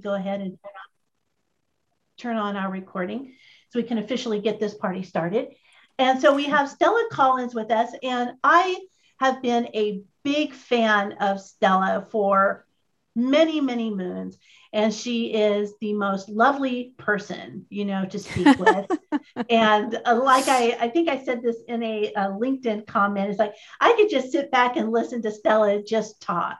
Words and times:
go 0.00 0.14
ahead 0.14 0.40
and 0.40 0.58
turn 2.18 2.36
on 2.36 2.56
our 2.56 2.70
recording 2.70 3.34
so 3.70 3.78
we 3.78 3.84
can 3.84 3.98
officially 3.98 4.40
get 4.40 4.60
this 4.60 4.74
party 4.74 5.02
started. 5.02 5.48
And 5.98 6.20
so 6.20 6.34
we 6.34 6.46
have 6.46 6.68
Stella 6.68 7.04
Collins 7.10 7.54
with 7.54 7.70
us, 7.70 7.90
and 8.02 8.32
I 8.42 8.78
have 9.18 9.42
been 9.42 9.66
a 9.74 10.02
big 10.24 10.52
fan 10.52 11.12
of 11.20 11.40
Stella 11.40 12.06
for 12.10 12.66
many, 13.14 13.60
many 13.60 13.90
moons. 13.90 14.38
And 14.72 14.94
she 14.94 15.34
is 15.34 15.72
the 15.80 15.92
most 15.94 16.28
lovely 16.28 16.94
person, 16.96 17.66
you 17.70 17.84
know, 17.84 18.04
to 18.06 18.18
speak 18.18 18.58
with. 18.58 18.86
and 19.50 20.00
uh, 20.04 20.20
like 20.22 20.48
I, 20.48 20.76
I 20.80 20.88
think 20.88 21.08
I 21.08 21.22
said 21.24 21.42
this 21.42 21.56
in 21.66 21.82
a, 21.82 22.12
a 22.14 22.28
LinkedIn 22.28 22.86
comment, 22.86 23.30
it's 23.30 23.38
like 23.38 23.54
I 23.80 23.94
could 23.94 24.10
just 24.10 24.32
sit 24.32 24.50
back 24.50 24.76
and 24.76 24.92
listen 24.92 25.22
to 25.22 25.32
Stella 25.32 25.82
just 25.82 26.20
talk, 26.20 26.58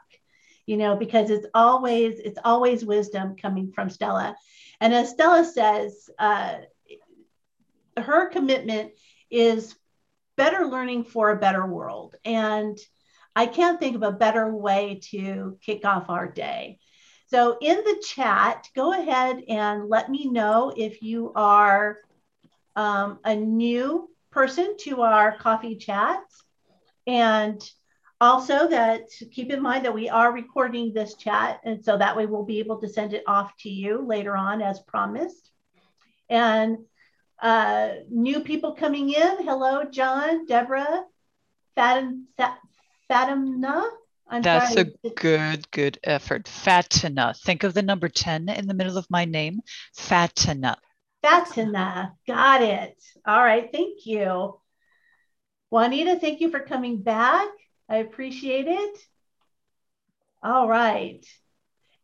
you 0.71 0.77
know, 0.77 0.95
because 0.95 1.31
it's 1.31 1.49
always, 1.53 2.21
it's 2.21 2.39
always 2.45 2.85
wisdom 2.85 3.35
coming 3.35 3.73
from 3.73 3.91
Stella. 3.91 4.37
And 4.81 4.95
as 4.95 5.11
Stella 5.11 5.45
says, 5.45 6.09
uh, 6.17 6.59
her 7.97 8.29
commitment 8.29 8.93
is 9.33 9.75
better 10.37 10.67
learning 10.67 11.03
for 11.03 11.31
a 11.31 11.41
better 11.41 11.67
world. 11.67 12.15
And 12.25 12.79
I 13.35 13.47
can't 13.47 13.81
think 13.81 13.97
of 13.97 14.05
a 14.05 14.13
better 14.13 14.47
way 14.55 15.01
to 15.11 15.59
kick 15.61 15.85
off 15.85 16.09
our 16.09 16.29
day. 16.29 16.79
So, 17.27 17.59
in 17.61 17.79
the 17.79 18.01
chat, 18.07 18.69
go 18.77 18.93
ahead 18.93 19.43
and 19.49 19.89
let 19.89 20.09
me 20.09 20.31
know 20.31 20.73
if 20.77 21.03
you 21.03 21.33
are 21.35 21.99
um, 22.77 23.19
a 23.25 23.35
new 23.35 24.09
person 24.31 24.77
to 24.83 25.03
our 25.03 25.37
coffee 25.37 25.75
chats. 25.75 26.45
And 27.09 27.61
also, 28.21 28.69
that 28.69 29.09
keep 29.31 29.51
in 29.51 29.63
mind 29.63 29.85
that 29.85 29.95
we 29.95 30.09
are 30.09 30.33
recording 30.33 30.93
this 30.93 31.15
chat. 31.15 31.61
And 31.65 31.83
so 31.85 31.97
that 31.97 32.17
way 32.17 32.27
we'll 32.27 32.45
be 32.45 32.59
able 32.59 32.79
to 32.81 32.89
send 32.89 33.15
it 33.15 33.25
off 33.27 33.57
to 33.61 33.71
you 33.71 34.05
later 34.07 34.37
on 34.37 34.61
as 34.61 34.81
promised. 34.81 35.51
And 36.29 36.79
uh, 37.41 37.91
new 38.11 38.41
people 38.41 38.75
coming 38.75 39.11
in. 39.11 39.43
Hello, 39.43 39.85
John, 39.85 40.45
Deborah, 40.45 41.05
Fatim, 41.77 42.25
Fatimna. 43.11 43.89
I'm 44.29 44.43
That's 44.43 44.75
sorry. 44.75 44.93
a 45.05 45.11
good, 45.11 45.71
good 45.71 45.99
effort. 46.05 46.47
Fatina. 46.47 47.35
Think 47.35 47.65
of 47.65 47.75
the 47.75 47.83
number 47.83 48.09
10 48.09 48.49
in 48.51 48.67
the 48.67 48.75
middle 48.75 48.99
of 48.99 49.07
my 49.11 49.25
name. 49.25 49.61
Fatina. 49.97 50.77
Fatina. 51.23 52.15
Got 52.27 52.63
it. 52.63 53.03
All 53.27 53.43
right. 53.43 53.69
Thank 53.73 54.07
you. 54.07 54.61
Juanita, 55.71 56.19
thank 56.21 56.41
you 56.41 56.51
for 56.51 56.61
coming 56.61 57.03
back. 57.03 57.49
I 57.91 57.97
appreciate 57.97 58.69
it. 58.69 58.99
All 60.43 60.69
right. 60.69 61.27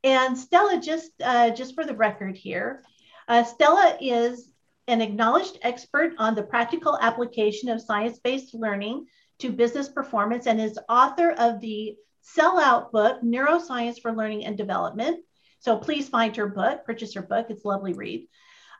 And 0.02 0.36
Stella, 0.36 0.80
just 0.80 1.12
uh, 1.22 1.50
just 1.50 1.76
for 1.76 1.84
the 1.84 1.94
record 1.94 2.36
here, 2.36 2.82
uh, 3.28 3.44
Stella 3.44 3.96
is 4.00 4.52
an 4.88 5.00
acknowledged 5.00 5.58
expert 5.62 6.14
on 6.18 6.34
the 6.34 6.42
practical 6.42 6.98
application 7.00 7.68
of 7.68 7.80
science-based 7.80 8.52
learning 8.54 9.06
to 9.38 9.50
business 9.50 9.88
performance 9.88 10.46
and 10.46 10.60
is 10.60 10.78
author 10.88 11.30
of 11.38 11.60
the 11.60 11.94
sellout 12.36 12.90
book, 12.90 13.22
Neuroscience 13.22 14.00
for 14.00 14.12
Learning 14.12 14.44
and 14.44 14.56
Development. 14.56 15.20
So 15.60 15.76
please 15.76 16.08
find 16.08 16.34
her 16.36 16.48
book, 16.48 16.84
purchase 16.84 17.14
her 17.14 17.22
book. 17.22 17.46
It's 17.48 17.64
lovely 17.64 17.92
read. 17.92 18.26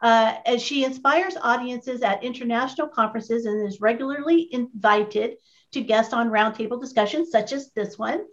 Uh, 0.02 0.34
as 0.44 0.62
she 0.62 0.84
inspires 0.84 1.36
audiences 1.40 2.02
at 2.02 2.22
international 2.22 2.88
conferences 2.88 3.46
and 3.46 3.66
is 3.66 3.80
regularly 3.80 4.48
invited 4.52 5.36
to 5.72 5.81
guest 5.81 6.12
on 6.12 6.31
roundtable 6.31 6.81
discussions 6.81 7.31
such 7.31 7.53
as 7.53 7.72
this 7.72 7.98
one. 7.98 8.25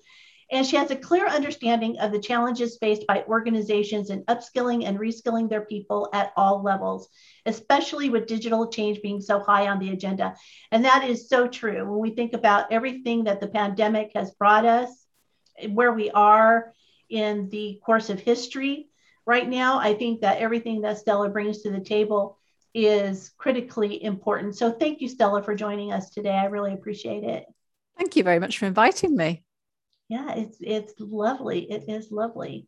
And 0.52 0.66
she 0.66 0.76
has 0.76 0.92
a 0.92 0.96
clear 0.96 1.26
understanding 1.26 1.98
of 2.00 2.12
the 2.12 2.20
challenges 2.20 2.78
faced 2.78 3.08
by 3.08 3.24
organizations 3.28 4.10
in 4.10 4.24
upskilling 4.26 4.86
and 4.86 5.00
reskilling 5.00 5.50
their 5.50 5.66
people 5.66 6.10
at 6.14 6.32
all 6.38 6.62
levels, 6.62 7.10
especially 7.46 8.10
with 8.10 8.28
digital 8.28 8.68
change 8.68 9.02
being 9.02 9.20
so 9.20 9.40
high 9.40 9.68
on 9.68 9.80
the 9.80 9.90
agenda. 9.90 10.36
And 10.72 10.86
that 10.86 11.10
is 11.10 11.28
so 11.28 11.48
true. 11.48 11.90
When 11.90 12.00
we 12.00 12.12
think 12.12 12.34
about 12.34 12.72
everything 12.72 13.24
that 13.24 13.40
the 13.40 13.48
pandemic 13.48 14.12
has 14.16 14.32
brought 14.32 14.66
us, 14.66 14.90
where 15.70 15.94
we 15.94 16.12
are 16.12 16.74
in 17.10 17.50
the 17.50 17.80
course 17.86 18.10
of 18.10 18.20
history 18.20 18.90
right 19.26 19.48
now, 19.48 19.80
I 19.80 19.94
think 19.94 20.22
that 20.22 20.40
everything 20.40 20.82
that 20.82 20.98
Stella 20.98 21.30
brings 21.30 21.62
to 21.62 21.72
the 21.72 21.80
table 21.80 22.38
is 22.74 23.32
critically 23.38 24.04
important. 24.04 24.56
So 24.56 24.72
thank 24.72 25.02
you, 25.02 25.08
Stella, 25.08 25.44
for 25.44 25.56
joining 25.56 25.92
us 25.92 26.10
today. 26.10 26.34
I 26.34 26.46
really 26.46 26.74
appreciate 26.74 27.24
it. 27.24 27.46
Thank 27.98 28.16
you 28.16 28.24
very 28.24 28.40
much 28.40 28.58
for 28.58 28.66
inviting 28.66 29.16
me 29.16 29.44
yeah, 30.14 30.34
it's 30.36 30.58
it's 30.62 30.94
lovely. 31.00 31.72
It 31.72 31.86
is 31.88 32.12
lovely. 32.12 32.68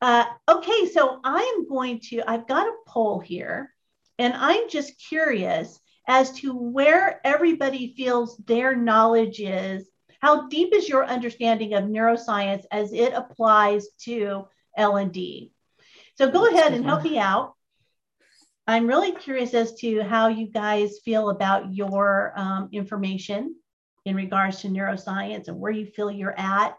Uh, 0.00 0.26
okay, 0.48 0.88
so 0.92 1.20
I'm 1.24 1.68
going 1.68 2.00
to. 2.10 2.22
I've 2.24 2.46
got 2.46 2.68
a 2.68 2.76
poll 2.86 3.18
here, 3.18 3.74
and 4.18 4.32
I'm 4.34 4.68
just 4.68 4.92
curious 5.08 5.80
as 6.06 6.30
to 6.40 6.54
where 6.54 7.20
everybody 7.24 7.94
feels 7.96 8.36
their 8.38 8.76
knowledge 8.76 9.40
is. 9.40 9.88
How 10.20 10.48
deep 10.48 10.72
is 10.72 10.88
your 10.88 11.04
understanding 11.04 11.74
of 11.74 11.84
neuroscience 11.84 12.64
as 12.70 12.92
it 12.92 13.12
applies 13.12 13.88
to 14.04 14.46
L 14.76 14.96
and 14.96 15.12
D? 15.12 15.52
So 16.16 16.30
go 16.30 16.46
ahead 16.46 16.72
and 16.74 16.84
help 16.84 17.02
me 17.02 17.18
out. 17.18 17.54
I'm 18.68 18.86
really 18.86 19.12
curious 19.12 19.54
as 19.54 19.72
to 19.76 20.02
how 20.02 20.28
you 20.28 20.46
guys 20.46 20.98
feel 21.02 21.30
about 21.30 21.74
your 21.74 22.34
um, 22.36 22.68
information 22.70 23.56
in 24.04 24.14
regards 24.14 24.60
to 24.60 24.68
neuroscience 24.68 25.48
and 25.48 25.58
where 25.58 25.72
you 25.72 25.86
feel 25.86 26.10
you're 26.10 26.38
at. 26.38 26.76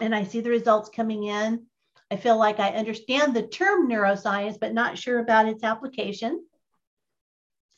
And 0.00 0.14
I 0.14 0.24
see 0.24 0.40
the 0.40 0.48
results 0.48 0.88
coming 0.88 1.24
in. 1.24 1.66
I 2.10 2.16
feel 2.16 2.38
like 2.38 2.60
I 2.60 2.70
understand 2.70 3.36
the 3.36 3.46
term 3.46 3.90
neuroscience, 3.90 4.58
but 4.58 4.72
not 4.72 4.96
sure 4.96 5.18
about 5.18 5.48
its 5.48 5.62
application. 5.62 6.42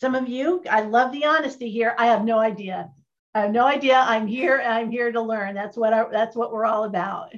Some 0.01 0.15
of 0.15 0.29
you, 0.29 0.63
I 0.71 0.83
love 0.83 1.11
the 1.11 1.25
honesty 1.25 1.69
here. 1.69 1.97
I 1.99 2.07
have 2.07 2.25
no 2.25 2.39
idea. 2.39 2.89
I 3.35 3.41
have 3.41 3.51
no 3.51 3.67
idea. 3.67 3.99
I'm 3.99 4.29
here 4.29 4.63
I'm 4.65 4.93
here 4.93 5.11
to 5.11 5.21
learn. 5.21 5.57
That's 5.57 5.77
what 5.77 5.93
I, 5.93 6.05
that's 6.13 6.37
what 6.37 6.53
we're 6.53 6.67
all 6.67 6.85
about. 6.85 7.33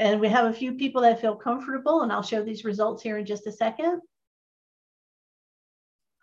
And 0.00 0.18
we 0.18 0.28
have 0.30 0.46
a 0.46 0.52
few 0.52 0.72
people 0.72 1.02
that 1.02 1.20
feel 1.20 1.36
comfortable, 1.36 2.00
and 2.00 2.10
I'll 2.10 2.22
show 2.22 2.42
these 2.42 2.64
results 2.64 3.02
here 3.02 3.18
in 3.18 3.26
just 3.26 3.46
a 3.46 3.52
second. 3.52 4.00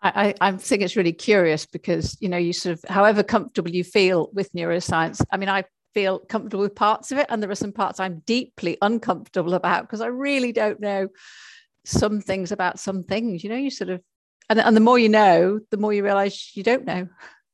I, 0.02 0.34
I 0.40 0.52
think 0.52 0.82
it's 0.82 0.96
really 0.96 1.12
curious 1.12 1.64
because 1.64 2.16
you 2.20 2.28
know 2.28 2.36
you 2.36 2.52
sort 2.52 2.74
of 2.74 2.84
however 2.88 3.22
comfortable 3.22 3.70
you 3.70 3.84
feel 3.84 4.30
with 4.32 4.52
neuroscience. 4.52 5.24
I 5.30 5.36
mean, 5.36 5.48
I 5.48 5.64
feel 5.94 6.18
comfortable 6.18 6.62
with 6.62 6.74
parts 6.74 7.12
of 7.12 7.18
it, 7.18 7.26
and 7.28 7.40
there 7.40 7.50
are 7.50 7.54
some 7.54 7.72
parts 7.72 8.00
I'm 8.00 8.22
deeply 8.26 8.78
uncomfortable 8.82 9.54
about 9.54 9.82
because 9.82 10.00
I 10.00 10.08
really 10.08 10.50
don't 10.50 10.80
know 10.80 11.08
some 11.84 12.20
things 12.20 12.50
about 12.50 12.80
some 12.80 13.04
things. 13.04 13.44
You 13.44 13.50
know, 13.50 13.56
you 13.56 13.70
sort 13.70 13.90
of 13.90 14.02
and, 14.50 14.58
and 14.58 14.76
the 14.76 14.80
more 14.80 14.98
you 14.98 15.08
know, 15.08 15.60
the 15.70 15.76
more 15.76 15.92
you 15.92 16.02
realize 16.02 16.50
you 16.56 16.64
don't 16.64 16.84
know. 16.84 17.08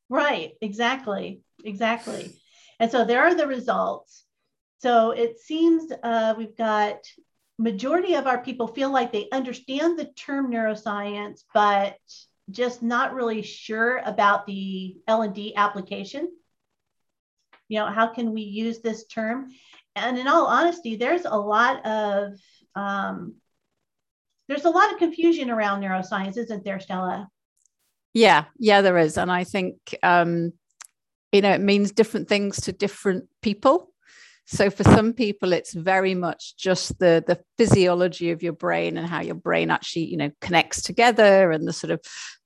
Right. 0.08 0.52
Exactly. 0.62 1.40
Exactly. 1.64 2.32
And 2.80 2.90
so 2.90 3.04
there 3.04 3.22
are 3.22 3.34
the 3.34 3.46
results. 3.46 4.23
So 4.84 5.12
it 5.12 5.40
seems 5.40 5.90
uh, 6.02 6.34
we've 6.36 6.58
got 6.58 6.96
majority 7.58 8.16
of 8.16 8.26
our 8.26 8.42
people 8.42 8.66
feel 8.66 8.90
like 8.90 9.12
they 9.12 9.30
understand 9.32 9.98
the 9.98 10.12
term 10.14 10.52
neuroscience, 10.52 11.40
but 11.54 11.96
just 12.50 12.82
not 12.82 13.14
really 13.14 13.40
sure 13.40 14.02
about 14.04 14.46
the 14.46 14.98
L&D 15.08 15.54
application. 15.56 16.30
You 17.68 17.78
know, 17.78 17.86
how 17.86 18.08
can 18.08 18.34
we 18.34 18.42
use 18.42 18.80
this 18.80 19.06
term? 19.06 19.52
And 19.96 20.18
in 20.18 20.28
all 20.28 20.48
honesty, 20.48 20.96
there's 20.96 21.24
a 21.24 21.34
lot 21.34 21.86
of 21.86 22.34
um, 22.74 23.36
there's 24.48 24.66
a 24.66 24.70
lot 24.70 24.92
of 24.92 24.98
confusion 24.98 25.48
around 25.48 25.80
neuroscience, 25.80 26.36
isn't 26.36 26.62
there, 26.62 26.78
Stella? 26.78 27.30
Yeah, 28.12 28.44
yeah, 28.58 28.82
there 28.82 28.98
is, 28.98 29.16
and 29.16 29.32
I 29.32 29.44
think 29.44 29.76
um, 30.02 30.52
you 31.32 31.40
know 31.40 31.52
it 31.52 31.62
means 31.62 31.92
different 31.92 32.28
things 32.28 32.60
to 32.62 32.72
different 32.72 33.30
people. 33.40 33.93
So 34.46 34.70
for 34.70 34.84
some 34.84 35.12
people, 35.12 35.52
it's 35.52 35.72
very 35.72 36.14
much 36.14 36.56
just 36.56 36.98
the 36.98 37.24
the 37.26 37.40
physiology 37.56 38.30
of 38.30 38.42
your 38.42 38.52
brain 38.52 38.96
and 38.96 39.06
how 39.06 39.22
your 39.22 39.34
brain 39.34 39.70
actually, 39.70 40.04
you 40.06 40.16
know, 40.16 40.30
connects 40.40 40.82
together 40.82 41.50
and 41.50 41.66
the 41.66 41.72
sort 41.72 41.90
of 41.92 42.00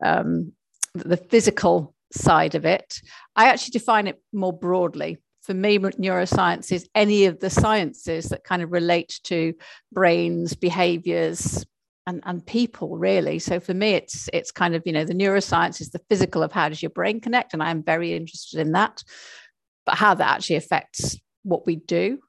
um, 0.04 0.52
the 0.94 1.16
physical 1.16 1.94
side 2.12 2.54
of 2.54 2.64
it. 2.64 3.00
I 3.36 3.48
actually 3.48 3.72
define 3.72 4.06
it 4.06 4.22
more 4.32 4.52
broadly. 4.52 5.18
For 5.42 5.54
me, 5.54 5.78
neuroscience 5.78 6.70
is 6.72 6.88
any 6.94 7.24
of 7.24 7.40
the 7.40 7.50
sciences 7.50 8.26
that 8.26 8.44
kind 8.44 8.62
of 8.62 8.70
relate 8.70 9.18
to 9.24 9.54
brains, 9.92 10.54
behaviors, 10.54 11.64
and, 12.06 12.22
and 12.24 12.46
people 12.46 12.96
really 12.96 13.38
so 13.38 13.60
for 13.60 13.74
me 13.74 13.90
it's 13.90 14.30
it's 14.32 14.50
kind 14.50 14.74
of 14.74 14.82
you 14.86 14.92
know 14.92 15.04
the 15.04 15.12
neuroscience 15.12 15.78
is 15.82 15.90
the 15.90 16.00
physical 16.08 16.42
of 16.42 16.50
how 16.50 16.66
does 16.66 16.82
your 16.82 16.88
brain 16.88 17.20
connect 17.20 17.52
and 17.52 17.62
i'm 17.62 17.82
very 17.82 18.14
interested 18.14 18.58
in 18.60 18.72
that 18.72 19.04
but 19.84 19.94
how 19.96 20.14
that 20.14 20.36
actually 20.36 20.56
affects 20.56 21.18
what 21.48 21.66
we 21.66 21.76
do. 21.76 22.20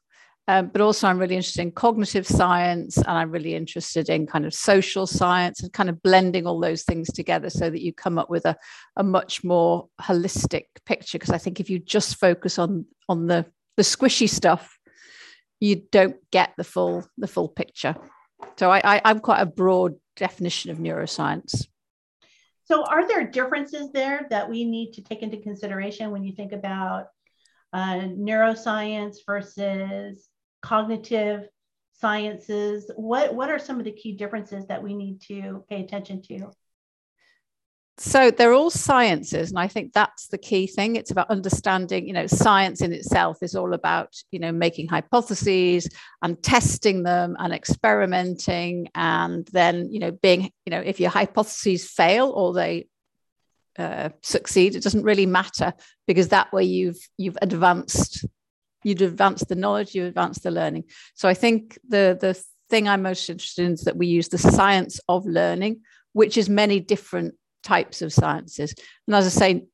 Um, 0.48 0.70
but 0.70 0.82
also, 0.82 1.08
I'm 1.08 1.20
really 1.20 1.36
interested 1.36 1.62
in 1.62 1.72
cognitive 1.72 2.26
science 2.26 2.98
and 2.98 3.08
I'm 3.08 3.30
really 3.30 3.54
interested 3.54 4.10
in 4.10 4.26
kind 4.26 4.48
of 4.48 4.54
social 4.54 5.06
science 5.06 5.62
and 5.62 5.72
kind 5.72 5.90
of 5.90 6.02
blending 6.02 6.48
all 6.48 6.60
those 6.60 6.84
things 6.84 7.12
together 7.12 7.52
so 7.52 7.70
that 7.70 7.84
you 7.84 7.94
come 7.94 8.18
up 8.18 8.32
with 8.32 8.46
a, 8.46 8.58
a 8.96 9.04
much 9.04 9.44
more 9.44 9.90
holistic 10.02 10.66
picture. 10.88 11.20
Because 11.20 11.30
I 11.30 11.38
think 11.38 11.60
if 11.60 11.70
you 11.70 11.78
just 11.78 12.20
focus 12.20 12.58
on, 12.58 12.86
on 13.08 13.28
the, 13.28 13.46
the 13.78 13.84
squishy 13.84 14.28
stuff, 14.28 14.80
you 15.60 15.84
don't 15.92 16.18
get 16.32 16.54
the 16.58 16.64
full 16.64 17.06
the 17.18 17.28
full 17.28 17.50
picture. 17.50 17.96
So 18.58 18.72
I, 18.72 18.82
I 18.84 19.02
I'm 19.06 19.20
quite 19.20 19.42
a 19.42 19.46
broad 19.46 19.96
definition 20.16 20.72
of 20.72 20.78
neuroscience. 20.78 21.68
So, 22.66 22.84
are 22.86 23.08
there 23.08 23.26
differences 23.26 23.92
there 23.92 24.28
that 24.30 24.50
we 24.50 24.64
need 24.64 24.94
to 24.94 25.02
take 25.02 25.24
into 25.24 25.38
consideration 25.38 26.12
when 26.12 26.24
you 26.24 26.34
think 26.34 26.52
about 26.52 27.08
uh, 27.74 28.02
neuroscience 28.18 29.18
versus 29.26 30.28
cognitive 30.62 31.48
sciences? 31.94 32.90
What, 32.96 33.34
what 33.34 33.50
are 33.50 33.60
some 33.60 33.80
of 33.80 33.86
the 33.86 33.92
key 33.92 34.14
differences 34.14 34.68
that 34.68 34.82
we 34.82 34.96
need 34.96 35.22
to 35.28 35.64
pay 35.70 35.84
attention 35.84 36.22
to? 36.24 36.52
so 38.00 38.32
they're 38.32 38.54
all 38.54 38.70
sciences 38.70 39.50
and 39.50 39.60
i 39.60 39.68
think 39.68 39.92
that's 39.92 40.28
the 40.28 40.38
key 40.38 40.66
thing 40.66 40.96
it's 40.96 41.12
about 41.12 41.30
understanding 41.30 42.08
you 42.08 42.14
know 42.14 42.28
science 42.28 42.82
in 42.82 42.94
itself 42.94 43.38
is 43.42 43.56
all 43.56 43.74
about 43.74 44.14
you 44.32 44.40
know 44.40 44.54
making 44.54 44.88
hypotheses 44.88 45.88
and 46.22 46.42
testing 46.42 47.04
them 47.04 47.36
and 47.40 47.54
experimenting 47.54 48.88
and 48.96 49.48
then 49.52 49.92
you 49.92 50.00
know 50.00 50.12
being 50.12 50.50
you 50.66 50.72
know 50.72 50.80
if 50.80 51.00
your 51.00 51.10
hypotheses 51.10 51.90
fail 51.90 52.30
or 52.30 52.54
they 52.54 52.88
uh, 53.78 54.10
succeed 54.22 54.76
it 54.76 54.84
doesn't 54.84 55.04
really 55.04 55.26
matter 55.26 55.74
because 56.08 56.30
that 56.30 56.52
way 56.52 56.64
you've 56.64 57.00
you've 57.18 57.38
advanced 57.42 58.26
you've 58.84 59.02
advanced 59.02 59.48
the 59.48 59.56
knowledge 59.56 59.94
you've 59.94 60.08
advanced 60.08 60.44
the 60.44 60.52
learning 60.52 60.84
so 61.14 61.30
i 61.30 61.34
think 61.34 61.78
the 61.88 62.18
the 62.20 62.42
thing 62.70 62.88
i'm 62.88 63.02
most 63.02 63.30
interested 63.30 63.66
in 63.66 63.74
is 63.74 63.82
that 63.82 63.98
we 63.98 64.08
use 64.08 64.28
the 64.30 64.38
science 64.38 65.00
of 65.08 65.26
learning 65.26 65.82
which 66.14 66.38
is 66.38 66.50
many 66.50 66.80
different 66.80 67.36
types 67.64 68.02
of 68.02 68.14
sciences. 68.14 68.74
And 69.08 69.16
as 69.16 69.26
I 69.26 69.30
say, 69.30 69.66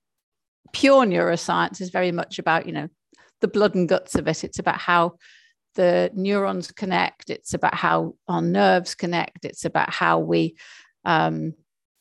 pure 0.74 1.06
neuroscience 1.06 1.82
is 1.82 1.90
very 1.90 2.12
much 2.12 2.40
about, 2.40 2.66
you 2.66 2.74
know, 2.74 2.90
the 3.42 3.48
blood 3.48 3.76
and 3.76 3.88
guts 3.88 4.16
of 4.16 4.28
it. 4.28 4.44
It's 4.44 4.60
about 4.60 4.78
how 4.78 5.18
the 5.76 6.10
neurons 6.14 6.72
connect. 6.72 7.30
It's 7.30 7.54
about 7.54 7.76
how 7.76 8.16
our 8.28 8.42
nerves 8.42 8.96
connect. 8.96 9.46
It's 9.46 9.66
about 9.66 9.92
how 9.92 10.20
we, 10.20 10.56
um, 11.04 11.54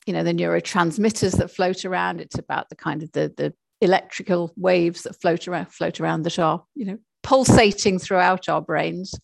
you 0.06 0.12
know, 0.12 0.22
the 0.22 0.34
neurotransmitters 0.34 1.38
that 1.38 1.50
float 1.50 1.84
around. 1.84 2.20
It's 2.20 2.38
about 2.38 2.68
the 2.68 2.76
kind 2.76 3.02
of 3.02 3.12
the 3.12 3.32
the 3.36 3.54
electrical 3.80 4.52
waves 4.56 5.02
that 5.02 5.20
float 5.20 5.48
around 5.48 5.66
float 5.66 6.00
around 6.00 6.22
that 6.22 6.38
are, 6.38 6.62
you 6.74 6.84
know, 6.84 6.98
pulsating 7.22 7.98
throughout 7.98 8.48
our 8.48 8.60
brains. 8.60 9.14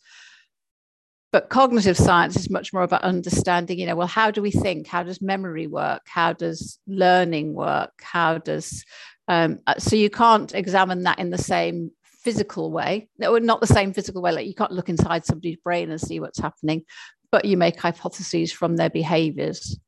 But 1.32 1.49
cognitive 1.49 1.97
science 1.97 2.37
is 2.37 2.50
much 2.50 2.73
more 2.73 2.82
about 2.82 3.03
understanding 3.03 3.79
you 3.79 3.87
know 3.87 3.97
well 3.97 4.06
how 4.06 4.31
do 4.31 4.43
we 4.43 4.50
think? 4.50 4.87
How 4.87 5.03
does 5.03 5.23
memory 5.23 5.67
work? 5.67 6.03
How 6.06 6.32
does 6.32 6.79
learning 6.87 7.55
work? 7.55 7.93
How 8.00 8.38
does 8.38 8.85
um, 9.29 9.61
uh, 9.69 9.79
so 9.79 9.94
you 9.94 10.11
can't 10.11 10.53
examine 10.55 11.05
that 11.05 11.21
in 11.21 11.31
the 11.31 11.38
same 11.38 11.93
physical 12.03 12.73
way. 12.73 13.09
No 13.19 13.38
not 13.38 13.61
the 13.61 13.67
same 13.67 13.93
physical 13.93 14.23
way 14.23 14.33
like 14.33 14.47
you 14.47 14.55
can't 14.55 14.73
look 14.73 14.88
inside 14.88 15.25
somebody's 15.25 15.56
brain 15.62 15.91
and 15.91 16.00
see 16.00 16.21
what's 16.21 16.38
happening 16.38 16.85
but 17.31 17.44
you 17.44 17.56
make 17.56 17.81
hypotheses 17.81 18.53
from 18.53 18.76
their 18.76 18.91
behaviors 18.91 19.79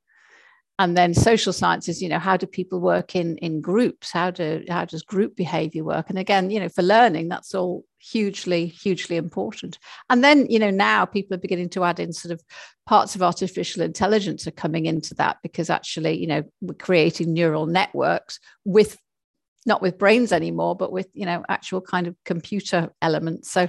and 0.79 0.97
then 0.97 1.15
social 1.15 1.53
sciences 1.53 2.03
you 2.03 2.09
know 2.09 2.19
how 2.19 2.37
do 2.37 2.47
people 2.47 2.81
work 2.81 3.15
in 3.15 3.37
in 3.39 3.61
groups? 3.61 4.11
How 4.11 4.31
do 4.31 4.65
how 4.69 4.85
does 4.85 5.03
group 5.03 5.37
behavior 5.37 5.85
work? 5.85 6.09
And 6.09 6.19
again 6.19 6.51
you 6.51 6.61
know 6.61 6.69
for 6.69 6.83
learning 6.83 7.29
that's 7.29 7.55
all 7.55 7.85
hugely 7.99 8.67
hugely 8.67 9.17
important. 9.17 9.79
And 10.11 10.25
then 10.25 10.47
you 10.49 10.59
know 10.59 10.71
now 10.71 11.05
people 11.05 11.35
are 11.35 11.41
beginning 11.41 11.69
to 11.71 11.85
add 11.85 12.01
in 12.01 12.13
sort 12.13 12.33
of 12.33 12.43
parts 12.87 13.15
of 13.15 13.23
artificial 13.23 13.83
intelligence 13.83 14.47
are 14.47 14.53
coming 14.53 14.87
into 14.87 15.15
that 15.15 15.39
because 15.43 15.71
actually 15.71 16.19
you 16.19 16.27
know 16.27 16.43
we're 16.61 16.75
creating 16.75 17.33
neural 17.33 17.67
networks 17.67 18.41
with 18.65 18.99
not 19.67 19.83
with 19.83 19.99
brains 19.99 20.33
anymore 20.33 20.75
but 20.75 20.91
with 20.91 21.09
you 21.13 21.27
know 21.27 21.45
actual 21.49 21.81
kind 21.81 22.07
of 22.07 22.17
computer 22.25 22.91
elements. 23.03 23.51
So 23.51 23.69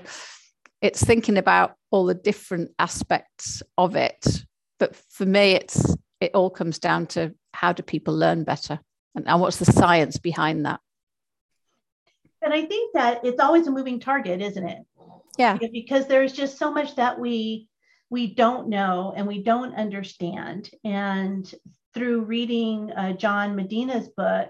it's 0.82 1.04
thinking 1.04 1.38
about 1.38 1.76
all 1.92 2.06
the 2.06 2.14
different 2.14 2.72
aspects 2.80 3.62
of 3.78 3.96
it. 3.96 4.46
But 4.80 4.96
for 4.96 5.26
me 5.26 5.52
it's 5.52 5.96
it 6.24 6.31
all 6.34 6.50
comes 6.50 6.80
down 6.80 7.08
to 7.08 7.34
how 7.54 7.74
do 7.74 7.84
people 7.84 8.16
learn 8.16 8.44
better? 8.44 8.80
And, 9.16 9.28
and 9.28 9.40
what's 9.42 9.58
the 9.58 9.66
science 9.66 10.18
behind 10.18 10.66
that? 10.66 10.80
And 12.42 12.54
i 12.54 12.66
think 12.66 12.94
that 12.94 13.24
it's 13.24 13.40
always 13.40 13.68
a 13.68 13.72
moving 13.72 14.00
target 14.00 14.42
isn't 14.42 14.68
it? 14.68 14.80
Yeah. 15.38 15.58
Because 15.58 16.08
there's 16.08 16.34
just 16.34 16.58
so 16.58 16.72
much 16.72 16.96
that 16.96 17.20
we 17.20 17.68
we 18.10 18.34
don't 18.34 18.70
know 18.70 19.14
and 19.16 19.28
we 19.28 19.42
don't 19.42 19.74
understand. 19.75 20.70
And 20.84 21.52
through 21.94 22.22
reading 22.22 22.92
uh, 22.92 23.14
john 23.14 23.56
medina's 23.56 24.10
book 24.10 24.50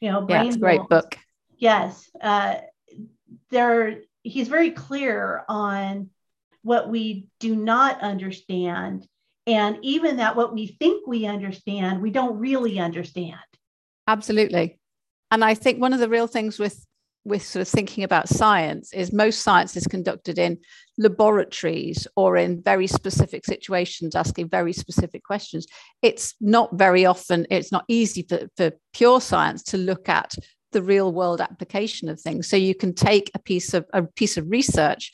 you 0.00 0.10
know 0.10 0.24
yeah, 0.28 0.44
a 0.44 0.56
great 0.56 0.88
book. 0.88 1.18
Yes 1.56 2.08
uh, 2.20 2.56
there 3.50 4.00
he's 4.22 4.48
very 4.48 4.70
clear 4.70 5.44
on 5.48 6.10
what 6.62 6.88
we 6.88 7.26
do 7.40 7.54
not 7.56 8.00
understand 8.00 9.06
and 9.46 9.78
even 9.82 10.16
that 10.16 10.36
what 10.36 10.54
we 10.54 10.66
think 10.66 11.06
we 11.06 11.26
understand 11.26 12.00
we 12.00 12.10
don't 12.10 12.38
really 12.38 12.78
understand. 12.78 13.36
Absolutely. 14.06 14.78
And 15.30 15.44
i 15.44 15.54
think 15.54 15.80
one 15.80 15.92
of 15.92 16.00
the 16.00 16.08
real 16.08 16.26
things 16.26 16.58
with 16.58 16.84
with 17.24 17.42
sort 17.42 17.62
of 17.62 17.68
thinking 17.68 18.04
about 18.04 18.28
science 18.28 18.92
is 18.92 19.12
most 19.12 19.42
science 19.42 19.76
is 19.76 19.86
conducted 19.86 20.38
in 20.38 20.58
laboratories 20.98 22.06
or 22.16 22.36
in 22.36 22.62
very 22.62 22.86
specific 22.86 23.46
situations 23.46 24.14
asking 24.14 24.48
very 24.48 24.72
specific 24.72 25.24
questions. 25.24 25.66
It's 26.02 26.34
not 26.40 26.70
very 26.74 27.06
often 27.06 27.46
it's 27.50 27.72
not 27.72 27.84
easy 27.88 28.26
for, 28.28 28.48
for 28.56 28.72
pure 28.92 29.20
science 29.20 29.62
to 29.64 29.78
look 29.78 30.08
at 30.08 30.34
the 30.72 30.82
real 30.82 31.12
world 31.12 31.40
application 31.40 32.08
of 32.08 32.20
things. 32.20 32.48
So 32.48 32.56
you 32.56 32.74
can 32.74 32.94
take 32.94 33.30
a 33.34 33.38
piece 33.38 33.72
of 33.72 33.86
a 33.92 34.02
piece 34.02 34.36
of 34.36 34.50
research 34.50 35.10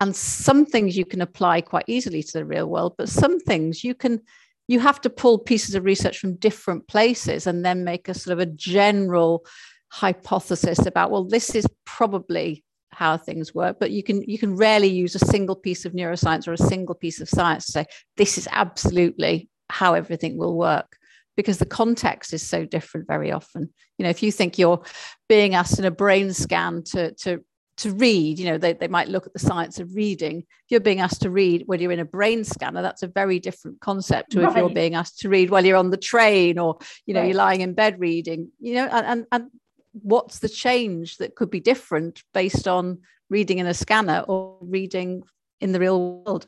and 0.00 0.14
some 0.14 0.66
things 0.66 0.96
you 0.96 1.04
can 1.04 1.20
apply 1.20 1.60
quite 1.60 1.84
easily 1.86 2.22
to 2.22 2.32
the 2.32 2.44
real 2.44 2.66
world 2.66 2.94
but 2.98 3.08
some 3.08 3.38
things 3.40 3.84
you 3.84 3.94
can 3.94 4.20
you 4.68 4.80
have 4.80 5.00
to 5.00 5.10
pull 5.10 5.38
pieces 5.38 5.74
of 5.74 5.84
research 5.84 6.18
from 6.18 6.34
different 6.36 6.86
places 6.88 7.46
and 7.46 7.64
then 7.64 7.84
make 7.84 8.08
a 8.08 8.14
sort 8.14 8.32
of 8.32 8.40
a 8.40 8.46
general 8.52 9.44
hypothesis 9.88 10.84
about 10.86 11.10
well 11.10 11.24
this 11.24 11.54
is 11.54 11.66
probably 11.84 12.64
how 12.90 13.16
things 13.16 13.54
work 13.54 13.76
but 13.78 13.90
you 13.90 14.02
can 14.02 14.22
you 14.22 14.38
can 14.38 14.56
rarely 14.56 14.88
use 14.88 15.14
a 15.14 15.18
single 15.18 15.56
piece 15.56 15.84
of 15.84 15.92
neuroscience 15.92 16.48
or 16.48 16.52
a 16.52 16.58
single 16.58 16.94
piece 16.94 17.20
of 17.20 17.28
science 17.28 17.66
to 17.66 17.72
say 17.72 17.86
this 18.16 18.38
is 18.38 18.48
absolutely 18.50 19.48
how 19.68 19.94
everything 19.94 20.38
will 20.38 20.56
work 20.56 20.96
because 21.36 21.58
the 21.58 21.66
context 21.66 22.32
is 22.32 22.42
so 22.42 22.64
different 22.64 23.06
very 23.06 23.30
often. 23.30 23.68
You 23.98 24.04
know 24.04 24.10
if 24.10 24.22
you 24.22 24.32
think 24.32 24.58
you're 24.58 24.82
being 25.28 25.54
asked 25.54 25.78
in 25.78 25.84
a 25.84 25.90
brain 25.90 26.32
scan 26.32 26.82
to 26.84 27.12
to 27.14 27.44
to 27.78 27.92
read, 27.92 28.38
you 28.38 28.46
know, 28.46 28.58
they, 28.58 28.72
they 28.72 28.88
might 28.88 29.08
look 29.08 29.26
at 29.26 29.32
the 29.32 29.38
science 29.38 29.78
of 29.78 29.94
reading. 29.94 30.38
If 30.38 30.70
you're 30.70 30.80
being 30.80 31.00
asked 31.00 31.22
to 31.22 31.30
read 31.30 31.64
when 31.66 31.80
you're 31.80 31.92
in 31.92 32.00
a 32.00 32.06
brain 32.06 32.42
scanner, 32.42 32.80
that's 32.80 33.02
a 33.02 33.08
very 33.08 33.38
different 33.38 33.80
concept 33.80 34.32
to 34.32 34.40
right. 34.40 34.50
if 34.50 34.56
you're 34.56 34.70
being 34.70 34.94
asked 34.94 35.18
to 35.20 35.28
read 35.28 35.50
while 35.50 35.64
you're 35.64 35.76
on 35.76 35.90
the 35.90 35.96
train 35.96 36.58
or, 36.58 36.78
you 37.04 37.12
know, 37.12 37.20
right. 37.20 37.26
you're 37.26 37.36
lying 37.36 37.60
in 37.60 37.74
bed 37.74 38.00
reading, 38.00 38.50
you 38.60 38.74
know, 38.74 38.86
and, 38.86 39.06
and, 39.06 39.26
and 39.30 39.50
what's 39.92 40.38
the 40.38 40.48
change 40.48 41.18
that 41.18 41.34
could 41.34 41.50
be 41.50 41.60
different 41.60 42.22
based 42.32 42.66
on 42.66 43.00
reading 43.28 43.58
in 43.58 43.66
a 43.66 43.74
scanner 43.74 44.24
or 44.26 44.56
reading 44.60 45.22
in 45.60 45.72
the 45.72 45.80
real 45.80 46.22
world? 46.22 46.46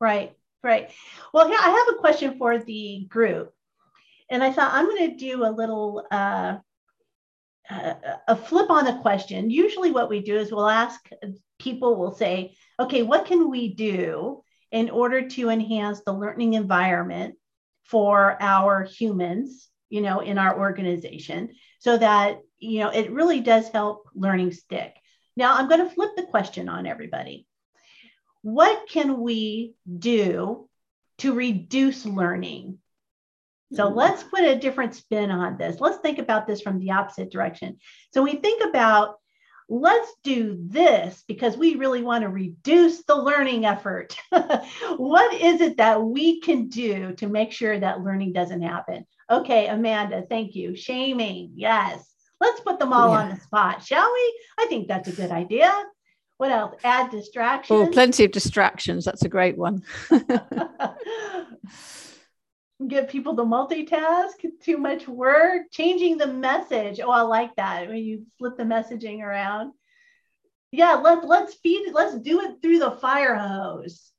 Right, 0.00 0.34
right. 0.64 0.90
Well, 1.32 1.48
yeah, 1.48 1.60
I 1.60 1.70
have 1.70 1.96
a 1.96 2.00
question 2.00 2.36
for 2.36 2.58
the 2.58 3.06
group. 3.08 3.52
And 4.28 4.42
I 4.44 4.52
thought 4.52 4.72
I'm 4.72 4.86
going 4.86 5.10
to 5.10 5.16
do 5.16 5.44
a 5.44 5.50
little 5.50 6.06
uh, 6.10 6.58
a 7.70 8.36
flip 8.36 8.70
on 8.70 8.84
the 8.84 8.98
question. 9.00 9.50
Usually, 9.50 9.90
what 9.90 10.10
we 10.10 10.20
do 10.20 10.36
is 10.36 10.50
we'll 10.50 10.68
ask 10.68 11.00
people, 11.58 11.96
we'll 11.96 12.14
say, 12.14 12.56
okay, 12.78 13.02
what 13.02 13.26
can 13.26 13.50
we 13.50 13.74
do 13.74 14.42
in 14.72 14.90
order 14.90 15.28
to 15.28 15.50
enhance 15.50 16.02
the 16.04 16.12
learning 16.12 16.54
environment 16.54 17.36
for 17.84 18.36
our 18.40 18.84
humans, 18.84 19.68
you 19.88 20.00
know, 20.00 20.20
in 20.20 20.38
our 20.38 20.58
organization 20.58 21.50
so 21.78 21.96
that, 21.96 22.38
you 22.58 22.80
know, 22.80 22.90
it 22.90 23.10
really 23.12 23.40
does 23.40 23.68
help 23.68 24.04
learning 24.14 24.52
stick. 24.52 24.94
Now, 25.36 25.56
I'm 25.56 25.68
going 25.68 25.86
to 25.86 25.94
flip 25.94 26.10
the 26.16 26.24
question 26.24 26.68
on 26.68 26.86
everybody. 26.86 27.46
What 28.42 28.88
can 28.88 29.20
we 29.20 29.74
do 29.98 30.68
to 31.18 31.34
reduce 31.34 32.04
learning 32.04 32.78
so 33.72 33.86
mm-hmm. 33.86 33.98
let's 33.98 34.22
put 34.22 34.42
a 34.42 34.58
different 34.58 34.94
spin 34.94 35.30
on 35.30 35.56
this. 35.56 35.80
Let's 35.80 35.98
think 35.98 36.18
about 36.18 36.46
this 36.46 36.60
from 36.60 36.78
the 36.78 36.92
opposite 36.92 37.30
direction. 37.30 37.78
So 38.12 38.22
we 38.22 38.36
think 38.36 38.64
about 38.64 39.16
let's 39.68 40.12
do 40.24 40.58
this 40.60 41.22
because 41.28 41.56
we 41.56 41.76
really 41.76 42.02
want 42.02 42.22
to 42.22 42.28
reduce 42.28 43.04
the 43.04 43.14
learning 43.14 43.64
effort. 43.64 44.16
what 44.96 45.34
is 45.34 45.60
it 45.60 45.76
that 45.76 46.02
we 46.02 46.40
can 46.40 46.68
do 46.68 47.12
to 47.14 47.28
make 47.28 47.52
sure 47.52 47.78
that 47.78 48.00
learning 48.00 48.32
doesn't 48.32 48.62
happen? 48.62 49.06
Okay, 49.30 49.68
Amanda, 49.68 50.24
thank 50.28 50.56
you. 50.56 50.74
Shaming, 50.74 51.52
yes. 51.54 52.04
Let's 52.40 52.60
put 52.60 52.80
them 52.80 52.92
all 52.92 53.10
yeah. 53.10 53.20
on 53.20 53.30
the 53.30 53.36
spot, 53.36 53.84
shall 53.84 54.12
we? 54.12 54.40
I 54.58 54.66
think 54.68 54.88
that's 54.88 55.08
a 55.08 55.12
good 55.12 55.30
idea. 55.30 55.72
What 56.38 56.50
else? 56.50 56.74
Add 56.82 57.10
distractions. 57.10 57.88
Oh, 57.88 57.92
plenty 57.92 58.24
of 58.24 58.32
distractions. 58.32 59.04
That's 59.04 59.24
a 59.24 59.28
great 59.28 59.56
one. 59.56 59.84
get 62.88 63.10
people 63.10 63.36
to 63.36 63.42
multitask, 63.42 64.44
too 64.62 64.78
much 64.78 65.06
work, 65.06 65.62
changing 65.70 66.16
the 66.16 66.26
message. 66.26 67.00
Oh, 67.00 67.10
I 67.10 67.22
like 67.22 67.54
that 67.56 67.88
when 67.88 67.98
you 67.98 68.26
flip 68.38 68.56
the 68.56 68.64
messaging 68.64 69.20
around. 69.20 69.72
Yeah, 70.72 70.94
let's 70.94 71.26
let's 71.26 71.54
feed 71.54 71.88
it, 71.88 71.94
let's 71.94 72.16
do 72.18 72.40
it 72.40 72.62
through 72.62 72.78
the 72.78 72.92
fire 72.92 73.34
hose. 73.34 74.12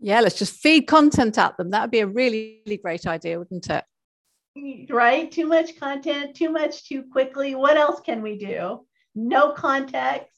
Yeah, 0.00 0.20
let's 0.20 0.38
just 0.38 0.54
feed 0.54 0.82
content 0.82 1.38
at 1.38 1.56
them. 1.56 1.70
That 1.70 1.82
would 1.82 1.90
be 1.90 2.00
a 2.00 2.06
really, 2.06 2.62
really 2.66 2.78
great 2.78 3.06
idea, 3.06 3.38
wouldn't 3.38 3.68
it? 3.70 3.84
Right? 4.90 5.30
Too 5.30 5.46
much 5.46 5.78
content, 5.78 6.34
too 6.34 6.50
much 6.50 6.88
too 6.88 7.04
quickly. 7.12 7.54
What 7.54 7.76
else 7.76 8.00
can 8.00 8.22
we 8.22 8.38
do? 8.38 8.84
No 9.14 9.52
context. 9.52 10.28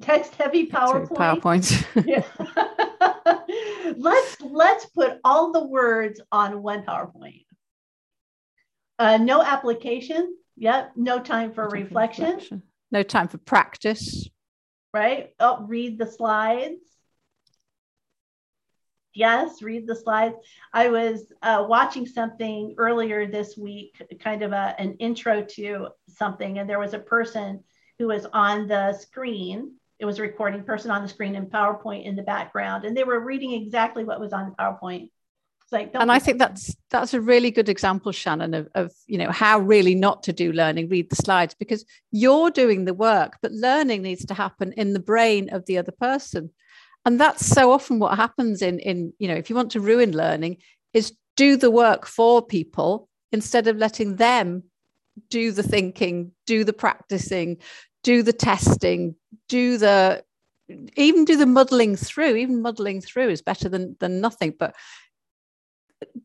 Text 0.00 0.34
heavy 0.34 0.66
PowerPoint. 0.66 1.40
PowerPoint. 1.40 2.06
yeah. 2.06 2.24
let's 3.96 4.40
let's 4.40 4.86
put 4.86 5.18
all 5.24 5.52
the 5.52 5.64
words 5.64 6.20
on 6.32 6.62
one 6.62 6.84
PowerPoint. 6.84 7.44
Uh, 8.98 9.16
no 9.18 9.42
application. 9.42 10.36
Yep. 10.56 10.92
No 10.96 11.18
time 11.20 11.52
for 11.52 11.64
No 11.64 11.70
time 11.70 11.70
for 11.70 11.84
reflection. 11.84 12.24
reflection. 12.26 12.62
No 12.90 13.02
time 13.02 13.28
for 13.28 13.38
practice. 13.38 14.28
Right. 14.92 15.30
Oh, 15.40 15.64
read 15.66 15.98
the 15.98 16.06
slides. 16.06 16.80
Yes, 19.16 19.62
read 19.62 19.86
the 19.86 19.94
slides. 19.94 20.34
I 20.72 20.88
was 20.88 21.32
uh, 21.42 21.64
watching 21.68 22.04
something 22.04 22.74
earlier 22.78 23.26
this 23.28 23.56
week, 23.56 24.02
kind 24.20 24.42
of 24.42 24.52
a, 24.52 24.74
an 24.78 24.94
intro 24.98 25.42
to 25.42 25.88
something, 26.08 26.58
and 26.58 26.68
there 26.68 26.80
was 26.80 26.94
a 26.94 26.98
person 26.98 27.62
who 27.98 28.08
was 28.08 28.26
on 28.32 28.66
the 28.66 28.92
screen. 28.92 29.76
It 29.98 30.04
was 30.04 30.18
a 30.18 30.22
recording 30.22 30.64
person 30.64 30.90
on 30.90 31.02
the 31.02 31.08
screen 31.08 31.36
and 31.36 31.50
PowerPoint 31.50 32.04
in 32.04 32.16
the 32.16 32.22
background, 32.22 32.84
and 32.84 32.96
they 32.96 33.04
were 33.04 33.20
reading 33.20 33.52
exactly 33.52 34.04
what 34.04 34.20
was 34.20 34.32
on 34.32 34.50
the 34.50 34.56
PowerPoint. 34.56 35.10
It's 35.62 35.72
like, 35.72 35.90
and 35.94 36.12
I 36.12 36.18
think 36.18 36.38
that's 36.38 36.74
that's 36.90 37.14
a 37.14 37.20
really 37.20 37.50
good 37.50 37.68
example, 37.68 38.12
Shannon, 38.12 38.54
of, 38.54 38.68
of 38.74 38.92
you 39.06 39.18
know 39.18 39.30
how 39.30 39.58
really 39.60 39.94
not 39.94 40.22
to 40.24 40.32
do 40.32 40.52
learning. 40.52 40.88
Read 40.88 41.10
the 41.10 41.16
slides 41.16 41.54
because 41.54 41.84
you're 42.10 42.50
doing 42.50 42.84
the 42.84 42.94
work, 42.94 43.38
but 43.40 43.52
learning 43.52 44.02
needs 44.02 44.26
to 44.26 44.34
happen 44.34 44.72
in 44.72 44.92
the 44.92 45.00
brain 45.00 45.48
of 45.50 45.64
the 45.66 45.78
other 45.78 45.92
person, 45.92 46.50
and 47.04 47.20
that's 47.20 47.46
so 47.46 47.72
often 47.72 47.98
what 47.98 48.16
happens 48.16 48.62
in 48.62 48.78
in 48.80 49.12
you 49.18 49.28
know 49.28 49.34
if 49.34 49.48
you 49.48 49.56
want 49.56 49.70
to 49.72 49.80
ruin 49.80 50.12
learning 50.12 50.58
is 50.92 51.12
do 51.36 51.56
the 51.56 51.70
work 51.70 52.06
for 52.06 52.44
people 52.44 53.08
instead 53.32 53.66
of 53.66 53.76
letting 53.76 54.16
them 54.16 54.62
do 55.28 55.52
the 55.52 55.62
thinking, 55.62 56.32
do 56.46 56.64
the 56.64 56.72
practicing, 56.72 57.58
do 58.02 58.22
the 58.22 58.32
testing, 58.32 59.16
do 59.48 59.78
the 59.78 60.24
even 60.96 61.24
do 61.24 61.36
the 61.36 61.46
muddling 61.46 61.96
through. 61.96 62.36
Even 62.36 62.62
muddling 62.62 63.00
through 63.00 63.28
is 63.28 63.42
better 63.42 63.68
than 63.68 63.96
than 64.00 64.20
nothing, 64.20 64.54
but 64.58 64.74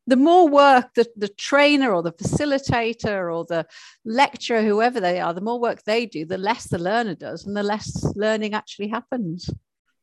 the 0.07 0.17
more 0.17 0.47
work 0.47 0.93
that 0.95 1.07
the 1.17 1.29
trainer 1.29 1.93
or 1.93 2.03
the 2.03 2.11
facilitator 2.11 3.33
or 3.33 3.45
the 3.45 3.65
lecturer, 4.03 4.61
whoever 4.61 4.99
they 4.99 5.19
are, 5.19 5.33
the 5.33 5.41
more 5.41 5.59
work 5.59 5.83
they 5.83 6.05
do, 6.05 6.25
the 6.25 6.37
less 6.37 6.67
the 6.67 6.79
learner 6.79 7.15
does 7.15 7.45
and 7.45 7.55
the 7.55 7.63
less 7.63 8.03
learning 8.15 8.53
actually 8.53 8.87
happens. 8.87 9.49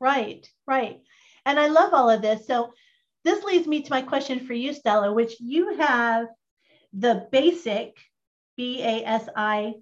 Right, 0.01 0.49
right. 0.67 1.01
And 1.45 1.59
I 1.59 1.69
love 1.69 1.93
all 1.93 2.09
of 2.09 2.23
this. 2.23 2.47
So 2.47 2.73
this 3.25 3.45
leads 3.45 3.67
me 3.67 3.83
to 3.83 3.91
my 3.91 4.03
question 4.03 4.41
for 4.47 4.55
you, 4.55 4.73
Stella, 4.73 5.13
which 5.13 5.35
you 5.41 5.77
have 5.77 6.29
the 6.93 7.29
basic 7.31 7.97
B 8.57 8.83
A 8.83 9.05
S 9.05 9.29
I 9.37 9.75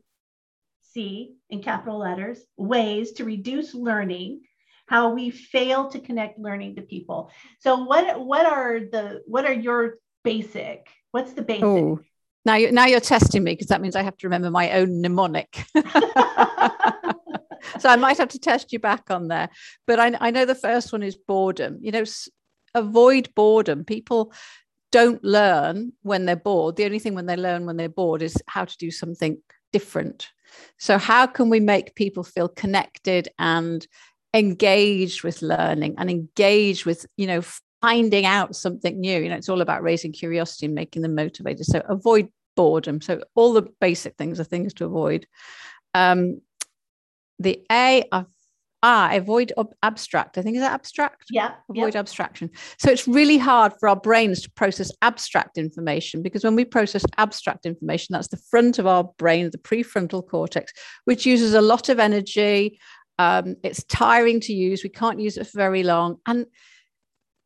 C 0.94 1.34
in 1.50 1.60
capital 1.62 1.98
letters 1.98 2.40
ways 2.56 3.12
to 3.12 3.24
reduce 3.24 3.74
learning, 3.74 4.42
how 4.86 5.12
we 5.12 5.30
fail 5.30 5.88
to 5.90 5.98
connect 5.98 6.38
learning 6.38 6.76
to 6.76 6.82
people. 6.82 7.30
So 7.58 7.84
what 7.84 8.24
what 8.24 8.46
are 8.46 8.78
the 8.80 9.22
what 9.26 9.44
are 9.44 9.52
your 9.52 9.98
basic? 10.22 10.88
What's 11.10 11.32
the 11.32 11.42
basic? 11.42 11.64
Oh, 11.64 12.00
now 12.44 12.54
you 12.54 12.70
now 12.72 12.86
you're 12.86 13.00
testing 13.00 13.42
me 13.42 13.52
because 13.52 13.66
that 13.68 13.80
means 13.80 13.96
I 13.96 14.02
have 14.02 14.16
to 14.18 14.28
remember 14.28 14.50
my 14.50 14.70
own 14.72 15.00
mnemonic. 15.00 15.64
so 17.78 17.88
I 17.88 17.96
might 17.96 18.18
have 18.18 18.28
to 18.28 18.38
test 18.38 18.72
you 18.72 18.78
back 18.78 19.10
on 19.10 19.28
there. 19.28 19.50
But 19.86 19.98
I, 19.98 20.16
I 20.20 20.30
know 20.30 20.44
the 20.44 20.54
first 20.54 20.92
one 20.92 21.02
is 21.02 21.16
boredom. 21.16 21.78
You 21.80 21.92
know, 21.92 22.02
s- 22.02 22.28
avoid 22.74 23.34
boredom. 23.34 23.84
People 23.84 24.32
don't 24.92 25.24
learn 25.24 25.92
when 26.02 26.24
they're 26.24 26.36
bored. 26.36 26.76
The 26.76 26.84
only 26.84 27.00
thing 27.00 27.14
when 27.14 27.26
they 27.26 27.36
learn 27.36 27.66
when 27.66 27.76
they're 27.76 27.88
bored 27.88 28.22
is 28.22 28.36
how 28.46 28.64
to 28.64 28.76
do 28.78 28.90
something 28.92 29.38
different. 29.74 30.28
So 30.78 30.98
how 30.98 31.26
can 31.26 31.50
we 31.50 31.58
make 31.58 31.96
people 31.96 32.22
feel 32.22 32.48
connected 32.48 33.28
and 33.40 33.84
engaged 34.32 35.24
with 35.24 35.42
learning 35.42 35.96
and 35.98 36.08
engaged 36.08 36.86
with, 36.86 37.06
you 37.16 37.26
know, 37.26 37.42
finding 37.82 38.24
out 38.24 38.54
something 38.54 39.00
new? 39.00 39.20
You 39.20 39.30
know, 39.30 39.34
it's 39.34 39.48
all 39.48 39.60
about 39.60 39.82
raising 39.82 40.12
curiosity 40.12 40.66
and 40.66 40.76
making 40.76 41.02
them 41.02 41.16
motivated. 41.16 41.66
So 41.66 41.82
avoid 41.88 42.28
boredom. 42.54 43.00
So 43.00 43.24
all 43.34 43.52
the 43.52 43.66
basic 43.80 44.16
things 44.16 44.38
are 44.38 44.44
things 44.44 44.72
to 44.74 44.84
avoid. 44.84 45.26
Um, 45.92 46.40
the 47.40 47.60
A, 47.72 48.04
I've, 48.12 48.26
ah, 48.84 49.08
avoid 49.12 49.50
ob- 49.56 49.74
abstract. 49.82 50.36
I 50.36 50.42
think 50.42 50.56
is 50.56 50.62
that 50.62 50.72
abstract? 50.72 51.24
yeah. 51.30 51.54
avoid 51.70 51.94
yeah. 51.94 52.00
abstraction. 52.00 52.50
So 52.78 52.90
it's 52.90 53.08
really 53.08 53.38
hard 53.38 53.72
for 53.80 53.88
our 53.88 53.96
brains 53.96 54.42
to 54.42 54.50
process 54.50 54.92
abstract 55.00 55.56
information 55.56 56.22
because 56.22 56.44
when 56.44 56.54
we 56.54 56.66
process 56.66 57.04
abstract 57.16 57.64
information, 57.64 58.12
that's 58.12 58.28
the 58.28 58.36
front 58.36 58.78
of 58.78 58.86
our 58.86 59.04
brain, 59.16 59.50
the 59.50 59.58
prefrontal 59.58 60.26
cortex, 60.28 60.72
which 61.06 61.24
uses 61.24 61.54
a 61.54 61.62
lot 61.62 61.88
of 61.88 61.98
energy. 61.98 62.78
Um, 63.18 63.56
it's 63.62 63.82
tiring 63.84 64.38
to 64.40 64.52
use. 64.52 64.84
We 64.84 64.90
can't 64.90 65.18
use 65.18 65.38
it 65.38 65.46
for 65.46 65.58
very 65.58 65.82
long. 65.82 66.18
And 66.26 66.46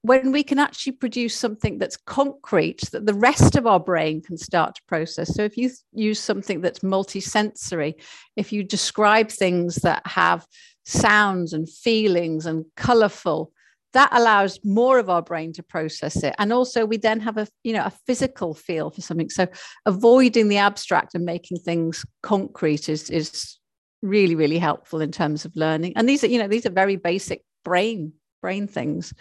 when 0.03 0.33
we 0.33 0.43
can 0.43 0.59
actually 0.59 0.93
produce 0.93 1.37
something 1.37 1.79
that's 1.79 1.97
concrete 1.97 2.81
that 2.93 3.07
the 3.07 3.15
rest 3.15 3.57
of 3.57 3.67
our 3.67 3.81
brain 3.81 4.23
can 4.23 4.37
start 4.37 4.75
to 4.75 4.83
process. 4.89 5.35
So 5.35 5.43
if 5.43 5.57
you 5.57 5.71
use 5.93 6.19
something 6.19 6.61
that's 6.61 6.81
multisensory, 6.81 7.95
if 8.37 8.53
you 8.53 8.65
describe 8.65 9.31
things 9.31 9.77
that 9.77 10.05
have 10.07 10.47
sounds 10.89 11.53
and 11.53 11.69
feelings 11.69 12.47
and 12.47 12.65
colorful, 12.77 13.53
that 13.93 14.09
allows 14.13 14.59
more 14.65 14.99
of 14.99 15.09
our 15.11 15.23
brain 15.23 15.53
to 15.53 15.63
process 15.63 16.23
it. 16.23 16.35
And 16.39 16.53
also 16.53 16.87
we 16.87 16.97
then 16.97 17.21
have 17.21 17.37
a 17.37 17.47
you 17.63 17.73
know 17.75 17.85
a 17.85 17.93
physical 18.07 18.55
feel 18.55 18.91
for 18.91 19.03
something. 19.03 19.31
So 19.31 19.47
avoiding 19.87 20.49
the 20.49 20.59
abstract 20.59 21.15
and 21.15 21.25
making 21.25 21.59
things 21.59 22.05
concrete 22.23 22.89
is 22.89 23.11
is 23.11 23.59
really 24.03 24.35
really 24.35 24.59
helpful 24.59 25.01
in 25.01 25.13
terms 25.13 25.45
of 25.45 25.53
learning. 25.57 25.93
And 25.97 26.09
these 26.09 26.25
are 26.25 26.29
you 26.29 26.39
know 26.39 26.49
these 26.49 26.67
are 26.67 26.71
very 26.71 26.97
basic 26.97 27.43
brain 27.65 28.13
brain 28.41 28.67
things. 28.67 29.13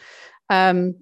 Um 0.50 0.96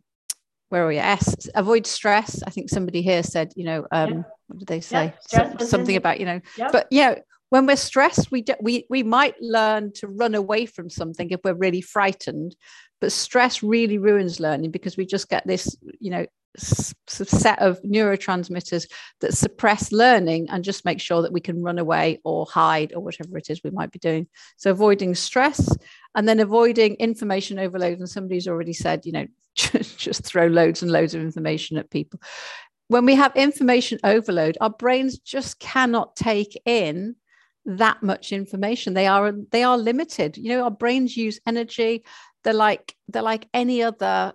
where 0.70 0.84
are 0.84 0.88
we? 0.88 0.98
S 0.98 1.48
avoid 1.54 1.86
stress. 1.86 2.42
I 2.44 2.50
think 2.50 2.70
somebody 2.70 3.02
here 3.04 3.24
said 3.24 3.54
you 3.56 3.66
know 3.66 3.86
um 3.92 4.10
Yeah. 4.10 4.24
what 4.48 4.60
did 4.60 4.68
they 4.68 4.82
say? 4.82 5.14
was 5.34 5.62
in 5.62 5.68
something 5.68 5.96
about 5.96 6.20
you 6.20 6.26
know 6.26 6.42
Yep. 6.58 6.72
but 6.72 6.88
yeah 6.90 7.16
when 7.56 7.66
we're 7.66 7.78
stressed 7.78 8.32
we 8.32 8.44
we 8.60 8.86
we 8.90 9.02
might 9.02 9.42
learn 9.42 9.90
to 9.94 10.08
run 10.08 10.36
away 10.36 10.66
from 10.66 10.90
something 10.90 11.30
if 11.30 11.40
we're 11.46 11.54
really 11.54 11.80
frightened 11.80 12.54
but 13.00 13.14
stress 13.14 13.64
really 13.64 13.98
ruins 13.98 14.42
learning 14.42 14.72
because 14.72 14.98
we 14.98 15.06
just 15.06 15.30
get 15.30 15.48
this 15.48 15.74
you 16.02 16.12
know 16.12 16.26
s- 16.58 16.94
set 17.08 17.60
of 17.60 17.82
neurotransmitters 17.84 18.88
that 19.22 19.34
suppress 19.34 19.94
learning 19.94 20.48
and 20.50 20.66
just 20.66 20.84
make 20.84 21.00
sure 21.00 21.22
that 21.22 21.32
we 21.32 21.40
can 21.40 21.64
run 21.64 21.80
away 21.80 22.20
or 22.26 22.46
hide 22.46 22.92
or 22.94 23.02
whatever 23.02 23.38
it 23.38 23.50
is 23.50 23.62
we 23.64 23.72
might 23.72 23.92
be 23.92 24.00
doing. 24.00 24.28
So 24.58 24.72
avoiding 24.72 25.16
stress 25.16 25.70
and 26.14 26.28
then 26.28 26.42
avoiding 26.42 26.96
information 26.96 27.58
overload. 27.58 28.00
And 28.00 28.10
somebody's 28.10 28.50
already 28.50 28.74
said 28.74 29.06
you 29.06 29.14
know 29.14 29.28
just 29.56 30.26
throw 30.26 30.48
loads 30.48 30.82
and 30.82 30.92
loads 30.92 31.14
of 31.14 31.22
information 31.22 31.78
at 31.78 31.90
people. 31.90 32.20
When 32.90 33.06
we 33.06 33.16
have 33.16 33.34
information 33.36 34.00
overload 34.04 34.58
our 34.60 34.70
brains 34.70 35.20
just 35.20 35.60
cannot 35.60 36.18
take 36.18 36.60
in 36.66 37.16
that 37.66 38.04
much 38.04 38.32
information. 38.32 38.94
They 38.94 39.08
are 39.08 39.34
they 39.52 39.64
are 39.64 39.78
limited. 39.78 40.38
You 40.38 40.50
know 40.50 40.64
our 40.64 40.72
brains 40.72 41.18
use 41.18 41.40
energy. 41.48 42.04
They're 42.44 42.54
like 42.54 42.96
they're 43.08 43.22
like 43.22 43.48
any 43.54 43.82
other 43.82 44.34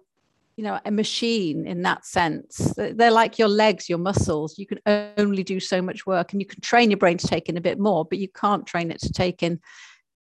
you 0.57 0.65
know 0.65 0.79
a 0.85 0.91
machine 0.91 1.67
in 1.67 1.83
that 1.83 2.05
sense. 2.05 2.75
They're- 2.77 3.11
like 3.11 3.39
your 3.39 3.49
legs 3.49 3.89
your 3.89 3.99
muscles. 3.99 4.59
You 4.59 4.67
can 4.67 4.81
only 5.17 5.43
do 5.43 5.61
so 5.61 5.81
much 5.81 6.07
work 6.07 6.33
and 6.33 6.41
you 6.41 6.47
can 6.47 6.61
train 6.61 6.91
your 6.91 6.99
brain 6.99 7.19
to 7.19 7.27
take 7.27 7.49
in 7.49 7.57
a 7.57 7.61
bit 7.61 7.79
more 7.79 8.05
but 8.05 8.19
you 8.19 8.29
can't 8.29 8.67
train 8.67 8.91
it 8.91 9.01
to 9.01 9.13
take 9.13 9.43
in 9.43 9.61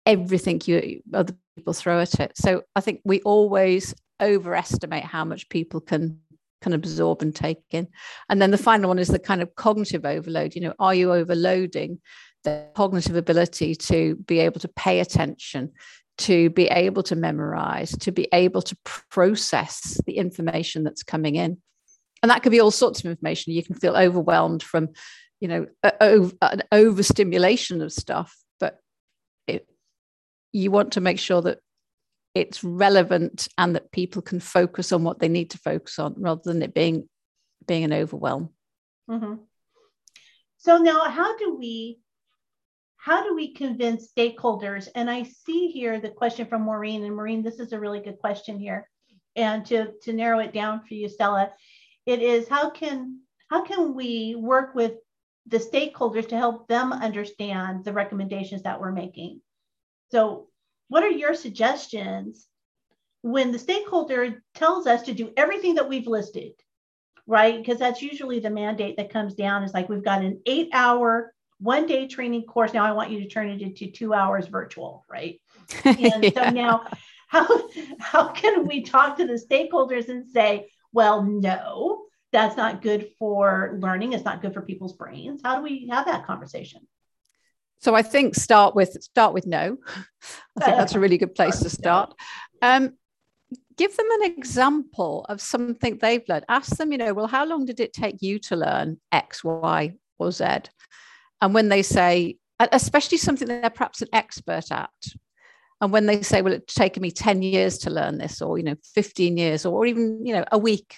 everything 0.07 0.61
you 0.65 1.03
other 1.13 1.35
people 1.57 1.73
throw 1.73 2.01
at 2.01 2.19
it. 2.21 2.33
So 2.37 2.63
i 2.75 2.81
think 2.81 3.01
we 3.05 3.21
always 3.23 3.95
overestimate 4.23 5.05
how 5.05 5.25
much 5.25 5.49
people 5.49 5.81
can 5.81 6.21
can 6.63 6.73
absorb 6.73 7.21
and 7.21 7.35
take 7.35 7.59
in. 7.71 7.87
And 8.31 8.41
then 8.41 8.51
the 8.51 8.59
final 8.59 8.89
one 8.89 8.99
is 8.99 9.09
the 9.09 9.19
kind 9.19 9.43
of 9.43 9.55
cognitive 9.55 10.07
overload. 10.07 10.55
You 10.55 10.63
know 10.63 10.75
are 10.79 10.95
you 10.95 11.13
overloading 11.13 12.01
the 12.47 12.65
cognitive 12.75 13.17
ability 13.17 13.75
to 13.75 14.15
be 14.15 14.39
able 14.39 14.61
to 14.61 14.69
pay 14.69 15.01
attention 15.01 15.73
to 16.19 16.49
be 16.51 16.67
able 16.69 17.03
to 17.03 17.17
memorize 17.17 17.91
to 17.99 18.13
be 18.13 18.29
able 18.33 18.63
to 18.63 18.77
process 19.11 20.01
the 20.07 20.17
information 20.17 20.83
that's 20.83 21.03
coming 21.03 21.35
in. 21.35 21.59
And 22.23 22.31
that 22.31 22.43
could 22.43 22.53
be 22.53 22.61
all 22.61 22.71
sorts 22.71 23.01
of 23.01 23.11
information. 23.11 23.53
You 23.53 23.63
can 23.63 23.75
feel 23.75 23.97
overwhelmed 23.97 24.63
from 24.63 24.91
you 25.41 25.49
know 25.49 25.67
an 26.01 26.63
overstimulation 26.73 27.83
of 27.83 27.93
stuff 27.93 28.35
but 28.59 28.79
it, 29.47 29.69
you 30.53 30.71
want 30.71 30.93
to 30.93 31.03
make 31.03 31.19
sure 31.19 31.43
that 31.43 31.59
it's 32.35 32.65
relevant 32.65 33.49
and 33.59 33.75
that 33.75 33.93
people 33.93 34.23
can 34.23 34.41
focus 34.41 34.93
on 34.93 35.05
what 35.05 35.19
they 35.19 35.29
need 35.29 35.51
to 35.51 35.59
focus 35.59 35.99
on 35.99 36.15
rather 36.17 36.41
than 36.45 36.63
it 36.63 36.73
being 36.73 37.09
being 37.67 37.85
an 37.85 37.93
overwhelm. 37.93 38.51
Mhm. 39.11 39.41
So 40.57 40.79
now, 40.79 41.03
how 41.11 41.37
do 41.37 41.55
we 41.55 41.99
how 43.07 43.23
do 43.23 43.37
we 43.37 43.55
convince 43.55 44.11
stakeholders? 44.11 44.89
And 44.97 45.09
I 45.09 45.23
see 45.23 45.69
here 45.69 46.01
the 46.01 46.09
question 46.09 46.45
from 46.45 46.63
Maureen, 46.63 47.05
and 47.05 47.15
Maureen, 47.15 47.41
this 47.41 47.61
is 47.61 47.73
a 47.73 47.79
really 47.79 48.01
good 48.01 48.19
question 48.19 48.59
here. 48.59 48.91
And 49.37 49.65
to, 49.67 49.93
to 50.03 50.13
narrow 50.13 50.41
it 50.41 50.53
down 50.53 50.81
for 50.81 50.95
you, 50.95 51.09
Stella, 51.09 51.53
it 52.05 52.21
is 52.21 52.49
how 52.49 52.71
can 52.71 53.21
how 53.49 53.63
can 53.63 53.95
we 53.95 54.35
work 54.35 54.75
with 54.75 54.95
the 55.47 55.59
stakeholders 55.59 56.29
to 56.31 56.37
help 56.37 56.67
them 56.67 56.93
understand 56.93 57.85
the 57.85 57.93
recommendations 57.93 58.65
that 58.65 58.81
we're 58.81 58.91
making? 58.91 59.41
So, 60.11 60.49
what 60.89 61.05
are 61.05 61.09
your 61.09 61.35
suggestions 61.35 62.49
when 63.23 63.53
the 63.53 63.59
stakeholder 63.61 64.43
tells 64.57 64.89
us 64.89 65.03
to 65.03 65.15
do 65.15 65.33
everything 65.37 65.77
that 65.77 65.89
we've 65.89 66.09
listed, 66.09 66.55
right? 67.25 67.57
Because 67.57 67.79
that's 67.79 68.03
usually 68.03 68.41
the 68.41 68.51
mandate 68.51 68.97
that 68.97 69.13
comes 69.13 69.35
down 69.35 69.63
is 69.63 69.73
like, 69.73 69.89
we've 69.89 70.05
got 70.05 70.25
an 70.25 70.41
eight 70.45 70.71
hour, 70.73 71.33
one 71.59 71.87
day 71.87 72.07
training 72.07 72.43
course. 72.45 72.75
Now 72.75 72.85
I 72.85 72.93
want 72.93 73.11
you 73.11 73.21
to 73.21 73.29
turn 73.29 73.49
it 73.49 73.63
into 73.63 73.91
two 73.91 74.13
hours 74.13 74.47
virtual, 74.47 75.05
right? 75.09 75.41
And 75.85 76.25
yeah. 76.25 76.31
so 76.35 76.51
now, 76.51 76.85
how, 77.29 77.69
how 77.99 78.29
can 78.29 78.67
we 78.67 78.83
talk 78.83 79.17
to 79.19 79.27
the 79.27 79.35
stakeholders 79.35 80.09
and 80.09 80.27
say, 80.27 80.69
well, 80.93 81.23
no, 81.23 82.05
that's 82.33 82.57
not 82.57 82.83
good 82.83 83.11
for 83.19 83.79
learning. 83.81 84.13
It's 84.13 84.25
not 84.25 84.43
good 84.43 84.55
for 84.55 84.63
people's 84.63 84.93
brains. 84.93 85.41
How 85.43 85.57
do 85.57 85.63
we 85.63 85.89
have 85.91 86.07
that 86.07 86.27
conversation? 86.27 86.87
So 87.79 87.95
I 87.95 88.03
think 88.03 88.35
start 88.35 88.75
with 88.75 88.93
start 89.03 89.35
with 89.35 89.47
no. 89.47 89.77
I 90.59 90.65
think 90.65 90.77
that's 90.77 90.95
a 90.95 91.01
really 91.01 91.19
good 91.19 91.35
place 91.35 91.61
to 91.61 91.71
start. 91.71 92.15
Um, 92.63 92.95
give 93.77 93.97
them 93.97 94.07
an 94.21 94.33
example 94.33 95.27
of 95.29 95.41
something 95.41 95.99
they've 95.99 96.27
learned. 96.29 96.47
Ask 96.49 96.77
them, 96.77 96.93
you 96.93 96.99
know, 96.99 97.13
well, 97.13 97.27
how 97.27 97.45
long 97.45 97.67
did 97.67 97.81
it 97.81 97.93
take 97.93 98.23
you 98.23 98.39
to 98.41 98.57
learn 98.57 98.99
X, 99.13 99.45
Y, 99.45 99.95
or 100.19 100.33
Z? 100.33 100.45
And 101.41 101.55
when 101.55 101.69
they 101.69 101.83
say, 101.83 102.37
especially 102.59 103.19
something 103.19 103.49
that 103.49 103.61
they're 103.61 103.71
perhaps 103.71 104.03
an 104.03 104.09
expert 104.13 104.71
at, 104.71 104.91
and 105.81 105.93
when 105.93 106.07
they 106.07 106.23
say, 106.23 106.41
well, 106.41 106.55
it's 106.55 106.75
taken 106.75 107.03
me 107.03 107.11
10 107.11 107.43
years 107.43 107.79
to 107.79 107.91
learn 107.91 108.19
this, 108.19 108.41
or, 108.41 108.57
you 108.57 108.65
know, 108.65 108.77
15 108.95 109.37
years, 109.37 109.67
or 109.67 109.85
even, 109.85 110.25
you 110.25 110.33
know, 110.33 110.45
a 110.51 110.59
week. 110.59 110.97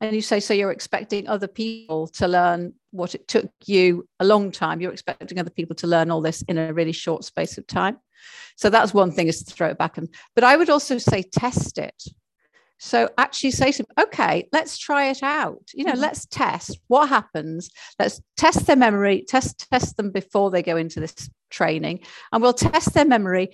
And 0.00 0.14
you 0.14 0.22
say, 0.22 0.40
so 0.40 0.54
you're 0.54 0.70
expecting 0.70 1.28
other 1.28 1.48
people 1.48 2.06
to 2.08 2.28
learn 2.28 2.72
what 2.90 3.14
it 3.14 3.28
took 3.28 3.50
you 3.66 4.08
a 4.18 4.24
long 4.24 4.50
time. 4.50 4.80
You're 4.80 4.92
expecting 4.92 5.38
other 5.38 5.50
people 5.50 5.76
to 5.76 5.86
learn 5.86 6.10
all 6.10 6.22
this 6.22 6.42
in 6.42 6.56
a 6.58 6.72
really 6.72 6.92
short 6.92 7.24
space 7.24 7.58
of 7.58 7.66
time. 7.66 7.98
So 8.56 8.70
that's 8.70 8.94
one 8.94 9.10
thing 9.10 9.26
is 9.26 9.42
to 9.42 9.52
throw 9.52 9.68
it 9.68 9.78
back. 9.78 9.98
And, 9.98 10.08
but 10.34 10.44
I 10.44 10.56
would 10.56 10.70
also 10.70 10.98
say 10.98 11.22
test 11.22 11.76
it. 11.76 12.02
So 12.82 13.10
actually 13.18 13.50
say 13.50 13.72
to 13.72 13.82
them, 13.82 14.06
okay, 14.06 14.48
let's 14.52 14.78
try 14.78 15.10
it 15.10 15.22
out. 15.22 15.68
You 15.74 15.84
know, 15.84 15.92
mm-hmm. 15.92 16.00
let's 16.00 16.24
test 16.24 16.80
what 16.88 17.10
happens. 17.10 17.68
Let's 17.98 18.22
test 18.38 18.66
their 18.66 18.74
memory, 18.74 19.26
test 19.28 19.68
test 19.70 19.98
them 19.98 20.10
before 20.10 20.50
they 20.50 20.62
go 20.62 20.78
into 20.78 20.98
this 20.98 21.28
training, 21.50 22.00
and 22.32 22.42
we'll 22.42 22.54
test 22.54 22.94
their 22.94 23.04
memory 23.04 23.50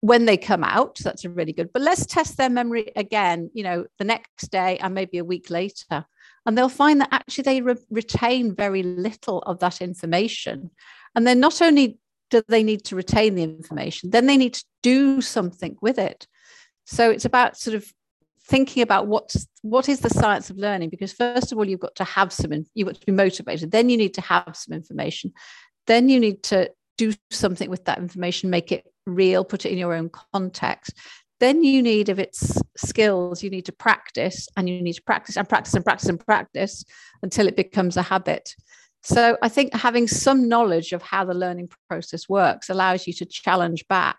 when 0.00 0.24
they 0.24 0.36
come 0.36 0.64
out. 0.64 0.98
That's 1.04 1.24
a 1.24 1.30
really 1.30 1.52
good. 1.52 1.72
But 1.72 1.82
let's 1.82 2.04
test 2.04 2.36
their 2.36 2.50
memory 2.50 2.90
again. 2.96 3.48
You 3.54 3.62
know, 3.62 3.86
the 3.98 4.04
next 4.04 4.50
day 4.50 4.76
and 4.78 4.92
maybe 4.92 5.18
a 5.18 5.24
week 5.24 5.50
later, 5.50 6.04
and 6.44 6.58
they'll 6.58 6.68
find 6.68 7.00
that 7.00 7.12
actually 7.12 7.42
they 7.42 7.60
re- 7.60 7.86
retain 7.90 8.56
very 8.56 8.82
little 8.82 9.38
of 9.42 9.60
that 9.60 9.80
information, 9.80 10.72
and 11.14 11.24
then 11.24 11.38
not 11.38 11.62
only 11.62 11.98
do 12.28 12.42
they 12.48 12.64
need 12.64 12.84
to 12.86 12.96
retain 12.96 13.36
the 13.36 13.44
information, 13.44 14.10
then 14.10 14.26
they 14.26 14.36
need 14.36 14.54
to 14.54 14.64
do 14.82 15.20
something 15.20 15.76
with 15.80 15.96
it. 15.96 16.26
So 16.86 17.10
it's 17.10 17.24
about 17.24 17.56
sort 17.56 17.76
of 17.76 17.92
thinking 18.48 18.82
about 18.82 19.06
what 19.06 19.34
what 19.62 19.88
is 19.88 20.00
the 20.00 20.10
science 20.10 20.50
of 20.50 20.56
learning? 20.56 20.88
Because 20.88 21.12
first 21.12 21.52
of 21.52 21.58
all 21.58 21.68
you've 21.68 21.80
got 21.80 21.94
to 21.96 22.04
have 22.04 22.32
some 22.32 22.52
you've 22.74 22.86
got 22.86 22.96
to 22.96 23.06
be 23.06 23.12
motivated. 23.12 23.70
Then 23.70 23.90
you 23.90 23.96
need 23.96 24.14
to 24.14 24.20
have 24.22 24.56
some 24.56 24.74
information. 24.74 25.32
Then 25.86 26.08
you 26.08 26.18
need 26.18 26.42
to 26.44 26.70
do 26.96 27.12
something 27.30 27.70
with 27.70 27.84
that 27.84 27.98
information 27.98 28.50
make 28.50 28.72
it 28.72 28.84
real 29.06 29.44
put 29.44 29.64
it 29.64 29.70
in 29.70 29.78
your 29.78 29.94
own 29.94 30.10
context. 30.32 30.92
Then 31.40 31.62
you 31.62 31.82
need 31.82 32.08
if 32.08 32.18
it's 32.18 32.60
skills 32.76 33.42
you 33.42 33.50
need 33.50 33.66
to 33.66 33.72
practice 33.72 34.48
and 34.56 34.68
you 34.68 34.82
need 34.82 34.94
to 34.94 35.02
practice 35.02 35.36
and 35.36 35.48
practice 35.48 35.74
and 35.74 35.84
practice 35.84 36.08
and 36.08 36.18
practice 36.18 36.84
until 37.22 37.46
it 37.46 37.56
becomes 37.56 37.96
a 37.96 38.02
habit. 38.02 38.54
So 39.02 39.36
i 39.42 39.48
think 39.48 39.74
having 39.74 40.08
some 40.08 40.48
knowledge 40.48 40.92
of 40.92 41.02
how 41.02 41.24
the 41.24 41.34
learning 41.34 41.70
process 41.88 42.28
works 42.28 42.70
allows 42.70 43.06
you 43.06 43.12
to 43.14 43.26
challenge 43.26 43.86
back 43.88 44.18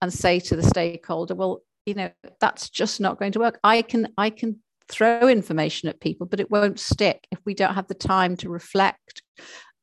and 0.00 0.12
say 0.12 0.40
to 0.40 0.56
the 0.56 0.62
stakeholder 0.64 1.34
well 1.34 1.62
you 1.86 1.94
know 1.94 2.10
that's 2.40 2.70
just 2.70 3.00
not 3.00 3.18
going 3.18 3.32
to 3.32 3.38
work. 3.38 3.58
I 3.64 3.82
can 3.82 4.12
i 4.18 4.30
can 4.30 4.60
throw 4.88 5.28
information 5.28 5.88
at 5.88 6.00
people 6.00 6.26
but 6.26 6.40
it 6.40 6.50
won't 6.50 6.78
stick 6.78 7.26
if 7.30 7.38
we 7.44 7.54
don't 7.54 7.74
have 7.74 7.86
the 7.86 7.94
time 7.94 8.36
to 8.36 8.48
reflect 8.48 9.22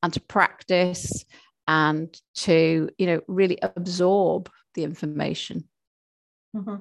and 0.03 0.13
to 0.13 0.19
practice 0.21 1.25
and 1.67 2.15
to 2.35 2.89
you 2.97 3.05
know 3.05 3.21
really 3.27 3.57
absorb 3.61 4.49
the 4.75 4.83
information. 4.83 5.67
Mm-hmm. 6.55 6.77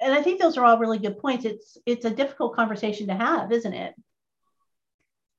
and 0.00 0.12
i 0.12 0.20
think 0.22 0.40
those 0.40 0.56
are 0.56 0.64
all 0.64 0.78
really 0.78 0.98
good 0.98 1.18
points. 1.18 1.44
It's 1.44 1.76
it's 1.86 2.04
a 2.04 2.10
difficult 2.10 2.56
conversation 2.56 3.06
to 3.08 3.14
have 3.14 3.52
isn't 3.52 3.74
it? 3.74 3.94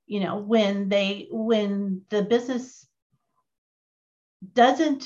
You 0.05 0.21
know 0.21 0.37
when 0.37 0.89
they 0.89 1.27
when 1.31 2.03
the 2.09 2.21
business 2.23 2.85
doesn't 4.53 5.05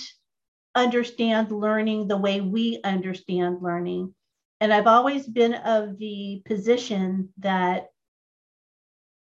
understand 0.78 1.52
learning 1.52 2.08
the 2.08 2.18
way 2.18 2.40
we 2.42 2.80
understand 2.84 3.62
learning. 3.62 4.14
And 4.62 4.74
I've 4.74 4.88
always 4.88 5.28
been 5.28 5.54
of 5.54 5.98
the 5.98 6.42
position 6.46 7.30
that 7.40 7.90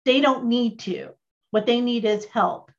they 0.04 0.20
don't 0.20 0.46
need 0.46 0.80
to. 0.80 1.10
What 1.50 1.66
they 1.66 1.80
need 1.80 2.04
is 2.04 2.24
help. 2.26 2.70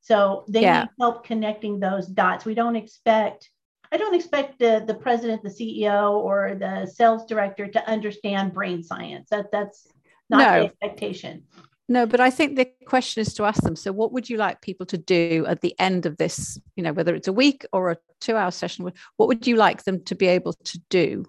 So 0.00 0.44
they 0.48 0.62
yeah. 0.62 0.80
need 0.80 0.88
help 0.98 1.24
connecting 1.24 1.78
those 1.78 2.06
dots. 2.06 2.44
We 2.44 2.54
don't 2.54 2.76
expect, 2.76 3.50
I 3.92 3.96
don't 3.96 4.14
expect 4.14 4.58
the, 4.58 4.82
the 4.86 4.94
president, 4.94 5.42
the 5.42 5.50
CEO, 5.50 6.12
or 6.12 6.56
the 6.58 6.86
sales 6.86 7.26
director 7.26 7.68
to 7.68 7.88
understand 7.88 8.54
brain 8.54 8.82
science. 8.82 9.28
That 9.30 9.52
that's 9.52 9.86
not 10.30 10.38
no. 10.38 10.60
the 10.60 10.66
expectation. 10.66 11.44
No, 11.90 12.04
but 12.04 12.20
I 12.20 12.28
think 12.28 12.56
the 12.56 12.70
question 12.86 13.22
is 13.22 13.32
to 13.34 13.44
ask 13.44 13.62
them. 13.62 13.74
So, 13.74 13.92
what 13.92 14.12
would 14.12 14.28
you 14.28 14.36
like 14.36 14.60
people 14.60 14.84
to 14.86 14.98
do 14.98 15.46
at 15.48 15.62
the 15.62 15.74
end 15.78 16.04
of 16.04 16.18
this? 16.18 16.60
You 16.76 16.82
know, 16.82 16.92
whether 16.92 17.14
it's 17.14 17.28
a 17.28 17.32
week 17.32 17.64
or 17.72 17.90
a 17.90 17.96
two-hour 18.20 18.50
session, 18.50 18.92
what 19.16 19.28
would 19.28 19.46
you 19.46 19.56
like 19.56 19.84
them 19.84 20.04
to 20.04 20.14
be 20.14 20.26
able 20.26 20.52
to 20.52 20.80
do, 20.90 21.24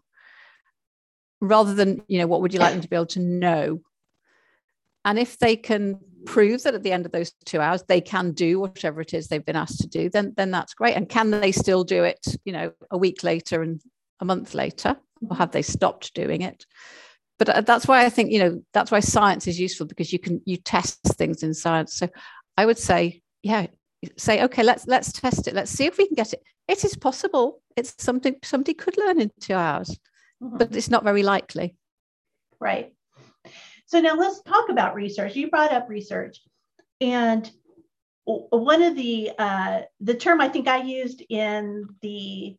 rather 1.39 1.73
than 1.73 2.03
you 2.07 2.19
know, 2.19 2.27
what 2.27 2.41
would 2.41 2.53
you 2.53 2.59
like 2.59 2.73
them 2.73 2.81
to 2.81 2.89
be 2.89 2.95
able 2.95 3.05
to 3.07 3.21
know? 3.21 3.81
And 5.05 5.17
if 5.17 5.39
they 5.39 5.55
can 5.55 5.99
prove 6.25 6.63
that 6.63 6.75
at 6.75 6.83
the 6.83 6.91
end 6.91 7.05
of 7.05 7.13
those 7.13 7.31
two 7.45 7.61
hours 7.61 7.81
they 7.87 8.01
can 8.01 8.33
do 8.33 8.59
whatever 8.59 8.99
it 8.99 9.13
is 9.13 9.29
they've 9.29 9.45
been 9.45 9.55
asked 9.55 9.79
to 9.79 9.87
do, 9.87 10.09
then 10.09 10.33
then 10.35 10.51
that's 10.51 10.73
great. 10.73 10.95
And 10.95 11.07
can 11.07 11.31
they 11.31 11.53
still 11.53 11.85
do 11.85 12.03
it? 12.03 12.35
You 12.43 12.51
know, 12.51 12.73
a 12.91 12.97
week 12.97 13.23
later 13.23 13.61
and 13.61 13.81
a 14.19 14.25
month 14.25 14.53
later, 14.53 14.97
or 15.29 15.37
have 15.37 15.51
they 15.51 15.61
stopped 15.61 16.13
doing 16.13 16.41
it? 16.41 16.65
But 17.39 17.49
uh, 17.49 17.61
that's 17.61 17.87
why 17.87 18.05
I 18.05 18.09
think 18.09 18.31
you 18.31 18.39
know 18.39 18.61
that's 18.73 18.91
why 18.91 18.99
science 18.99 19.47
is 19.47 19.59
useful 19.59 19.87
because 19.87 20.13
you 20.13 20.19
can 20.19 20.41
you 20.45 20.57
test 20.57 20.99
things 21.17 21.41
in 21.41 21.53
science. 21.53 21.95
So 21.95 22.07
I 22.57 22.65
would 22.65 22.77
say, 22.77 23.21
yeah, 23.41 23.67
say 24.17 24.43
okay, 24.43 24.61
let's 24.61 24.85
let's 24.85 25.11
test 25.11 25.47
it. 25.47 25.55
Let's 25.55 25.71
see 25.71 25.85
if 25.85 25.97
we 25.97 26.05
can 26.05 26.15
get 26.15 26.33
it. 26.33 26.43
It 26.67 26.83
is 26.83 26.95
possible. 26.95 27.61
It's 27.75 27.95
something 27.97 28.35
somebody 28.43 28.73
could 28.73 28.97
learn 28.97 29.21
in 29.21 29.31
two 29.39 29.55
hours, 29.55 29.97
mm-hmm. 30.43 30.57
but 30.57 30.75
it's 30.75 30.89
not 30.89 31.05
very 31.05 31.23
likely. 31.23 31.75
Right. 32.59 32.93
So 33.87 34.01
now 34.01 34.15
let's 34.15 34.43
talk 34.43 34.69
about 34.69 34.93
research. 34.93 35.35
You 35.35 35.49
brought 35.49 35.71
up 35.71 35.89
research, 35.89 36.41
and 36.99 37.49
one 38.25 38.83
of 38.83 38.95
the 38.95 39.31
uh, 39.39 39.81
the 40.01 40.13
term 40.13 40.41
I 40.41 40.49
think 40.49 40.67
I 40.67 40.83
used 40.83 41.23
in 41.29 41.87
the 42.01 42.57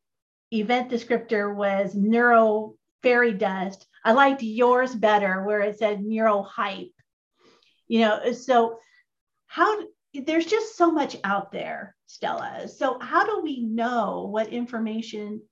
event 0.53 0.91
descriptor 0.91 1.55
was 1.55 1.95
neuro 1.95 2.75
fairy 3.03 3.33
dust 3.33 3.87
I 4.05 4.13
liked 4.13 4.43
yours 4.43 4.95
better 4.95 5.43
where 5.45 5.61
it 5.61 5.79
said 5.79 6.03
neuro 6.03 6.43
hype. 6.43 6.93
You 7.89 8.01
know, 8.01 8.33
so 8.33 8.79
how 9.47 9.83
there's 10.15 10.47
just 10.47 10.77
so 10.77 10.91
much 10.91 11.17
out 11.25 11.53
there, 11.53 11.97
Stella. 12.07 12.69
So 12.69 12.99
how 13.01 13.25
do 13.25 13.43
we 13.43 13.61
know 13.61 14.29
what 14.31 14.49
information 14.49 15.43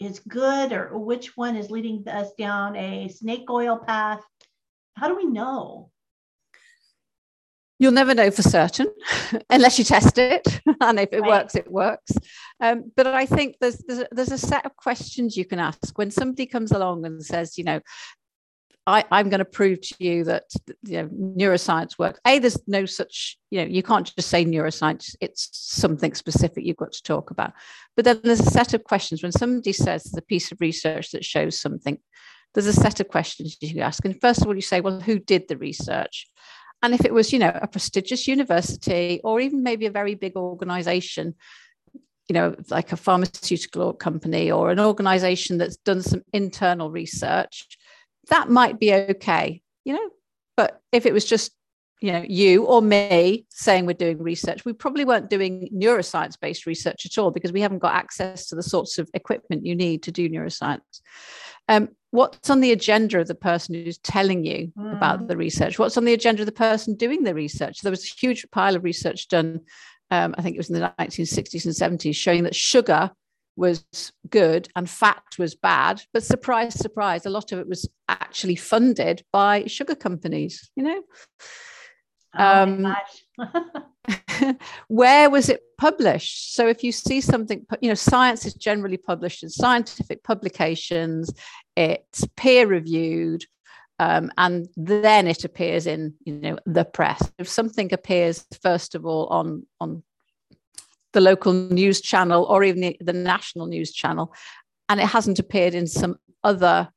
is 0.00 0.20
good 0.20 0.72
or 0.72 0.98
which 0.98 1.36
one 1.36 1.56
is 1.56 1.70
leading 1.70 2.06
us 2.08 2.32
down 2.38 2.76
a 2.76 3.08
snake 3.08 3.50
oil 3.50 3.78
path? 3.78 4.20
How 4.96 5.08
do 5.08 5.16
we 5.16 5.26
know? 5.26 5.90
You'll 7.80 7.92
never 7.92 8.14
know 8.14 8.30
for 8.32 8.42
certain 8.42 8.88
unless 9.50 9.78
you 9.78 9.84
test 9.84 10.18
it, 10.18 10.60
and 10.80 10.98
if 10.98 11.12
it 11.12 11.20
right. 11.20 11.28
works, 11.28 11.54
it 11.54 11.70
works. 11.70 12.12
Um, 12.60 12.90
but 12.96 13.06
I 13.06 13.26
think 13.26 13.56
there's, 13.60 13.78
there's 13.78 14.00
a, 14.00 14.08
there's 14.10 14.32
a 14.32 14.38
set 14.38 14.66
of 14.66 14.76
questions 14.76 15.36
you 15.36 15.44
can 15.44 15.58
ask 15.58 15.96
when 15.96 16.10
somebody 16.10 16.46
comes 16.46 16.72
along 16.72 17.06
and 17.06 17.24
says, 17.24 17.56
you 17.56 17.64
know, 17.64 17.80
I, 18.88 19.04
am 19.10 19.28
going 19.28 19.40
to 19.40 19.44
prove 19.44 19.82
to 19.82 19.94
you 19.98 20.24
that 20.24 20.44
you 20.82 21.02
know, 21.02 21.08
neuroscience 21.08 21.98
works. 21.98 22.20
A, 22.26 22.38
there's 22.38 22.58
no 22.66 22.86
such, 22.86 23.36
you 23.50 23.60
know, 23.60 23.66
you 23.66 23.82
can't 23.82 24.10
just 24.16 24.30
say 24.30 24.46
neuroscience, 24.46 25.14
it's 25.20 25.50
something 25.52 26.14
specific 26.14 26.64
you've 26.64 26.76
got 26.76 26.92
to 26.92 27.02
talk 27.02 27.30
about. 27.30 27.52
But 27.96 28.06
then 28.06 28.20
there's 28.24 28.40
a 28.40 28.50
set 28.50 28.72
of 28.72 28.84
questions. 28.84 29.22
When 29.22 29.32
somebody 29.32 29.72
says 29.72 30.04
there's 30.04 30.16
a 30.16 30.22
piece 30.22 30.50
of 30.52 30.60
research 30.60 31.10
that 31.10 31.24
shows 31.24 31.60
something, 31.60 31.98
there's 32.54 32.66
a 32.66 32.72
set 32.72 32.98
of 32.98 33.08
questions 33.08 33.58
you 33.60 33.82
ask. 33.82 34.04
And 34.06 34.18
first 34.20 34.40
of 34.40 34.46
all, 34.46 34.54
you 34.54 34.62
say, 34.62 34.80
well, 34.80 35.00
who 35.00 35.18
did 35.18 35.48
the 35.48 35.58
research? 35.58 36.26
And 36.82 36.94
if 36.94 37.04
it 37.04 37.12
was, 37.12 37.30
you 37.30 37.40
know, 37.40 37.52
a 37.60 37.66
prestigious 37.66 38.26
university 38.26 39.20
or 39.22 39.38
even 39.38 39.62
maybe 39.62 39.84
a 39.84 39.90
very 39.90 40.14
big 40.14 40.34
organization, 40.36 41.34
you 42.28 42.34
know, 42.34 42.54
like 42.68 42.92
a 42.92 42.96
pharmaceutical 42.96 43.94
company 43.94 44.50
or 44.50 44.70
an 44.70 44.78
organization 44.78 45.58
that's 45.58 45.76
done 45.76 46.02
some 46.02 46.22
internal 46.32 46.90
research, 46.90 47.66
that 48.28 48.50
might 48.50 48.78
be 48.78 48.92
okay, 48.92 49.62
you 49.84 49.94
know. 49.94 50.10
But 50.56 50.82
if 50.92 51.06
it 51.06 51.14
was 51.14 51.24
just, 51.24 51.52
you 52.00 52.12
know, 52.12 52.24
you 52.28 52.64
or 52.64 52.82
me 52.82 53.46
saying 53.48 53.86
we're 53.86 53.94
doing 53.94 54.22
research, 54.22 54.64
we 54.64 54.74
probably 54.74 55.06
weren't 55.06 55.30
doing 55.30 55.70
neuroscience 55.74 56.38
based 56.38 56.66
research 56.66 57.06
at 57.06 57.16
all 57.16 57.30
because 57.30 57.52
we 57.52 57.62
haven't 57.62 57.78
got 57.78 57.94
access 57.94 58.46
to 58.48 58.54
the 58.54 58.62
sorts 58.62 58.98
of 58.98 59.08
equipment 59.14 59.64
you 59.64 59.74
need 59.74 60.02
to 60.02 60.12
do 60.12 60.28
neuroscience. 60.28 61.00
Um, 61.68 61.88
what's 62.10 62.50
on 62.50 62.60
the 62.60 62.72
agenda 62.72 63.20
of 63.20 63.28
the 63.28 63.34
person 63.34 63.74
who's 63.74 63.98
telling 63.98 64.44
you 64.44 64.72
mm. 64.76 64.96
about 64.96 65.28
the 65.28 65.36
research? 65.36 65.78
What's 65.78 65.96
on 65.96 66.04
the 66.04 66.14
agenda 66.14 66.42
of 66.42 66.46
the 66.46 66.52
person 66.52 66.94
doing 66.94 67.22
the 67.22 67.34
research? 67.34 67.80
There 67.80 67.90
was 67.90 68.04
a 68.04 68.14
huge 68.18 68.46
pile 68.50 68.76
of 68.76 68.84
research 68.84 69.28
done 69.28 69.60
um, 70.10 70.34
I 70.38 70.42
think 70.42 70.54
it 70.54 70.58
was 70.58 70.70
in 70.70 70.80
the 70.80 70.94
1960s 70.98 71.64
and 71.64 71.98
70s, 71.98 72.14
showing 72.14 72.44
that 72.44 72.54
sugar 72.54 73.10
was 73.56 73.84
good 74.30 74.68
and 74.76 74.88
fat 74.88 75.22
was 75.38 75.54
bad. 75.54 76.00
But 76.12 76.22
surprise, 76.22 76.74
surprise, 76.74 77.26
a 77.26 77.30
lot 77.30 77.52
of 77.52 77.58
it 77.58 77.68
was 77.68 77.88
actually 78.08 78.56
funded 78.56 79.22
by 79.32 79.64
sugar 79.66 79.94
companies, 79.94 80.70
you 80.76 80.84
know? 80.84 81.02
Oh 82.38 82.62
um, 82.62 82.96
where 84.88 85.28
was 85.28 85.48
it 85.48 85.62
published? 85.76 86.54
So 86.54 86.68
if 86.68 86.84
you 86.84 86.92
see 86.92 87.20
something, 87.20 87.66
you 87.80 87.88
know, 87.88 87.94
science 87.94 88.46
is 88.46 88.54
generally 88.54 88.96
published 88.96 89.42
in 89.42 89.50
scientific 89.50 90.22
publications, 90.22 91.32
it's 91.76 92.24
peer 92.36 92.66
reviewed, 92.66 93.44
um, 93.98 94.30
and 94.38 94.68
then 94.76 95.26
it 95.26 95.44
appears 95.44 95.86
in 95.86 96.14
you 96.24 96.34
know 96.34 96.58
the 96.66 96.84
press. 96.84 97.30
If 97.38 97.48
something 97.48 97.92
appears 97.92 98.46
first 98.62 98.94
of 98.94 99.04
all 99.04 99.26
on 99.26 99.66
on 99.80 100.02
the 101.12 101.20
local 101.20 101.52
news 101.52 102.00
channel 102.00 102.44
or 102.44 102.62
even 102.64 102.80
the, 102.82 102.96
the 103.00 103.12
national 103.12 103.66
news 103.66 103.92
channel, 103.92 104.34
and 104.88 105.00
it 105.00 105.06
hasn't 105.06 105.38
appeared 105.38 105.74
in 105.74 105.86
some 105.86 106.16
other 106.44 106.88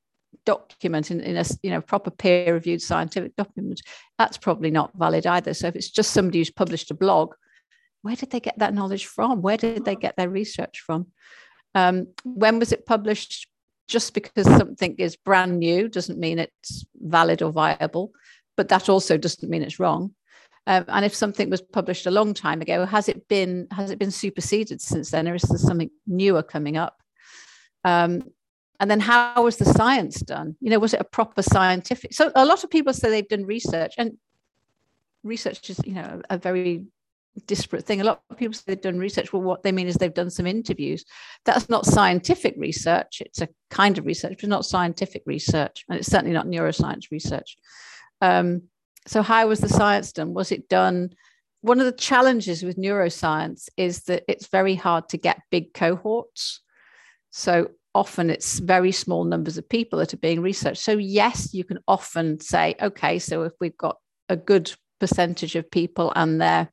document 0.45 1.11
in, 1.11 1.21
in 1.21 1.37
a 1.37 1.45
you 1.63 1.69
know 1.69 1.81
proper 1.81 2.11
peer 2.11 2.53
reviewed 2.53 2.81
scientific 2.81 3.35
document, 3.35 3.81
that's 4.17 4.37
probably 4.37 4.71
not 4.71 4.91
valid 4.95 5.25
either. 5.25 5.53
So 5.53 5.67
if 5.67 5.75
it's 5.75 5.89
just 5.89 6.11
somebody 6.11 6.39
who's 6.39 6.51
published 6.51 6.91
a 6.91 6.95
blog, 6.95 7.33
where 8.01 8.15
did 8.15 8.31
they 8.31 8.39
get 8.39 8.59
that 8.59 8.73
knowledge 8.73 9.05
from? 9.05 9.41
Where 9.41 9.57
did 9.57 9.85
they 9.85 9.95
get 9.95 10.15
their 10.17 10.29
research 10.29 10.81
from? 10.85 11.07
Um, 11.73 12.07
when 12.23 12.59
was 12.59 12.71
it 12.71 12.85
published? 12.85 13.47
Just 13.91 14.13
because 14.13 14.45
something 14.45 14.95
is 14.97 15.17
brand 15.17 15.60
new 15.60 15.89
doesn't 15.89 16.17
mean 16.17 16.39
it's 16.39 16.86
valid 16.95 17.41
or 17.41 17.51
viable, 17.51 18.13
but 18.56 18.69
that 18.69 18.88
also 18.88 19.17
doesn't 19.17 19.49
mean 19.49 19.62
it's 19.62 19.80
wrong. 19.80 20.15
Um, 20.65 20.86
and 20.88 21.04
if 21.04 21.13
something 21.13 21.49
was 21.49 21.62
published 21.62 22.06
a 22.06 22.12
long 22.12 22.34
time 22.34 22.62
ago, 22.62 22.86
has 22.86 23.10
it 23.10 23.27
been 23.27 23.67
has 23.71 23.91
it 23.91 23.99
been 23.99 24.12
superseded 24.12 24.80
since 24.80 25.12
then, 25.12 25.27
or 25.27 25.36
is 25.36 25.41
there 25.41 25.58
something 25.58 25.89
newer 26.08 26.41
coming 26.41 26.77
up? 26.77 27.01
Um, 27.84 28.32
and 28.80 28.89
then 28.89 29.01
how 29.01 29.43
was 29.43 29.58
the 29.58 29.65
science 29.65 30.21
done? 30.21 30.56
You 30.62 30.69
know, 30.69 30.80
was 30.80 30.93
it 30.93 31.01
a 31.01 31.15
proper 31.17 31.41
scientific? 31.41 32.13
So 32.13 32.32
a 32.34 32.45
lot 32.45 32.63
of 32.63 32.69
people 32.69 32.93
say 32.93 33.10
they've 33.10 33.27
done 33.27 33.45
research, 33.45 33.93
and 33.97 34.17
research 35.23 35.69
is 35.69 35.82
you 35.84 35.95
know 35.95 36.21
a 36.30 36.38
very 36.38 36.86
disparate 37.39 37.86
thing. 37.86 38.02
A 38.02 38.04
lot 38.04 38.22
of 38.30 38.38
people 38.38 38.54
say 38.54 38.63
they've 38.67 38.82
done 38.82 39.00
research. 39.00 39.32
Well, 39.32 39.41
what 39.41 39.63
they 39.63 39.72
mean 39.72 39.88
is 39.88 39.96
they've 39.96 40.13
done 40.13 40.30
some 40.30 40.48
interviews. 40.48 41.06
That's 41.46 41.70
not 41.70 41.86
scientific 41.86 42.56
research. 42.58 43.22
It's 43.22 43.41
a 43.41 43.50
kind 43.70 43.98
of 43.98 44.06
research, 44.06 44.38
but 44.41 44.50
not 44.50 44.65
scientific 44.65 45.24
research. 45.26 45.86
And 45.89 45.98
it's 45.98 46.10
certainly 46.10 46.34
not 46.34 46.48
neuroscience 46.48 47.12
research. 47.12 47.56
Um, 48.20 48.63
so, 49.08 49.22
how 49.22 49.48
was 49.48 49.60
the 49.60 49.70
science 49.70 50.12
done? 50.12 50.34
Was 50.34 50.52
it 50.52 50.70
done? 50.70 51.12
One 51.62 51.80
of 51.80 51.86
the 51.86 51.91
challenges 51.91 52.63
with 52.63 52.78
neuroscience 52.78 53.70
is 53.78 54.04
that 54.04 54.24
it's 54.28 54.48
very 54.48 54.76
hard 54.76 55.10
to 55.10 55.17
get 55.17 55.41
big 55.52 55.74
cohorts. 55.74 56.62
So, 57.32 57.72
often 57.96 58.30
it's 58.30 58.60
very 58.60 58.91
small 58.91 59.24
numbers 59.24 59.58
of 59.58 59.67
people 59.67 60.00
that 60.00 60.13
are 60.13 60.17
being 60.17 60.41
researched. 60.41 60.84
So, 60.84 60.98
yes, 60.98 61.54
you 61.54 61.63
can 61.63 61.80
often 61.88 62.39
say, 62.39 62.76
okay, 62.82 63.20
so 63.20 63.44
if 63.44 63.54
we've 63.60 63.78
got 63.78 63.98
a 64.30 64.36
good 64.36 64.72
percentage 65.00 65.56
of 65.56 65.70
people 65.72 66.13
and 66.15 66.39
they're 66.39 66.72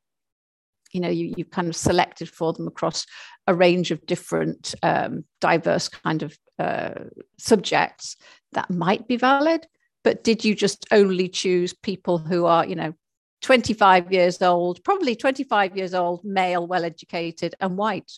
you 0.91 0.99
know 0.99 1.09
you, 1.09 1.33
you've 1.37 1.51
kind 1.51 1.67
of 1.67 1.75
selected 1.75 2.29
for 2.29 2.53
them 2.53 2.67
across 2.67 3.05
a 3.47 3.53
range 3.53 3.91
of 3.91 4.05
different 4.05 4.75
um, 4.83 5.23
diverse 5.41 5.87
kind 5.89 6.23
of 6.23 6.37
uh, 6.59 6.93
subjects 7.37 8.15
that 8.53 8.69
might 8.69 9.07
be 9.07 9.17
valid. 9.17 9.65
But 10.03 10.23
did 10.23 10.45
you 10.45 10.55
just 10.55 10.85
only 10.91 11.27
choose 11.27 11.73
people 11.73 12.17
who 12.17 12.45
are 12.45 12.65
you 12.65 12.75
know 12.75 12.93
25 13.41 14.11
years 14.11 14.41
old 14.41 14.83
probably 14.83 15.15
25 15.15 15.77
years 15.77 15.93
old 15.93 16.23
male 16.23 16.65
well 16.65 16.85
educated 16.85 17.55
and 17.59 17.77
white? 17.77 18.11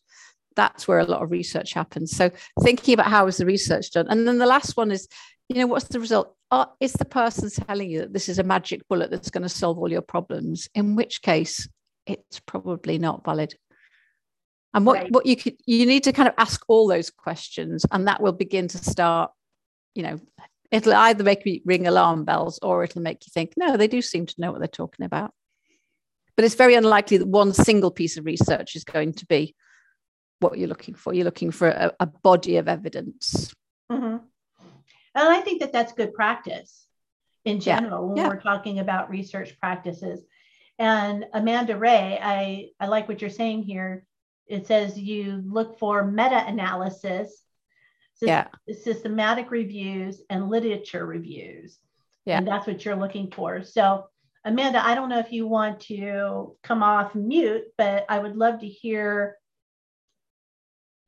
That's 0.55 0.87
where 0.87 0.99
a 0.99 1.05
lot 1.05 1.23
of 1.23 1.31
research 1.31 1.73
happens. 1.73 2.11
So 2.11 2.29
thinking 2.61 2.93
about 2.93 3.07
how 3.07 3.27
is 3.27 3.37
the 3.37 3.45
research 3.45 3.91
done? 3.91 4.07
And 4.09 4.27
then 4.27 4.37
the 4.37 4.45
last 4.45 4.75
one 4.75 4.91
is 4.91 5.07
you 5.49 5.57
know 5.57 5.67
what's 5.67 5.87
the 5.87 5.99
result? 5.99 6.35
Uh, 6.49 6.65
is 6.79 6.93
the 6.93 7.05
person 7.05 7.49
telling 7.49 7.89
you 7.89 7.99
that 7.99 8.13
this 8.13 8.29
is 8.29 8.39
a 8.39 8.43
magic 8.43 8.81
bullet 8.89 9.11
that's 9.11 9.29
going 9.29 9.43
to 9.43 9.49
solve 9.49 9.77
all 9.77 9.91
your 9.91 10.01
problems? 10.01 10.67
In 10.75 10.95
which 10.95 11.21
case 11.21 11.67
it's 12.05 12.39
probably 12.39 12.97
not 12.97 13.23
valid. 13.25 13.53
And 14.73 14.85
what, 14.85 14.97
right. 14.97 15.11
what 15.11 15.25
you 15.25 15.35
could 15.35 15.57
you 15.65 15.85
need 15.85 16.03
to 16.05 16.13
kind 16.13 16.29
of 16.29 16.35
ask 16.37 16.63
all 16.67 16.87
those 16.87 17.09
questions, 17.09 17.85
and 17.91 18.07
that 18.07 18.21
will 18.21 18.31
begin 18.31 18.67
to 18.69 18.77
start, 18.77 19.31
you 19.95 20.03
know, 20.03 20.19
it'll 20.71 20.93
either 20.93 21.23
make 21.23 21.45
me 21.45 21.61
ring 21.65 21.87
alarm 21.87 22.23
bells 22.23 22.59
or 22.61 22.83
it'll 22.83 23.01
make 23.01 23.25
you 23.25 23.31
think, 23.33 23.53
no, 23.57 23.75
they 23.75 23.87
do 23.87 24.01
seem 24.01 24.25
to 24.25 24.35
know 24.39 24.51
what 24.51 24.59
they're 24.59 24.67
talking 24.67 25.05
about. 25.05 25.33
But 26.37 26.45
it's 26.45 26.55
very 26.55 26.75
unlikely 26.75 27.17
that 27.17 27.27
one 27.27 27.53
single 27.53 27.91
piece 27.91 28.17
of 28.17 28.25
research 28.25 28.75
is 28.75 28.85
going 28.85 29.13
to 29.13 29.25
be 29.25 29.53
what 30.39 30.57
you're 30.57 30.69
looking 30.69 30.95
for. 30.95 31.13
You're 31.13 31.25
looking 31.25 31.51
for 31.51 31.67
a, 31.67 31.91
a 31.99 32.05
body 32.05 32.55
of 32.57 32.69
evidence. 32.69 33.53
Mm-hmm. 33.91 34.17
And 35.13 35.29
I 35.29 35.41
think 35.41 35.59
that 35.59 35.73
that's 35.73 35.91
good 35.91 36.13
practice 36.13 36.87
in 37.43 37.59
general 37.59 38.03
yeah. 38.03 38.07
when 38.07 38.17
yeah. 38.17 38.27
we're 38.29 38.39
talking 38.39 38.79
about 38.79 39.09
research 39.09 39.59
practices. 39.59 40.23
And 40.79 41.25
Amanda 41.33 41.77
Ray, 41.77 42.19
I, 42.21 42.69
I 42.79 42.87
like 42.87 43.07
what 43.07 43.21
you're 43.21 43.29
saying 43.29 43.63
here. 43.63 44.05
It 44.47 44.67
says 44.67 44.99
you 44.99 45.41
look 45.45 45.79
for 45.79 46.03
meta 46.03 46.43
analysis, 46.45 47.43
yeah. 48.21 48.47
systematic 48.83 49.51
reviews, 49.51 50.21
and 50.29 50.49
literature 50.49 51.05
reviews. 51.05 51.77
Yeah. 52.25 52.37
And 52.37 52.47
that's 52.47 52.67
what 52.67 52.83
you're 52.83 52.95
looking 52.95 53.31
for. 53.31 53.63
So, 53.63 54.05
Amanda, 54.43 54.83
I 54.83 54.95
don't 54.95 55.09
know 55.09 55.19
if 55.19 55.31
you 55.31 55.47
want 55.47 55.81
to 55.81 56.55
come 56.63 56.83
off 56.83 57.15
mute, 57.15 57.63
but 57.77 58.05
I 58.09 58.19
would 58.19 58.35
love 58.35 58.59
to 58.59 58.67
hear 58.67 59.37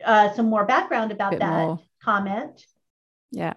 uh, 0.03 0.33
some 0.33 0.49
more 0.49 0.65
background 0.65 1.11
about 1.11 1.39
that 1.39 1.65
more. 1.65 1.79
comment. 2.03 2.65
Yeah. 3.31 3.53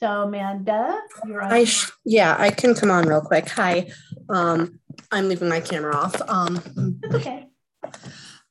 So 0.00 0.22
Amanda, 0.22 0.96
you're 1.26 1.42
on. 1.42 1.52
I 1.52 1.64
sh- 1.64 1.90
yeah, 2.04 2.36
I 2.38 2.50
can 2.50 2.74
come 2.74 2.88
on 2.88 3.08
real 3.08 3.20
quick. 3.20 3.48
Hi, 3.48 3.90
um, 4.28 4.78
I'm 5.10 5.28
leaving 5.28 5.48
my 5.48 5.58
camera 5.60 5.96
off. 5.96 6.20
Um, 6.28 7.00
okay. 7.12 7.48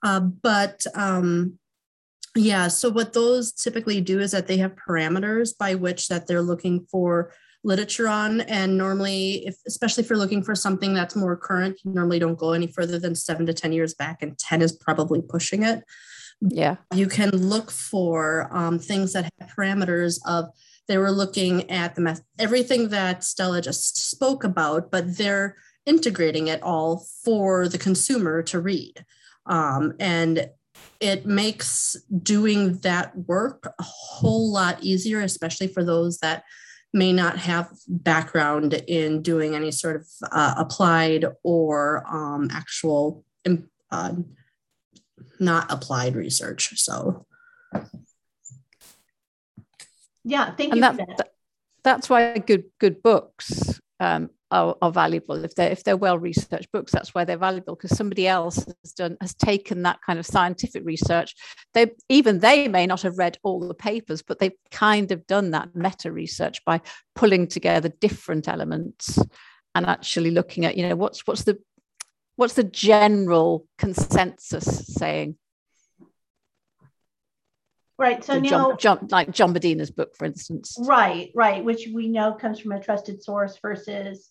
Uh, 0.03 0.19
but 0.19 0.85
um, 0.93 1.57
yeah, 2.35 2.67
so 2.67 2.89
what 2.89 3.13
those 3.13 3.53
typically 3.53 4.01
do 4.01 4.19
is 4.19 4.31
that 4.31 4.47
they 4.47 4.57
have 4.57 4.75
parameters 4.75 5.57
by 5.57 5.75
which 5.75 6.09
that 6.09 6.27
they're 6.27 6.41
looking 6.41 6.85
for 6.91 7.31
literature 7.63 8.09
on, 8.09 8.41
and 8.41 8.77
normally, 8.77 9.47
if 9.47 9.55
especially 9.65 10.03
if 10.03 10.09
you're 10.09 10.19
looking 10.19 10.43
for 10.43 10.53
something 10.53 10.93
that's 10.93 11.15
more 11.15 11.37
current, 11.37 11.79
you 11.85 11.93
normally 11.93 12.19
don't 12.19 12.37
go 12.37 12.51
any 12.51 12.67
further 12.67 12.99
than 12.99 13.15
seven 13.15 13.45
to 13.45 13.53
ten 13.53 13.71
years 13.71 13.93
back, 13.93 14.21
and 14.21 14.37
ten 14.37 14.61
is 14.61 14.73
probably 14.73 15.21
pushing 15.21 15.63
it. 15.63 15.85
Yeah, 16.41 16.75
you 16.93 17.07
can 17.07 17.29
look 17.29 17.71
for 17.71 18.49
um, 18.51 18.79
things 18.79 19.13
that 19.13 19.31
have 19.39 19.49
parameters 19.49 20.19
of 20.27 20.49
they 20.87 20.97
were 20.97 21.11
looking 21.11 21.69
at 21.69 21.95
the 21.95 22.01
meth- 22.01 22.23
everything 22.39 22.89
that 22.89 23.23
Stella 23.23 23.61
just 23.61 24.09
spoke 24.09 24.43
about, 24.43 24.89
but 24.91 25.17
they're 25.17 25.57
integrating 25.85 26.47
it 26.47 26.61
all 26.63 27.05
for 27.23 27.67
the 27.67 27.77
consumer 27.77 28.41
to 28.43 28.59
read. 28.59 29.05
Um, 29.45 29.93
and 29.99 30.49
it 30.99 31.25
makes 31.25 31.95
doing 32.23 32.77
that 32.79 33.17
work 33.27 33.73
a 33.79 33.83
whole 33.83 34.51
lot 34.51 34.81
easier, 34.81 35.21
especially 35.21 35.67
for 35.67 35.83
those 35.83 36.19
that 36.19 36.43
may 36.93 37.13
not 37.13 37.37
have 37.37 37.69
background 37.87 38.73
in 38.87 39.21
doing 39.21 39.55
any 39.55 39.71
sort 39.71 39.97
of 39.97 40.07
uh, 40.31 40.55
applied 40.57 41.25
or 41.43 42.03
um, 42.09 42.49
actual 42.51 43.23
uh, 43.91 44.13
not 45.39 45.71
applied 45.71 46.15
research. 46.15 46.77
So 46.79 47.25
yeah, 50.27 50.51
thank 50.55 50.73
and 50.73 50.77
you. 50.77 50.81
That, 50.81 50.97
that. 50.97 51.29
That's 51.83 52.09
why 52.09 52.37
good 52.37 52.65
good 52.79 53.01
books 53.01 53.79
um, 54.01 54.29
are, 54.51 54.75
are, 54.81 54.91
valuable. 54.91 55.45
If 55.45 55.55
they're 55.55 55.71
if 55.71 55.85
they're 55.85 55.95
well 55.95 56.19
researched 56.19 56.71
books, 56.73 56.91
that's 56.91 57.15
why 57.15 57.23
they're 57.23 57.37
valuable 57.37 57.75
because 57.75 57.95
somebody 57.97 58.27
else 58.27 58.57
has 58.83 58.91
done 58.93 59.15
has 59.21 59.33
taken 59.33 59.83
that 59.83 59.99
kind 60.05 60.19
of 60.19 60.25
scientific 60.25 60.83
research. 60.85 61.33
They 61.73 61.91
even 62.09 62.39
they 62.39 62.67
may 62.67 62.85
not 62.85 63.03
have 63.03 63.17
read 63.17 63.37
all 63.41 63.65
the 63.65 63.73
papers, 63.73 64.21
but 64.21 64.39
they've 64.39 64.51
kind 64.69 65.13
of 65.13 65.25
done 65.27 65.51
that 65.51 65.75
meta 65.75 66.11
research 66.11 66.63
by 66.65 66.81
pulling 67.15 67.47
together 67.47 67.89
different 68.01 68.49
elements 68.49 69.17
and 69.75 69.85
actually 69.85 70.31
looking 70.31 70.65
at 70.65 70.75
you 70.75 70.89
know 70.89 70.95
what's 70.95 71.25
what's 71.25 71.43
the 71.43 71.57
what's 72.35 72.55
the 72.55 72.63
general 72.63 73.65
consensus 73.77 74.87
saying 74.87 75.37
Right. 77.97 78.23
So, 78.23 78.33
So 78.33 78.39
now, 78.39 78.49
John, 78.75 78.77
John, 78.77 79.07
like 79.11 79.31
John 79.31 79.53
Medina's 79.53 79.91
book, 79.91 80.15
for 80.15 80.25
instance. 80.25 80.77
right, 80.79 81.31
right, 81.33 81.63
which 81.63 81.89
we 81.93 82.07
know 82.07 82.33
comes 82.33 82.59
from 82.59 82.71
a 82.73 82.79
trusted 82.79 83.23
source 83.23 83.57
versus 83.61 84.29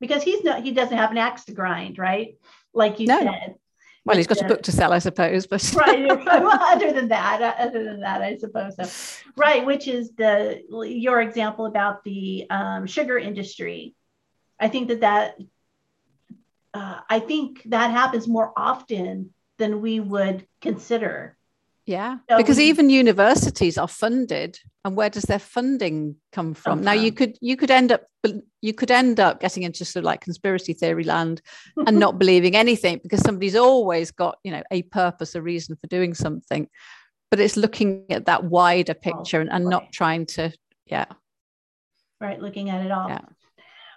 because 0.00 0.22
he's 0.22 0.42
not, 0.44 0.62
he 0.62 0.72
doesn't 0.72 0.96
have 0.96 1.10
an 1.10 1.18
axe 1.18 1.44
to 1.44 1.52
grind, 1.52 1.98
right? 1.98 2.36
Like 2.74 3.00
you 3.00 3.06
No. 3.06 3.18
said. 3.20 3.54
Well, 4.04 4.16
he's 4.16 4.28
got 4.28 4.40
a 4.40 4.44
book 4.44 4.62
to 4.62 4.72
sell, 4.72 4.92
I 4.92 5.00
suppose, 5.00 5.48
but 5.48 5.72
right 5.76 6.06
well, 6.26 6.58
other 6.62 6.92
than 6.92 7.08
that 7.08 7.42
uh, 7.42 7.54
other 7.58 7.82
than 7.82 8.00
that 8.00 8.22
i 8.22 8.36
suppose 8.36 8.76
so 8.76 8.84
right 9.36 9.66
which 9.66 9.88
is 9.88 10.12
the 10.14 10.62
your 10.86 11.20
example 11.20 11.66
about 11.66 12.04
the 12.04 12.46
um, 12.48 12.86
sugar 12.86 13.18
industry 13.18 13.96
i 14.60 14.68
think 14.68 14.88
that 14.88 15.00
that 15.00 15.34
uh, 16.72 17.00
i 17.10 17.18
think 17.18 17.62
that 17.66 17.90
happens 17.90 18.28
more 18.28 18.52
often 18.56 19.34
than 19.58 19.80
we 19.80 19.98
would 19.98 20.46
consider 20.60 21.35
yeah, 21.86 22.18
So 22.28 22.36
because 22.36 22.58
we- 22.58 22.64
even 22.64 22.90
universities 22.90 23.78
are 23.78 23.88
funded, 23.88 24.58
and 24.84 24.96
where 24.96 25.08
does 25.10 25.22
their 25.22 25.38
funding 25.38 26.16
come 26.32 26.52
from? 26.54 26.82
Now 26.82 26.92
you 26.92 27.12
could 27.12 27.38
you 27.40 27.56
could 27.56 27.70
end 27.70 27.92
up 27.92 28.02
you 28.60 28.74
could 28.74 28.90
end 28.90 29.20
up 29.20 29.40
getting 29.40 29.62
into 29.62 29.84
sort 29.84 30.00
of 30.02 30.06
like 30.06 30.20
conspiracy 30.20 30.72
theory 30.72 31.04
land 31.04 31.40
and 31.86 31.98
not 32.04 32.18
believing 32.18 32.56
anything 32.56 32.98
because 33.02 33.20
somebody's 33.20 33.54
always 33.56 34.10
got 34.10 34.38
you 34.42 34.50
know 34.50 34.62
a 34.70 34.82
purpose, 34.82 35.34
a 35.36 35.42
reason 35.42 35.76
for 35.76 35.86
doing 35.86 36.12
something, 36.12 36.68
but 37.30 37.38
it's 37.40 37.56
looking 37.56 38.04
at 38.10 38.26
that 38.26 38.44
wider 38.44 38.94
picture 38.94 39.40
and, 39.40 39.50
and 39.50 39.64
right. 39.64 39.70
not 39.70 39.92
trying 39.92 40.26
to 40.26 40.52
yeah 40.86 41.06
right 42.20 42.40
looking 42.40 42.70
at 42.70 42.84
it 42.84 42.90
all 42.90 43.08
Yeah. 43.08 43.20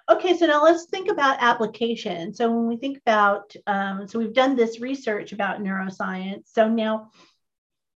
okay 0.10 0.36
so 0.38 0.46
now 0.46 0.64
let's 0.64 0.86
think 0.86 1.10
about 1.10 1.38
application 1.40 2.34
so 2.34 2.52
when 2.52 2.68
we 2.68 2.78
think 2.78 2.98
about 2.98 3.54
um, 3.68 4.08
so 4.08 4.20
we've 4.20 4.34
done 4.34 4.56
this 4.56 4.80
research 4.80 5.32
about 5.32 5.62
neuroscience 5.62 6.44
so 6.46 6.68
now 6.68 7.12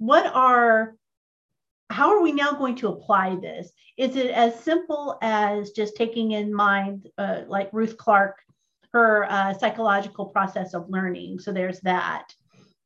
what 0.02 0.26
are 0.34 0.96
how 1.88 2.10
are 2.10 2.22
we 2.22 2.32
now 2.32 2.52
going 2.52 2.74
to 2.74 2.88
apply 2.88 3.36
this? 3.36 3.70
Is 3.96 4.16
it 4.16 4.30
as 4.30 4.58
simple 4.58 5.18
as 5.22 5.70
just 5.70 5.94
taking 5.94 6.32
in 6.32 6.52
mind 6.52 7.08
uh, 7.18 7.42
like 7.46 7.68
ruth 7.72 7.96
clark 7.98 8.38
her 8.92 9.30
uh, 9.30 9.54
psychological 9.54 10.26
process 10.26 10.74
of 10.74 10.88
learning? 10.88 11.38
So 11.38 11.52
there's 11.52 11.80
that. 11.80 12.34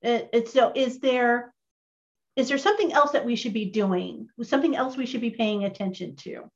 It, 0.02 0.28
it's 0.32 0.52
so 0.52 0.72
is 0.74 0.98
there 0.98 1.54
is 2.34 2.48
there 2.50 2.58
something 2.58 2.92
else 2.92 3.12
that 3.12 3.24
we 3.24 3.34
should 3.34 3.54
be 3.54 3.70
doing? 3.70 4.28
Something 4.42 4.76
else 4.76 4.98
we 4.98 5.06
should 5.06 5.22
be 5.22 5.30
paying 5.30 5.64
attention 5.64 6.16
to? 6.16 6.50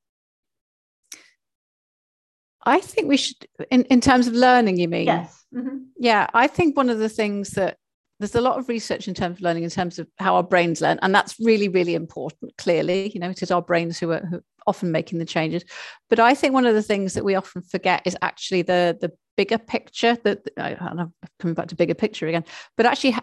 I 2.67 2.81
think 2.81 3.09
we 3.09 3.17
should 3.17 3.47
in, 3.71 3.85
in 3.85 4.03
terms 4.03 4.27
of 4.27 4.35
learning 4.35 4.77
you 4.79 4.89
mean? 4.89 5.07
Yes. 5.07 5.43
Mhm. 5.55 5.87
yeah 5.99 6.29
i 6.33 6.47
think 6.47 6.77
one 6.77 6.91
of 6.91 6.99
the 7.01 7.09
things 7.09 7.51
that 7.59 7.77
there's 8.21 8.37
a 8.37 8.41
lot 8.41 8.59
of 8.59 8.69
research 8.69 9.09
in 9.09 9.15
terms 9.15 9.39
of 9.39 9.43
learning 9.43 9.65
in 9.65 9.71
terms 9.71 9.99
of 9.99 10.07
how 10.19 10.37
our 10.37 10.43
brains 10.43 10.81
learn 10.81 10.99
and 11.03 11.15
that's 11.15 11.35
really 11.41 11.69
really 11.69 11.95
important 11.95 12.57
clearly. 12.59 13.11
You 13.13 13.21
know 13.21 13.31
it 13.31 13.43
is 13.43 13.51
our 13.51 13.63
brains 13.63 13.99
who 13.99 14.13
are, 14.13 14.21
who 14.21 14.37
are 14.37 14.45
often 14.67 14.93
making 14.93 15.19
the 15.19 15.25
changes. 15.25 15.65
But 16.09 16.21
i 16.21 16.35
think 16.35 16.55
one 16.55 16.67
of 16.67 16.75
the 16.75 16.83
things 16.83 17.15
that 17.15 17.25
we 17.25 17.35
often 17.35 17.63
forget 17.63 18.03
is 18.05 18.17
actually 18.23 18.63
the 18.63 18.97
the 19.01 19.11
bigger 19.37 19.59
picture 19.59 20.19
that 20.23 20.41
i'm 20.59 21.15
coming 21.39 21.55
back 21.55 21.69
to 21.69 21.75
bigger 21.75 21.95
picture 21.95 22.29
again 22.29 22.45
but 22.77 22.85
actually 22.85 23.17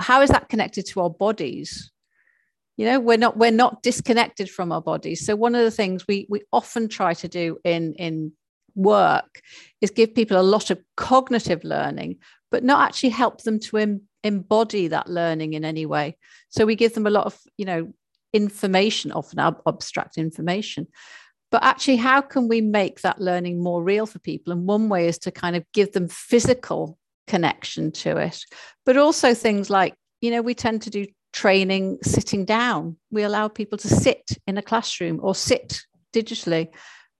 how 0.00 0.22
is 0.22 0.30
that 0.30 0.48
connected 0.48 0.86
to 0.86 1.00
our 1.00 1.10
bodies? 1.10 1.90
You 2.76 2.86
know 2.86 2.98
we're 2.98 3.18
not 3.18 3.36
we're 3.36 3.50
not 3.50 3.82
disconnected 3.82 4.50
from 4.50 4.72
our 4.72 4.80
bodies. 4.80 5.26
So 5.26 5.36
one 5.36 5.54
of 5.54 5.62
the 5.62 5.70
things 5.70 6.06
we 6.08 6.26
we 6.30 6.40
often 6.52 6.88
try 6.88 7.12
to 7.14 7.28
do 7.28 7.58
in 7.62 7.94
in 7.94 8.32
work 8.74 9.42
is 9.82 9.90
give 9.90 10.14
people 10.14 10.40
a 10.40 10.42
lot 10.42 10.70
of 10.70 10.80
cognitive 10.96 11.62
learning 11.64 12.16
but 12.50 12.64
not 12.64 12.86
actually 12.86 13.10
help 13.10 13.42
them 13.42 13.58
to 13.58 13.76
embody 14.24 14.88
that 14.88 15.08
learning 15.08 15.54
in 15.54 15.64
any 15.64 15.86
way. 15.86 16.16
So 16.48 16.66
we 16.66 16.76
give 16.76 16.94
them 16.94 17.06
a 17.06 17.10
lot 17.10 17.26
of 17.26 17.38
you 17.56 17.64
know 17.64 17.92
information 18.32 19.12
often 19.12 19.38
ab- 19.38 19.62
abstract 19.66 20.18
information. 20.18 20.86
But 21.50 21.64
actually 21.64 21.96
how 21.96 22.20
can 22.20 22.48
we 22.48 22.60
make 22.60 23.00
that 23.00 23.20
learning 23.20 23.62
more 23.62 23.82
real 23.82 24.06
for 24.06 24.20
people? 24.20 24.52
And 24.52 24.66
one 24.66 24.88
way 24.88 25.08
is 25.08 25.18
to 25.20 25.32
kind 25.32 25.56
of 25.56 25.64
give 25.72 25.92
them 25.92 26.08
physical 26.08 26.96
connection 27.26 27.90
to 27.92 28.16
it. 28.18 28.44
But 28.86 28.96
also 28.96 29.34
things 29.34 29.70
like 29.70 29.94
you 30.20 30.30
know 30.30 30.42
we 30.42 30.54
tend 30.54 30.82
to 30.82 30.90
do 30.90 31.06
training 31.32 31.98
sitting 32.02 32.44
down. 32.44 32.96
We 33.10 33.22
allow 33.22 33.48
people 33.48 33.78
to 33.78 33.88
sit 33.88 34.30
in 34.46 34.58
a 34.58 34.62
classroom 34.62 35.20
or 35.22 35.34
sit 35.34 35.80
digitally. 36.12 36.68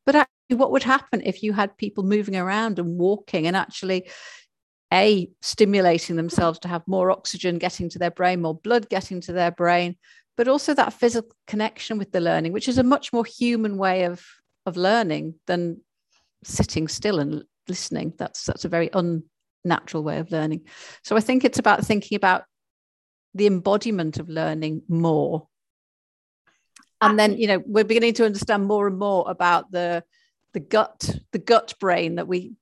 But 0.07 0.17
actually 0.17 0.57
what 0.57 0.73
would 0.73 0.83
happen 0.83 1.23
if 1.25 1.43
you 1.43 1.53
had 1.53 1.77
people 1.77 2.05
moving 2.05 2.37
around 2.37 2.79
and 2.79 2.99
walking 2.99 3.47
and 3.47 3.57
actually 3.57 4.11
a 4.92 5.31
stimulating 5.40 6.16
themselves 6.16 6.59
to 6.59 6.68
have 6.68 6.83
more 6.87 7.11
oxygen 7.11 7.59
getting 7.59 7.88
to 7.88 7.98
their 7.98 8.11
brain 8.11 8.40
more 8.42 8.55
blood 8.55 8.88
getting 8.88 9.20
to 9.20 9.33
their 9.33 9.50
brain 9.50 9.96
but 10.37 10.48
also 10.48 10.74
that 10.74 10.92
physical 10.92 11.35
connection 11.46 11.98
with 11.98 12.11
the 12.12 12.20
learning 12.20 12.53
which 12.53 12.68
is 12.68 12.79
a 12.79 12.83
much 12.83 13.12
more 13.12 13.24
human 13.24 13.76
way 13.76 14.05
of 14.05 14.24
of 14.66 14.76
learning 14.76 15.35
than 15.46 15.81
sitting 16.44 16.88
still 16.88 17.18
and 17.18 17.44
listening. 17.68 18.14
That's 18.18 18.44
that's 18.44 18.64
a 18.64 18.68
very 18.68 18.90
unnatural 18.92 20.03
way 20.03 20.18
of 20.18 20.31
learning. 20.31 20.62
So 21.03 21.16
i 21.16 21.20
think 21.20 21.44
it's 21.44 21.59
about 21.59 21.85
thinking 21.85 22.16
about 22.16 22.44
the 23.35 23.46
embodiment 23.46 24.18
of 24.18 24.29
learning 24.29 24.83
more. 24.88 25.46
And 27.00 27.18
then 27.18 27.38
you 27.38 27.46
know 27.46 27.62
we're 27.66 27.85
beginning 27.85 28.14
to 28.14 28.26
understand 28.26 28.66
more 28.66 28.87
and 28.87 28.98
more 28.98 29.24
about 29.29 29.70
the 29.70 30.05
the 30.53 30.61
gut 30.61 31.18
the 31.33 31.38
gut 31.38 31.74
brain 31.81 32.16
that 32.16 32.29
we 32.29 32.53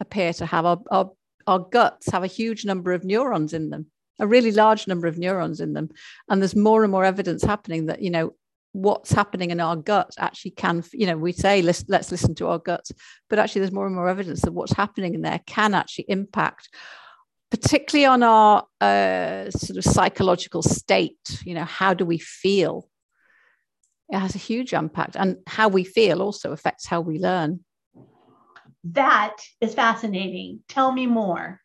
appear 0.00 0.32
to 0.32 0.46
have 0.46 0.66
our, 0.66 0.78
our 0.90 1.10
our 1.46 1.58
guts 1.58 2.10
have 2.10 2.22
a 2.24 2.28
huge 2.28 2.64
number 2.64 2.92
of 2.92 3.04
neurons 3.04 3.52
in 3.52 3.70
them 3.70 3.86
a 4.20 4.26
really 4.26 4.52
large 4.52 4.86
number 4.86 5.06
of 5.06 5.18
neurons 5.18 5.60
in 5.60 5.72
them. 5.72 5.88
And 6.28 6.40
there's 6.40 6.54
more 6.54 6.84
and 6.84 6.92
more 6.92 7.04
evidence 7.04 7.42
happening 7.42 7.86
that 7.86 8.02
you 8.02 8.10
know 8.10 8.34
what's 8.72 9.10
happening 9.10 9.50
in 9.50 9.58
our 9.58 9.74
gut 9.74 10.14
actually 10.16 10.52
can 10.52 10.84
you 10.92 11.04
know 11.04 11.16
we 11.16 11.32
say 11.32 11.60
let's, 11.60 11.84
let's 11.88 12.12
listen 12.12 12.36
to 12.36 12.46
our 12.46 12.60
guts 12.60 12.92
but 13.28 13.36
actually 13.36 13.60
there's 13.60 13.72
more 13.72 13.84
and 13.84 13.96
more 13.96 14.08
evidence 14.08 14.42
that 14.42 14.52
what's 14.52 14.72
happening 14.72 15.12
in 15.12 15.22
there 15.22 15.40
can 15.44 15.74
actually 15.74 16.04
impact 16.06 16.68
particularly 17.50 18.06
on 18.06 18.22
our 18.22 18.64
uh, 18.80 19.50
sort 19.50 19.76
of 19.76 19.82
psychological 19.82 20.62
state. 20.62 21.42
You 21.44 21.54
know 21.54 21.64
how 21.64 21.94
do 21.94 22.04
we 22.04 22.18
feel? 22.18 22.88
It 24.08 24.18
has 24.18 24.36
a 24.36 24.38
huge 24.38 24.72
impact 24.72 25.16
and 25.16 25.38
how 25.48 25.68
we 25.68 25.82
feel 25.82 26.22
also 26.22 26.52
affects 26.52 26.86
how 26.86 27.00
we 27.00 27.18
learn 27.18 27.64
that 28.84 29.36
is 29.60 29.74
fascinating 29.74 30.60
tell 30.68 30.92
me 30.92 31.06
more 31.06 31.60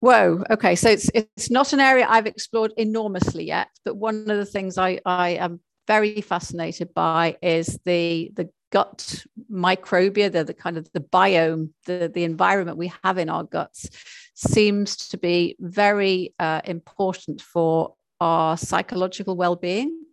Whoa. 0.00 0.44
Okay. 0.48 0.76
So 0.76 0.90
it's 0.90 1.10
it's 1.12 1.50
not 1.50 1.72
an 1.72 1.80
area 1.80 2.06
I've 2.08 2.26
explored 2.26 2.72
enormously 2.76 3.44
yet, 3.44 3.68
but 3.84 3.96
one 3.96 4.30
of 4.30 4.36
the 4.36 4.44
things 4.44 4.78
I, 4.78 5.00
I 5.04 5.30
am 5.30 5.60
very 5.88 6.20
fascinated 6.20 6.94
by 6.94 7.36
is 7.42 7.78
the 7.84 8.30
the 8.36 8.48
gut 8.70 9.24
microbia, 9.50 10.30
the, 10.30 10.44
the 10.44 10.54
kind 10.54 10.76
of 10.76 10.88
the 10.92 11.00
biome, 11.00 11.70
the, 11.86 12.10
the 12.14 12.24
environment 12.24 12.76
we 12.76 12.92
have 13.02 13.18
in 13.18 13.28
our 13.28 13.44
guts 13.44 13.88
seems 14.34 15.08
to 15.08 15.16
be 15.16 15.56
very 15.58 16.34
uh, 16.38 16.60
important 16.64 17.40
for 17.40 17.94
our 18.20 18.56
psychological 18.56 19.36
well-being. 19.36 20.04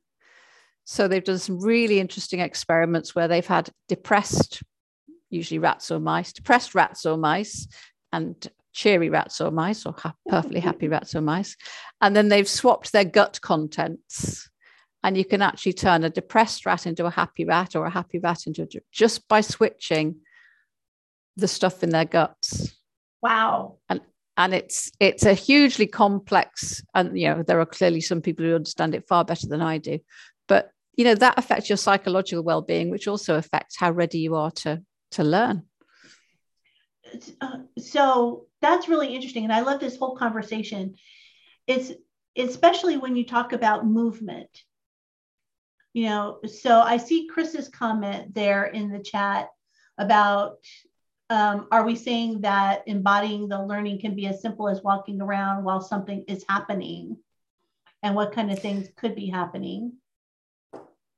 So 0.86 1.08
they've 1.08 1.24
done 1.24 1.40
some 1.40 1.60
really 1.60 2.00
interesting 2.00 2.40
experiments 2.40 3.14
where 3.14 3.28
they've 3.28 3.46
had 3.46 3.70
depressed, 3.88 4.64
usually 5.36 5.60
rats 5.60 5.92
or 5.92 6.00
mice, 6.00 6.34
depressed 6.34 6.74
rats 6.74 7.06
or 7.06 7.18
mice, 7.18 7.68
and 8.12 8.48
cheery 8.74 9.10
rats 9.10 9.42
or 9.42 9.52
mice 9.52 9.86
or 9.86 9.94
ha- 9.98 10.16
perfectly 10.28 10.60
happy 10.60 10.88
rats 10.88 11.16
or 11.16 11.22
mice. 11.22 11.56
And 12.02 12.16
then 12.16 12.30
they've 12.30 12.48
swapped 12.48 12.92
their 12.92 13.06
gut 13.06 13.40
contents. 13.42 14.50
And 15.04 15.16
you 15.16 15.26
can 15.26 15.42
actually 15.42 15.74
turn 15.74 16.04
a 16.04 16.10
depressed 16.10 16.66
rat 16.66 16.88
into 16.88 17.06
a 17.06 17.12
happy 17.12 17.46
rat 17.46 17.76
or 17.76 17.86
a 17.86 17.92
happy 17.92 18.18
rat 18.20 18.48
into 18.48 18.64
a, 18.64 18.68
just 18.92 19.28
by 19.28 19.42
switching 19.42 20.16
the 21.38 21.48
stuff 21.48 21.84
in 21.84 21.90
their 21.90 22.06
guts. 22.06 22.76
wow 23.22 23.78
And 24.38 24.54
it's 24.54 24.92
it's 25.00 25.26
a 25.26 25.34
hugely 25.34 25.88
complex, 25.88 26.84
and 26.94 27.18
you 27.18 27.30
know, 27.30 27.44
there 27.44 27.60
are 27.60 27.66
clearly 27.66 28.02
some 28.02 28.22
people 28.22 28.46
who 28.46 28.56
understand 28.56 28.94
it 28.94 29.08
far 29.08 29.24
better 29.24 29.48
than 29.48 29.62
I 29.62 29.78
do. 29.78 30.00
But 30.48 30.72
you 30.98 31.06
know, 31.06 31.16
that 31.16 31.38
affects 31.38 31.70
your 31.70 31.78
psychological 31.78 32.44
well-being, 32.44 32.90
which 32.90 33.08
also 33.08 33.36
affects 33.36 33.78
how 33.78 33.92
ready 33.92 34.20
you 34.20 34.36
are 34.36 34.52
to 34.52 34.82
to 35.16 35.24
learn. 35.24 35.64
uh, 37.42 37.58
so 37.78 38.46
that's 38.62 38.90
really 38.90 39.14
interesting 39.14 39.44
and 39.44 39.54
i 39.54 39.62
love 39.62 39.80
this 39.80 39.98
whole 39.98 40.16
conversation. 40.16 40.96
It's 41.68 41.92
especially 42.38 42.98
when 42.98 43.16
you 43.16 43.26
talk 43.26 43.54
about 43.54 43.88
movement. 43.88 44.50
You 45.94 46.06
know 46.10 46.40
so 46.46 46.82
i 46.82 46.98
see 46.98 47.28
chris's 47.28 47.70
comment 47.70 48.34
there 48.34 48.66
in 48.66 48.92
the 48.92 49.00
chat 49.00 49.48
about 49.98 50.58
um, 51.30 51.68
are 51.72 51.86
we 51.86 51.96
saying 51.96 52.42
that 52.42 52.84
embodying 52.86 53.48
the 53.48 53.64
learning 53.64 54.00
can 54.00 54.16
be 54.16 54.28
as 54.28 54.42
simple 54.42 54.68
as 54.70 54.84
walking 54.84 55.22
around 55.22 55.64
while 55.64 55.82
something 55.82 56.24
is 56.28 56.46
happening? 56.48 57.18
And 58.04 58.14
what 58.14 58.34
kind 58.34 58.52
of 58.52 58.60
things 58.60 58.88
could 58.96 59.16
be 59.16 59.28
happening 59.28 59.94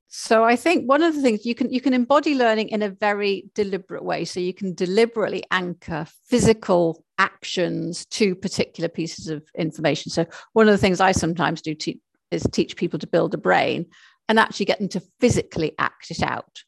So 0.10 0.44
I 0.44 0.56
think 0.56 0.88
one 0.88 1.04
of 1.04 1.16
the 1.16 1.22
things 1.22 1.46
you 1.46 1.54
can 1.54 1.70
you 1.70 1.82
can 1.82 1.94
embody 1.94 2.34
learning 2.34 2.70
in 2.70 2.82
a 2.82 2.90
very 2.90 3.50
deliberate 3.54 4.04
way. 4.04 4.26
So 4.26 4.40
you 4.40 4.54
can 4.54 4.74
deliberately 4.74 5.44
anchor 5.52 6.08
physical 6.26 7.04
actions 7.18 8.06
to 8.06 8.36
particular 8.36 8.88
pieces 8.88 9.28
of 9.28 9.44
information. 9.56 10.12
So 10.12 10.26
one 10.54 10.68
of 10.68 10.72
the 10.72 10.78
things 10.78 11.02
I 11.02 11.12
sometimes 11.12 11.62
do 11.62 11.76
to 11.76 11.96
is 12.32 12.48
teach 12.52 12.76
people 12.76 13.00
to 13.00 13.08
build 13.08 13.34
a 13.34 13.38
brain 13.38 13.86
and 14.30 14.40
actually 14.40 14.66
get 14.66 14.80
them 14.80 14.90
to 14.90 15.02
physically 15.20 15.74
act 15.80 16.12
it 16.12 16.22
out. 16.22 16.64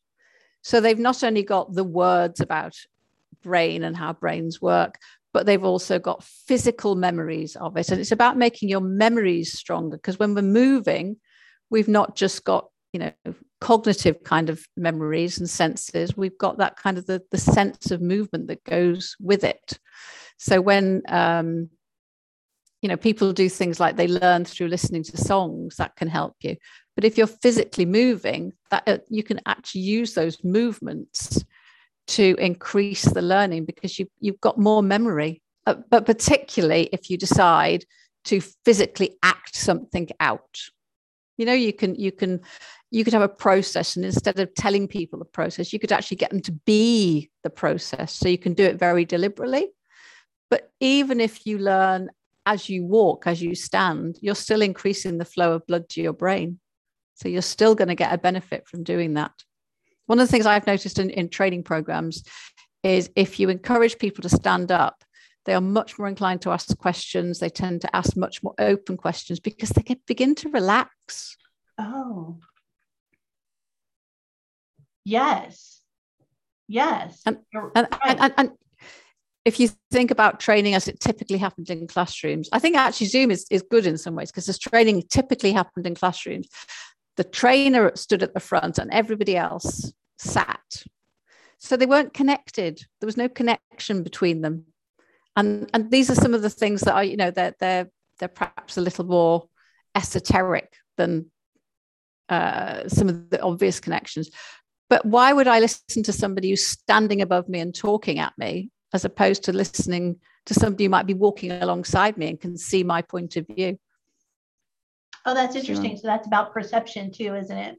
So 0.62 0.82
they've 0.82 1.00
not 1.00 1.24
only 1.24 1.44
got 1.44 1.74
the 1.74 1.84
words 1.84 2.40
about 2.40 2.76
brain 3.42 3.84
and 3.84 3.96
how 3.96 4.14
brains 4.14 4.62
work, 4.62 4.96
but 5.32 5.46
they've 5.46 5.64
also 5.64 6.00
got 6.00 6.24
physical 6.24 6.96
memories 6.96 7.56
of 7.56 7.78
it. 7.78 7.90
And 7.90 8.02
it's 8.02 8.12
about 8.12 8.38
making 8.38 8.70
your 8.70 8.82
memories 8.82 9.54
stronger 9.54 9.98
because 9.98 10.20
when 10.20 10.34
we're 10.34 10.42
moving, 10.42 11.18
we've 11.70 11.88
not 11.88 12.16
just 12.16 12.44
got, 12.44 12.70
you 12.94 13.00
know, 13.00 13.12
cognitive 13.62 14.24
kind 14.24 14.50
of 14.50 14.66
memories 14.76 15.38
and 15.38 15.50
senses, 15.50 16.18
we've 16.18 16.38
got 16.38 16.58
that 16.58 16.78
kind 16.78 16.98
of 16.98 17.06
the, 17.06 17.22
the 17.32 17.38
sense 17.38 17.92
of 17.92 18.02
movement 18.02 18.48
that 18.48 18.64
goes 18.64 19.16
with 19.20 19.44
it. 19.44 19.80
So 20.38 20.62
when 20.62 21.04
um, 21.10 21.70
you 22.82 22.88
know 22.88 22.98
people 22.98 23.34
do 23.34 23.50
things 23.50 23.80
like 23.80 23.96
they 23.96 24.08
learn 24.08 24.46
through 24.46 24.68
listening 24.68 25.04
to 25.04 25.18
songs 25.18 25.76
that 25.76 25.96
can 25.96 26.08
help 26.08 26.36
you. 26.42 26.56
But 26.96 27.06
if 27.06 27.18
you're 27.18 27.28
physically 27.28 27.86
moving 27.86 28.54
that 28.72 28.84
uh, 28.88 28.98
you 29.10 29.24
can 29.24 29.42
actually 29.46 29.82
use 29.82 30.14
those 30.14 30.44
movements 30.44 31.44
to 32.08 32.36
increase 32.40 33.04
the 33.04 33.22
learning 33.22 33.66
because 33.66 34.00
you, 34.00 34.08
you've 34.20 34.42
got 34.42 34.58
more 34.58 34.82
memory. 34.82 35.42
Uh, 35.68 35.76
but 35.90 36.06
particularly 36.06 36.90
if 36.92 37.10
you 37.10 37.18
decide 37.18 37.86
to 38.26 38.42
physically 38.66 39.18
act 39.24 39.56
something 39.56 40.10
out. 40.20 40.60
You 41.38 41.46
know 41.46 41.54
you 41.54 41.72
can 41.74 41.96
you 41.96 42.12
can 42.12 42.42
you 42.92 43.04
could 43.04 43.14
have 43.14 43.22
a 43.22 43.30
process 43.30 43.96
and 43.96 44.06
instead 44.06 44.40
of 44.40 44.54
telling 44.56 44.88
people 44.88 45.20
the 45.20 45.26
process 45.26 45.72
you 45.72 45.80
could 45.80 45.92
actually 45.92 46.18
get 46.18 46.32
them 46.32 46.42
to 46.42 46.52
be 46.52 47.30
the 47.44 47.50
process 47.50 48.14
so 48.14 48.28
you 48.28 48.38
can 48.38 48.54
do 48.54 48.64
it 48.64 48.80
very 48.80 49.06
deliberately 49.06 49.68
but 50.50 50.72
even 50.80 51.20
if 51.22 51.46
you 51.46 51.60
learn 51.60 52.10
as 52.46 52.68
you 52.68 52.84
walk, 52.84 53.28
as 53.28 53.42
you 53.42 53.54
stand, 53.54 54.18
you're 54.22 54.34
still 54.34 54.64
increasing 54.64 55.18
the 55.18 55.26
flow 55.26 55.54
of 55.54 55.68
blood 55.68 55.88
to 55.90 56.02
your 56.02 56.14
brain. 56.14 56.60
So 57.14 57.30
you're 57.30 57.42
still 57.42 57.76
going 57.76 57.90
to 57.90 57.96
get 57.96 58.14
a 58.14 58.18
benefit 58.18 58.68
from 58.68 58.84
doing 58.84 59.14
that. 59.14 59.34
One 60.08 60.20
of 60.20 60.28
the 60.28 60.32
things 60.32 60.48
I've 60.48 60.66
noticed 60.66 60.98
in, 60.98 61.12
in 61.12 61.30
training 61.30 61.64
programs 61.64 62.24
is 62.82 63.12
if 63.16 63.40
you 63.40 63.50
encourage 63.50 64.00
people 64.00 64.24
to 64.24 64.30
stand 64.30 64.72
up, 64.72 65.04
they 65.46 65.54
are 65.54 65.62
much 65.62 66.00
more 66.00 66.08
inclined 66.08 66.42
to 66.42 66.52
ask 66.52 66.76
questions. 66.78 67.40
They 67.40 67.50
tend 67.50 67.82
to 67.82 67.96
ask 67.96 68.18
much 68.18 68.42
more 68.42 68.56
open 68.58 68.98
questions 68.98 69.40
because 69.40 69.70
they 69.70 69.84
can 69.84 70.00
begin 70.08 70.34
to 70.36 70.50
relax. 70.50 71.38
Oh. 71.78 72.40
Yes. 75.06 75.82
Yes. 76.68 77.22
And, 77.26 77.38
and, 77.54 77.88
right. 78.06 78.18
and, 78.20 78.34
and, 78.38 78.52
if 79.46 79.60
you 79.60 79.70
think 79.90 80.12
about 80.12 80.40
training 80.40 80.76
as 80.76 80.88
it 80.88 81.00
typically 81.00 81.38
happened 81.38 81.70
in 81.70 81.88
classrooms, 81.88 82.50
I 82.52 82.60
think 82.60 82.76
actually 82.76 83.08
Zoom 83.08 83.32
is, 83.32 83.48
is 83.50 83.64
good 83.64 83.88
in 83.88 83.98
some 83.98 84.14
ways 84.14 84.30
because 84.30 84.46
this 84.46 84.60
training 84.60 85.04
typically 85.10 85.54
happened 85.54 85.88
in 85.88 85.96
classrooms. 85.96 86.48
The 87.16 87.24
trainer 87.24 87.92
stood 87.96 88.22
at 88.22 88.34
the 88.34 88.40
front 88.40 88.78
and 88.78 88.92
everybody 88.92 89.36
else 89.36 89.92
sat. 90.20 90.84
So 91.58 91.78
they 91.78 91.86
weren't 91.86 92.14
connected. 92.14 92.82
There 93.00 93.08
was 93.08 93.18
no 93.18 93.28
connection 93.28 94.04
between 94.04 94.42
them. 94.42 94.66
And, 95.36 95.70
and 95.74 95.90
these 95.90 96.10
are 96.10 96.16
some 96.16 96.34
of 96.34 96.42
the 96.42 96.50
things 96.50 96.82
that 96.82 96.94
are, 96.94 97.04
you 97.04 97.18
know, 97.18 97.32
they're, 97.32 97.56
they're, 97.60 97.90
they're 98.20 98.30
perhaps 98.30 98.78
a 98.78 98.82
little 98.82 99.06
more 99.06 99.48
esoteric 99.96 100.76
than 100.98 101.32
uh, 102.30 102.88
some 102.88 103.10
of 103.10 103.30
the 103.30 103.42
obvious 103.42 103.80
connections. 103.80 104.30
But 104.90 105.06
why 105.06 105.34
would 105.34 105.48
I 105.48 105.60
listen 105.60 106.04
to 106.04 106.14
somebody 106.14 106.50
who's 106.50 106.66
standing 106.66 107.22
above 107.22 107.48
me 107.48 107.60
and 107.60 107.74
talking 107.74 108.20
at 108.20 108.38
me 108.38 108.72
as 108.94 109.06
opposed 109.06 109.44
to 109.44 109.54
listening 109.54 110.20
to 110.48 110.54
somebody 110.54 110.86
who 110.86 110.90
might 110.90 111.06
be 111.06 111.14
walking 111.14 111.52
alongside 111.52 112.18
me 112.18 112.28
and 112.28 112.42
can 112.42 112.58
see 112.58 112.84
my 112.84 113.02
point 113.02 113.36
of 113.36 113.46
view. 113.48 113.78
Oh, 115.26 115.36
that's 115.36 115.56
interesting. 115.56 115.96
So, 115.98 116.02
so 116.02 116.08
that's 116.08 116.26
about 116.26 116.54
perception 116.54 117.12
too, 117.12 117.36
isn't 117.36 117.58
it? 117.58 117.78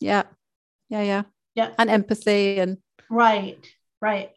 Yeah. 0.00 0.24
Yeah. 0.88 1.02
Yeah. 1.02 1.22
Yeah. 1.54 1.70
And 1.78 1.90
empathy 1.90 2.58
and 2.58 2.78
right, 3.08 3.58
right. 4.00 4.32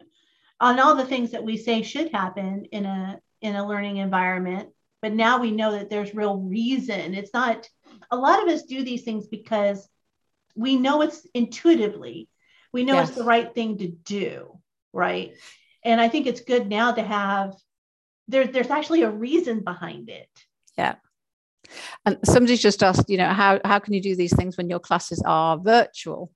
On 0.59 0.79
all 0.79 0.95
the 0.95 1.05
things 1.05 1.31
that 1.31 1.43
we 1.43 1.57
say 1.57 1.81
should 1.81 2.11
happen 2.11 2.65
in 2.71 2.85
a 2.85 3.19
in 3.41 3.55
a 3.55 3.67
learning 3.67 3.97
environment, 3.97 4.69
but 5.01 5.13
now 5.13 5.39
we 5.39 5.51
know 5.51 5.71
that 5.71 5.89
there's 5.89 6.13
real 6.13 6.37
reason. 6.37 7.13
It's 7.13 7.33
not 7.33 7.67
a 8.11 8.17
lot 8.17 8.43
of 8.43 8.49
us 8.49 8.63
do 8.63 8.83
these 8.83 9.03
things 9.03 9.27
because 9.27 9.87
we 10.55 10.77
know 10.77 11.01
it's 11.01 11.27
intuitively, 11.33 12.29
we 12.73 12.83
know 12.83 12.95
yes. 12.95 13.09
it's 13.09 13.17
the 13.17 13.23
right 13.23 13.53
thing 13.53 13.77
to 13.77 13.87
do, 13.87 14.59
right? 14.93 15.35
and 15.85 16.01
i 16.01 16.09
think 16.09 16.25
it's 16.27 16.41
good 16.41 16.67
now 16.67 16.91
to 16.91 17.03
have 17.03 17.53
there, 18.27 18.47
there's 18.47 18.71
actually 18.71 19.03
a 19.03 19.09
reason 19.11 19.59
behind 19.59 20.09
it. 20.09 20.27
Yeah. 20.79 20.95
And 22.07 22.17
somebody's 22.23 22.61
just 22.61 22.81
asked 22.81 23.07
you 23.07 23.17
know 23.17 23.29
how, 23.29 23.61
how 23.63 23.79
can 23.79 23.93
you 23.93 24.01
do 24.01 24.15
these 24.15 24.35
things 24.35 24.57
when 24.57 24.67
your 24.67 24.79
classes 24.79 25.21
are 25.25 25.57
virtual? 25.59 26.31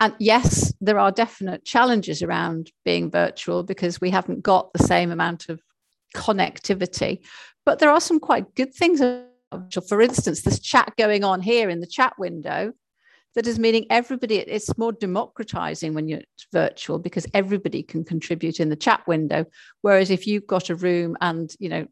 And 0.00 0.14
yes 0.18 0.72
there 0.80 0.98
are 0.98 1.10
definite 1.10 1.64
challenges 1.64 2.22
around 2.22 2.70
being 2.84 3.10
virtual 3.10 3.62
because 3.62 4.00
we 4.00 4.10
haven't 4.10 4.42
got 4.42 4.72
the 4.72 4.84
same 4.84 5.10
amount 5.10 5.48
of 5.48 5.60
connectivity. 6.14 7.24
But 7.66 7.80
there 7.80 7.90
are 7.90 8.00
some 8.00 8.20
quite 8.20 8.54
good 8.54 8.72
things 8.72 9.00
for 9.88 10.00
instance 10.00 10.42
this 10.42 10.58
chat 10.58 10.92
going 10.96 11.22
on 11.22 11.40
here 11.40 11.68
in 11.68 11.80
the 11.80 11.86
chat 11.86 12.12
window 12.18 12.72
that 13.34 13.46
is 13.46 13.58
meaning 13.58 13.86
everybody 13.90 14.36
it's 14.36 14.76
more 14.78 14.92
democratizing 14.92 15.94
when 15.94 16.08
you're 16.08 16.22
virtual 16.52 16.98
because 16.98 17.26
everybody 17.34 17.82
can 17.82 18.04
contribute 18.04 18.60
in 18.60 18.68
the 18.68 18.76
chat 18.76 19.06
window. 19.06 19.44
Whereas 19.82 20.10
if 20.10 20.26
you've 20.26 20.46
got 20.46 20.70
a 20.70 20.74
room 20.74 21.16
and 21.20 21.54
you 21.58 21.68
know 21.68 21.86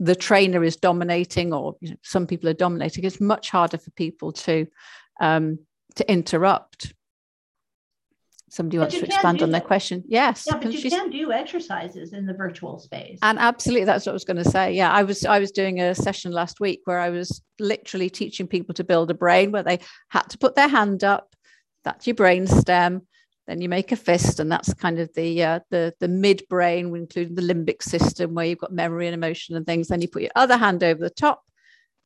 the 0.00 0.14
trainer 0.14 0.62
is 0.62 0.76
dominating 0.76 1.52
or 1.52 1.76
you 1.80 1.90
know, 1.90 1.96
some 2.02 2.26
people 2.26 2.48
are 2.48 2.54
dominating 2.54 3.04
it's 3.04 3.20
much 3.20 3.50
harder 3.50 3.78
for 3.78 3.90
people 3.92 4.32
to 4.32 4.66
um, 5.20 5.58
to 5.96 6.10
interrupt 6.10 6.94
somebody 8.50 8.78
wants 8.78 8.98
to 8.98 9.04
expand 9.04 9.42
on 9.42 9.50
their 9.50 9.60
question. 9.60 10.04
Yes 10.06 10.44
yeah 10.46 10.58
but 10.58 10.72
you 10.72 10.90
can 10.90 11.10
do 11.10 11.32
exercises 11.32 12.12
in 12.12 12.26
the 12.26 12.34
virtual 12.34 12.78
space. 12.78 13.18
And 13.22 13.38
absolutely 13.38 13.84
that's 13.84 14.06
what 14.06 14.12
i 14.12 14.14
was 14.14 14.24
going 14.24 14.42
to 14.42 14.50
say. 14.50 14.72
Yeah 14.72 14.92
i 14.92 15.02
was 15.02 15.24
i 15.24 15.38
was 15.38 15.50
doing 15.50 15.80
a 15.80 15.94
session 15.94 16.32
last 16.32 16.60
week 16.60 16.80
where 16.84 16.98
i 16.98 17.10
was 17.10 17.42
literally 17.58 18.10
teaching 18.10 18.46
people 18.46 18.74
to 18.74 18.84
build 18.84 19.10
a 19.10 19.14
brain 19.14 19.52
where 19.52 19.62
they 19.62 19.78
had 20.08 20.22
to 20.30 20.38
put 20.38 20.54
their 20.54 20.68
hand 20.68 21.04
up 21.04 21.34
that's 21.84 22.06
your 22.06 22.14
brain 22.14 22.46
stem 22.46 23.02
then 23.48 23.62
you 23.62 23.68
make 23.68 23.92
a 23.92 23.96
fist 23.96 24.40
and 24.40 24.52
that's 24.52 24.74
kind 24.74 24.98
of 24.98 25.12
the 25.14 25.42
uh, 25.42 25.60
the 25.70 25.94
the 26.00 26.06
midbrain 26.06 26.94
including 26.94 27.34
the 27.34 27.42
limbic 27.42 27.82
system 27.82 28.34
where 28.34 28.44
you've 28.44 28.58
got 28.58 28.72
memory 28.72 29.06
and 29.06 29.14
emotion 29.14 29.56
and 29.56 29.64
things. 29.66 29.88
Then 29.88 30.02
you 30.02 30.08
put 30.08 30.20
your 30.20 30.30
other 30.36 30.58
hand 30.58 30.84
over 30.84 31.00
the 31.00 31.08
top 31.08 31.42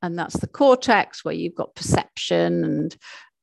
and 0.02 0.16
that's 0.16 0.36
the 0.36 0.46
cortex 0.46 1.24
where 1.24 1.34
you've 1.34 1.56
got 1.56 1.74
perception 1.74 2.64
and 2.64 2.96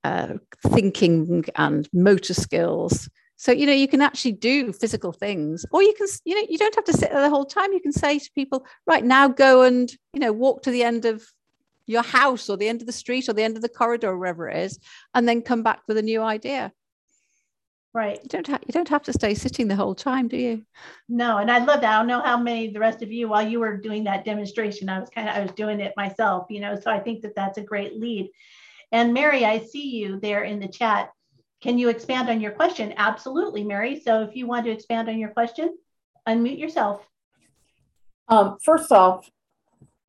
uh, 0.03 0.33
thinking 0.67 1.45
and 1.55 1.87
motor 1.93 2.33
skills. 2.33 3.09
So, 3.35 3.51
you 3.53 3.65
know, 3.65 3.73
you 3.73 3.87
can 3.87 4.01
actually 4.01 4.33
do 4.33 4.73
physical 4.73 5.13
things, 5.13 5.65
or 5.71 5.81
you 5.81 5.93
can, 5.93 6.07
you 6.25 6.35
know, 6.35 6.45
you 6.49 6.57
don't 6.57 6.75
have 6.75 6.83
to 6.85 6.93
sit 6.93 7.09
there 7.11 7.21
the 7.21 7.29
whole 7.29 7.45
time. 7.45 7.71
You 7.71 7.79
can 7.79 7.93
say 7.93 8.19
to 8.19 8.31
people, 8.35 8.65
right 8.85 9.03
now, 9.03 9.29
go 9.29 9.61
and, 9.61 9.89
you 10.13 10.19
know, 10.19 10.33
walk 10.33 10.63
to 10.63 10.71
the 10.71 10.83
end 10.83 11.05
of 11.05 11.25
your 11.85 12.03
house 12.03 12.49
or 12.49 12.57
the 12.57 12.67
end 12.67 12.81
of 12.81 12.87
the 12.87 12.93
street 12.93 13.29
or 13.29 13.33
the 13.33 13.43
end 13.43 13.55
of 13.55 13.61
the 13.61 13.69
corridor, 13.69 14.09
or 14.09 14.17
wherever 14.17 14.49
it 14.49 14.57
is, 14.57 14.77
and 15.13 15.27
then 15.27 15.41
come 15.41 15.63
back 15.63 15.81
with 15.87 15.97
a 15.97 16.01
new 16.01 16.21
idea. 16.21 16.73
Right. 17.93 18.19
You 18.21 18.29
don't 18.29 18.47
have 18.47 18.61
you 18.67 18.71
don't 18.71 18.89
have 18.89 19.01
to 19.03 19.13
stay 19.13 19.33
sitting 19.33 19.67
the 19.67 19.75
whole 19.75 19.95
time, 19.95 20.27
do 20.27 20.37
you? 20.37 20.63
No, 21.07 21.37
and 21.37 21.49
I 21.49 21.57
love 21.57 21.81
that. 21.81 21.95
I 21.95 21.97
don't 21.97 22.07
know 22.07 22.21
how 22.21 22.37
many 22.37 22.71
the 22.71 22.79
rest 22.79 23.01
of 23.01 23.11
you 23.11 23.27
while 23.29 23.47
you 23.47 23.59
were 23.59 23.77
doing 23.77 24.03
that 24.03 24.25
demonstration, 24.25 24.89
I 24.89 24.99
was 24.99 25.09
kind 25.09 25.27
of 25.27 25.35
I 25.35 25.41
was 25.41 25.51
doing 25.53 25.79
it 25.79 25.93
myself, 25.97 26.45
you 26.51 26.59
know. 26.59 26.79
So 26.79 26.91
I 26.91 26.99
think 26.99 27.21
that 27.21 27.35
that's 27.35 27.57
a 27.57 27.63
great 27.63 27.95
lead. 27.99 28.29
And 28.91 29.13
Mary, 29.13 29.45
I 29.45 29.59
see 29.59 29.89
you 29.89 30.19
there 30.19 30.43
in 30.43 30.59
the 30.59 30.67
chat. 30.67 31.11
Can 31.61 31.77
you 31.77 31.89
expand 31.89 32.29
on 32.29 32.41
your 32.41 32.51
question? 32.51 32.93
Absolutely, 32.97 33.63
Mary. 33.63 33.99
So 33.99 34.23
if 34.23 34.35
you 34.35 34.47
want 34.47 34.65
to 34.65 34.71
expand 34.71 35.09
on 35.09 35.19
your 35.19 35.29
question, 35.29 35.77
unmute 36.27 36.57
yourself. 36.57 37.05
Um, 38.27 38.57
first 38.63 38.91
off, 38.91 39.29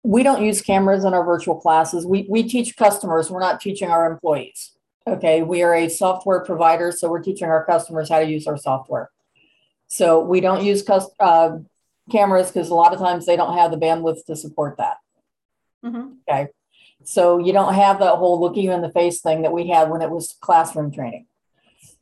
we 0.03 0.23
don't 0.23 0.43
use 0.43 0.63
cameras 0.63 1.05
in 1.05 1.13
our 1.13 1.25
virtual 1.25 1.61
classes. 1.61 2.07
We, 2.07 2.27
we 2.29 2.43
teach 2.43 2.77
customers, 2.77 3.31
we're 3.31 3.41
not 3.41 3.61
teaching 3.61 3.91
our 3.91 4.11
employees. 4.11 4.73
Okay, 5.07 5.43
we 5.43 5.63
are 5.63 5.75
a 5.75 5.89
software 5.89 6.41
provider, 6.41 6.93
so 6.93 7.11
we're 7.11 7.23
teaching 7.23 7.49
our 7.49 7.65
customers 7.65 8.09
how 8.09 8.21
to 8.21 8.27
use 8.27 8.47
our 8.47 8.57
software. 8.57 9.11
So 9.89 10.21
we 10.21 10.41
don't 10.41 10.63
use 10.63 10.89
uh, 11.19 11.59
cameras 12.11 12.51
because 12.51 12.69
a 12.69 12.75
lot 12.75 12.93
of 12.93 13.01
times 13.01 13.27
they 13.27 13.37
don't 13.37 13.57
have 13.57 13.71
the 13.71 13.77
bandwidth 13.77 14.25
to 14.27 14.37
support 14.37 14.77
that. 14.77 14.99
Mm-hmm. 15.85 16.13
Okay. 16.29 16.49
So 17.05 17.39
you 17.39 17.53
don't 17.53 17.75
have 17.75 17.99
that 18.01 18.17
whole 18.17 18.41
look 18.41 18.57
you 18.57 18.73
in 18.73 18.83
the 18.83 18.91
face 18.91 19.21
thing 19.21 19.43
that 19.43 19.53
we 19.53 19.69
had 19.69 19.91
when 19.91 20.03
it 20.03 20.11
was 20.11 20.37
classroom 20.41 20.93
training. 20.93 21.27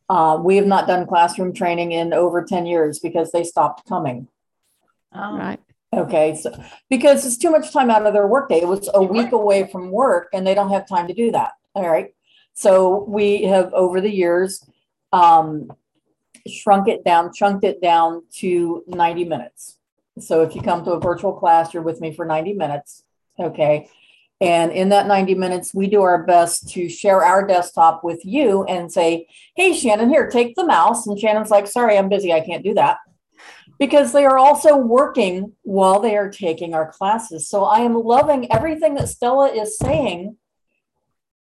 Uh, 0.08 0.38
we 0.42 0.56
have 0.56 0.66
not 0.66 0.86
done 0.86 1.06
classroom 1.06 1.52
training 1.52 1.92
in 1.92 2.12
over 2.12 2.42
10 2.42 2.66
years 2.66 2.98
because 2.98 3.30
they 3.30 3.44
stopped 3.44 3.86
coming. 3.88 4.28
Oh. 5.14 5.36
Right. 5.36 5.60
Okay. 5.92 6.34
So 6.34 6.52
because 6.90 7.26
it's 7.26 7.38
too 7.38 7.50
much 7.50 7.72
time 7.72 7.90
out 7.90 8.06
of 8.06 8.12
their 8.12 8.26
workday. 8.26 8.60
It 8.60 8.68
was 8.68 8.90
a 8.92 9.02
week 9.02 9.32
away 9.32 9.66
from 9.70 9.90
work 9.90 10.28
and 10.32 10.46
they 10.46 10.54
don't 10.54 10.70
have 10.70 10.88
time 10.88 11.08
to 11.08 11.14
do 11.14 11.30
that. 11.32 11.52
All 11.74 11.88
right. 11.88 12.14
So 12.54 13.04
we 13.04 13.44
have 13.44 13.72
over 13.72 14.00
the 14.00 14.10
years 14.10 14.64
um, 15.12 15.72
shrunk 16.46 16.88
it 16.88 17.04
down, 17.04 17.32
chunked 17.32 17.64
it 17.64 17.80
down 17.80 18.24
to 18.36 18.82
90 18.86 19.24
minutes. 19.24 19.78
So 20.18 20.42
if 20.42 20.54
you 20.54 20.62
come 20.62 20.84
to 20.84 20.92
a 20.92 21.00
virtual 21.00 21.32
class, 21.32 21.72
you're 21.72 21.82
with 21.82 22.00
me 22.00 22.12
for 22.12 22.24
90 22.24 22.54
minutes. 22.54 23.04
Okay 23.38 23.88
And 24.40 24.70
in 24.70 24.90
that 24.90 25.08
90 25.08 25.34
minutes, 25.34 25.74
we 25.74 25.88
do 25.88 26.02
our 26.02 26.22
best 26.22 26.68
to 26.70 26.88
share 26.88 27.24
our 27.24 27.44
desktop 27.46 28.04
with 28.04 28.24
you 28.24 28.64
and 28.64 28.92
say, 28.92 29.26
hey, 29.56 29.74
Shannon, 29.74 30.10
here, 30.10 30.30
take 30.30 30.54
the 30.54 30.64
mouse. 30.64 31.06
And 31.06 31.18
Shannon's 31.18 31.50
like, 31.50 31.66
sorry, 31.66 31.98
I'm 31.98 32.08
busy. 32.08 32.32
I 32.32 32.40
can't 32.40 32.62
do 32.62 32.74
that. 32.74 32.98
Because 33.80 34.12
they 34.12 34.24
are 34.24 34.38
also 34.38 34.76
working 34.76 35.52
while 35.62 36.00
they 36.00 36.16
are 36.16 36.30
taking 36.30 36.72
our 36.72 36.90
classes. 36.90 37.48
So 37.48 37.64
I 37.64 37.80
am 37.80 37.94
loving 37.94 38.50
everything 38.52 38.94
that 38.94 39.08
Stella 39.08 39.48
is 39.48 39.76
saying 39.76 40.36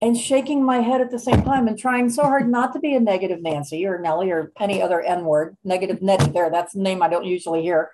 and 0.01 0.17
shaking 0.17 0.63
my 0.63 0.77
head 0.77 1.01
at 1.01 1.09
the 1.09 1.19
same 1.19 1.43
time 1.43 1.67
and 1.67 1.77
trying 1.77 2.09
so 2.09 2.23
hard 2.23 2.47
not 2.47 2.73
to 2.73 2.79
be 2.79 2.93
a 2.93 2.99
negative 2.99 3.41
Nancy 3.41 3.85
or 3.85 3.99
Nellie 3.99 4.31
or 4.31 4.51
any 4.59 4.81
other 4.81 5.01
N 5.01 5.25
word, 5.25 5.57
negative 5.63 6.01
Nettie 6.01 6.31
there. 6.31 6.51
That's 6.51 6.75
a 6.75 6.79
name 6.79 7.01
I 7.01 7.09
don't 7.09 7.25
usually 7.25 7.63
hear. 7.63 7.91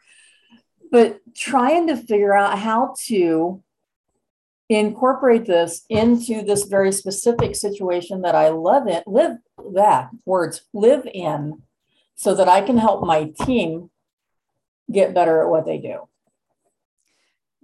But 0.91 1.21
trying 1.33 1.87
to 1.87 1.95
figure 1.95 2.35
out 2.35 2.59
how 2.59 2.95
to 3.05 3.62
incorporate 4.69 5.45
this 5.45 5.83
into 5.89 6.41
this 6.41 6.63
very 6.65 6.91
specific 6.91 7.55
situation 7.55 8.21
that 8.21 8.35
I 8.35 8.49
live 8.49 8.87
in, 8.87 9.03
live 9.05 9.37
that 9.73 10.09
words 10.25 10.61
live 10.73 11.07
in, 11.13 11.61
so 12.15 12.33
that 12.35 12.47
I 12.47 12.61
can 12.61 12.77
help 12.77 13.05
my 13.05 13.33
team 13.45 13.89
get 14.91 15.13
better 15.13 15.41
at 15.41 15.49
what 15.49 15.65
they 15.65 15.77
do. 15.77 16.07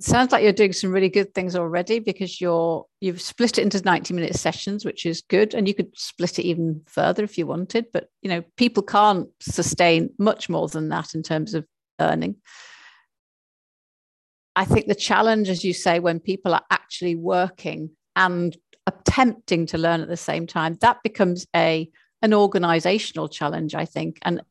Sounds 0.01 0.31
like 0.31 0.43
you're 0.43 0.53
doing 0.53 0.71
some 0.71 0.91
really 0.91 1.09
good 1.09 1.33
things 1.33 1.57
already 1.57 1.99
because 1.99 2.39
you're 2.39 2.85
you've 3.01 3.19
split 3.19 3.57
it 3.57 3.63
into 3.63 3.81
90 3.81 4.13
minute 4.13 4.35
sessions, 4.35 4.85
which 4.85 5.05
is 5.05 5.21
good. 5.21 5.53
And 5.53 5.67
you 5.67 5.73
could 5.73 5.91
split 5.97 6.39
it 6.39 6.43
even 6.43 6.81
further 6.87 7.23
if 7.23 7.37
you 7.37 7.45
wanted, 7.45 7.87
but 7.91 8.07
you 8.21 8.29
know, 8.29 8.41
people 8.55 8.81
can't 8.81 9.27
sustain 9.41 10.09
much 10.17 10.47
more 10.47 10.69
than 10.69 10.87
that 10.89 11.15
in 11.15 11.23
terms 11.23 11.53
of 11.53 11.65
earning. 11.99 12.37
I 14.59 14.65
think 14.65 14.87
the 14.87 14.95
challenge, 14.95 15.47
as 15.47 15.63
you 15.63 15.71
say, 15.71 15.99
when 15.99 16.19
people 16.19 16.53
are 16.53 16.65
actually 16.69 17.15
working 17.15 17.91
and 18.17 18.57
attempting 18.85 19.65
to 19.67 19.77
learn 19.77 20.01
at 20.01 20.09
the 20.09 20.17
same 20.17 20.45
time, 20.47 20.77
that 20.81 21.01
becomes 21.01 21.47
a 21.55 21.89
an 22.21 22.33
organizational 22.33 23.29
challenge, 23.29 23.73
I 23.73 23.85
think. 23.85 24.19
And 24.23 24.41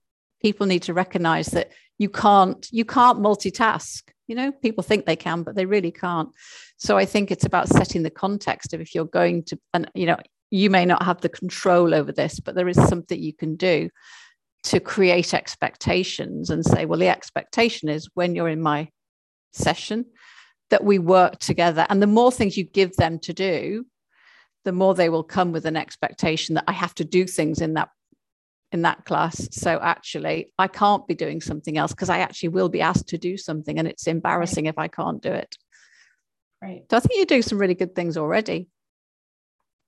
people 0.41 0.67
need 0.67 0.85
to 0.85 0.95
recognize 0.95 1.49
that 1.49 1.73
you 1.99 2.09
can't 2.09 2.67
you 2.73 2.87
can't 2.87 3.19
multitask. 3.19 4.03
You 4.29 4.35
know, 4.35 4.51
people 4.51 4.83
think 4.83 5.05
they 5.05 5.15
can, 5.15 5.43
but 5.43 5.57
they 5.57 5.67
really 5.67 5.93
can't. 5.93 6.31
So 6.79 6.97
I 6.97 7.05
think 7.05 7.31
it's 7.31 7.45
about 7.45 7.69
setting 7.69 8.03
the 8.03 8.19
context 8.25 8.73
of 8.73 8.81
if 8.81 8.95
you're 8.95 9.05
going 9.05 9.43
to, 9.45 9.59
and 9.75 9.91
you 9.95 10.07
know, 10.07 10.17
you 10.51 10.71
may 10.71 10.87
not 10.87 11.03
have 11.03 11.21
the 11.21 11.29
control 11.29 11.93
over 11.93 12.13
this, 12.13 12.41
but 12.41 12.55
there 12.55 12.69
is 12.69 12.83
something 12.89 13.23
you 13.23 13.35
can 13.35 13.57
do 13.57 13.91
to 14.63 14.81
create 14.81 15.35
expectations 15.35 16.49
and 16.49 16.65
say, 16.65 16.87
well, 16.87 16.99
the 16.99 17.09
expectation 17.09 17.91
is 17.91 18.09
when 18.15 18.35
you're 18.35 18.49
in 18.49 18.63
my 18.63 18.89
session 19.53 20.07
that 20.71 20.85
we 20.85 20.99
work 20.99 21.39
together. 21.39 21.87
And 21.89 22.03
the 22.03 22.07
more 22.07 22.31
things 22.31 22.57
you 22.57 22.65
give 22.65 22.97
them 22.97 23.19
to 23.21 23.33
do, 23.33 23.87
the 24.65 24.73
more 24.73 24.95
they 24.95 25.09
will 25.09 25.25
come 25.25 25.53
with 25.53 25.65
an 25.65 25.77
expectation 25.77 26.57
that 26.57 26.65
I 26.69 26.73
have 26.73 26.95
to 26.97 27.05
do 27.05 27.27
things 27.27 27.61
in 27.61 27.75
that 27.75 27.89
in 28.71 28.83
that 28.83 29.07
class. 29.07 29.49
So 29.53 29.79
actually, 29.81 30.53
I 30.59 30.69
can't 30.69 31.07
be 31.07 31.15
doing 31.15 31.41
something 31.41 31.79
else 31.79 31.93
because 31.93 32.11
I 32.11 32.19
actually 32.19 32.51
will 32.51 32.69
be 32.69 32.83
asked 32.83 33.09
to 33.09 33.19
do 33.19 33.37
something, 33.39 33.79
and 33.79 33.89
it's 33.89 34.07
embarrassing 34.07 34.65
right. 34.65 34.75
if 34.75 34.79
I 34.79 34.89
can't 34.89 35.23
do 35.23 35.33
it. 35.33 35.57
Right. 36.61 36.83
So 36.91 36.97
I 36.97 37.01
think 37.01 37.19
you 37.19 37.25
do 37.25 37.41
some 37.41 37.59
really 37.59 37.75
good 37.75 37.95
things 37.95 38.17
already. 38.17 38.69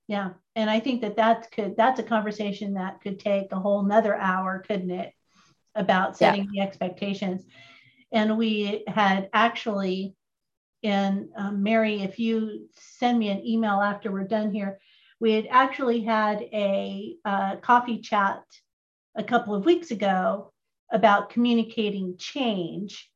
Yeah, 0.09 0.31
and 0.57 0.71
I 0.71 0.81
think 0.81 1.03
that 1.03 1.17
that 1.17 1.51
could 1.51 1.77
that's 1.77 2.01
a 2.01 2.05
conversation 2.05 2.75
that 2.75 3.01
could 3.01 3.21
take 3.21 3.53
a 3.53 3.61
whole 3.61 3.85
another 3.85 4.17
hour, 4.17 4.65
couldn't 4.67 4.91
it? 4.91 5.13
About 5.75 6.17
setting 6.17 6.49
yeah. 6.53 6.65
the 6.65 6.69
expectations 6.69 7.45
and 8.13 8.37
we 8.37 8.85
had 8.87 9.29
actually, 9.33 10.15
and 10.83 11.29
um, 11.37 11.63
Mary, 11.63 12.03
if 12.03 12.19
you 12.19 12.69
send 12.99 13.19
me 13.19 13.29
an 13.29 13.47
email 13.47 13.81
after 13.81 14.11
we're 14.11 14.25
done 14.25 14.53
here, 14.53 14.81
we 15.21 15.33
had 15.33 15.47
actually 15.51 16.01
had 16.01 16.41
a 16.53 17.17
uh, 17.25 17.57
coffee 17.57 18.01
chat 18.01 18.43
a 19.17 19.23
couple 19.23 19.55
of 19.55 19.65
weeks 19.65 19.91
ago 19.91 20.53
about 20.91 21.31
communicating 21.31 22.17
change 22.17 23.11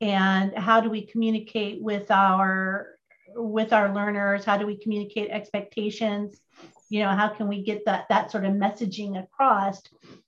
and 0.00 0.56
how 0.56 0.80
do 0.80 0.90
we 0.90 1.06
communicate 1.06 1.80
with 1.80 2.10
our 2.10 2.88
with 3.34 3.72
our 3.72 3.94
learners? 3.94 4.44
How 4.44 4.56
do 4.56 4.66
we 4.66 4.76
communicate 4.76 5.30
expectations? 5.30 6.40
You 6.88 7.00
know 7.00 7.10
how 7.10 7.28
can 7.28 7.48
we 7.48 7.62
get 7.62 7.84
that 7.86 8.06
that 8.08 8.30
sort 8.30 8.44
of 8.44 8.52
messaging 8.52 9.22
across 9.22 9.82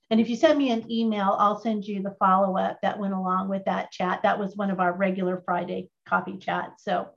and 0.09 0.19
if 0.19 0.29
you 0.29 0.35
send 0.35 0.57
me 0.57 0.71
an 0.71 0.91
email, 0.91 1.35
I'll 1.37 1.59
send 1.59 1.85
you 1.85 2.01
the 2.01 2.15
follow 2.17 2.57
up 2.57 2.79
that 2.81 2.97
went 2.97 3.13
along 3.13 3.49
with 3.49 3.65
that 3.65 3.91
chat. 3.91 4.21
That 4.23 4.39
was 4.39 4.55
one 4.55 4.71
of 4.71 4.79
our 4.79 4.91
regular 4.91 5.43
Friday 5.45 5.89
coffee 6.07 6.37
chats. 6.37 6.83
So, 6.83 7.09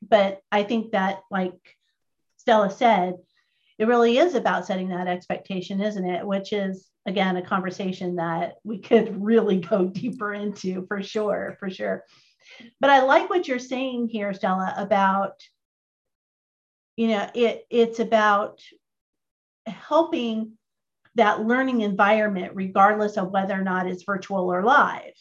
but 0.00 0.40
I 0.52 0.62
think 0.62 0.92
that, 0.92 1.20
like 1.30 1.58
Stella 2.36 2.70
said, 2.70 3.14
it 3.78 3.88
really 3.88 4.18
is 4.18 4.34
about 4.34 4.66
setting 4.66 4.88
that 4.90 5.08
expectation, 5.08 5.80
isn't 5.80 6.08
it? 6.08 6.24
Which 6.24 6.52
is, 6.52 6.88
again, 7.04 7.36
a 7.36 7.42
conversation 7.42 8.16
that 8.16 8.54
we 8.62 8.78
could 8.78 9.20
really 9.22 9.58
go 9.58 9.86
deeper 9.86 10.32
into 10.32 10.86
for 10.86 11.02
sure, 11.02 11.56
for 11.58 11.68
sure. 11.68 12.04
But 12.80 12.90
I 12.90 13.02
like 13.02 13.28
what 13.28 13.48
you're 13.48 13.58
saying 13.58 14.08
here, 14.08 14.32
Stella, 14.32 14.72
about, 14.76 15.32
you 16.96 17.08
know, 17.08 17.28
it, 17.34 17.66
it's 17.70 17.98
about 17.98 18.60
helping 19.66 20.57
that 21.18 21.44
learning 21.44 21.82
environment, 21.82 22.52
regardless 22.54 23.16
of 23.16 23.30
whether 23.30 23.54
or 23.54 23.62
not 23.62 23.86
it's 23.86 24.04
virtual 24.04 24.52
or 24.52 24.62
live, 24.62 25.12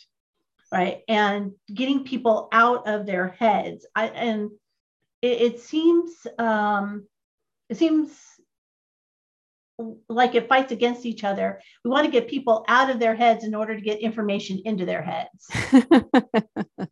right? 0.72 1.02
And 1.08 1.54
getting 1.74 2.04
people 2.04 2.48
out 2.52 2.88
of 2.88 3.06
their 3.06 3.30
heads. 3.30 3.86
I, 3.96 4.08
and 4.08 4.52
it, 5.22 5.42
it 5.42 5.60
seems 5.60 6.12
um, 6.38 7.08
it 7.70 7.78
seems 7.78 8.12
like 10.10 10.34
it 10.36 10.48
fights 10.48 10.72
against 10.72 11.06
each 11.06 11.24
other. 11.24 11.62
We 11.84 11.92
want 11.92 12.06
to 12.06 12.12
get 12.12 12.28
people 12.28 12.66
out 12.68 12.90
of 12.90 13.00
their 13.00 13.16
heads 13.16 13.44
in 13.44 13.54
order 13.54 13.76
to 13.76 13.82
get 13.82 14.00
information 14.00 14.62
into 14.66 14.86
their 14.86 15.04
heads. 15.04 15.48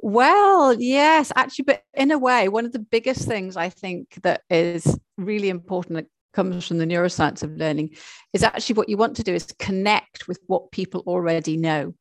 well, 0.00 0.74
yes, 0.78 1.32
actually, 1.34 1.64
but 1.64 1.82
in 1.94 2.10
a 2.10 2.18
way, 2.18 2.48
one 2.48 2.66
of 2.66 2.72
the 2.72 2.78
biggest 2.78 3.26
things 3.26 3.56
I 3.56 3.70
think 3.70 4.18
that 4.22 4.42
is 4.50 4.98
really 5.16 5.48
important 5.48 6.08
comes 6.36 6.68
from 6.68 6.76
the 6.76 6.84
neuroscience 6.84 7.42
of 7.42 7.56
learning 7.56 7.96
is 8.34 8.42
actually 8.42 8.74
what 8.74 8.90
you 8.90 8.98
want 8.98 9.16
to 9.16 9.22
do 9.22 9.34
is 9.34 9.46
connect 9.58 10.28
with 10.28 10.38
what 10.46 10.70
people 10.70 11.02
already 11.06 11.56
know. 11.56 11.94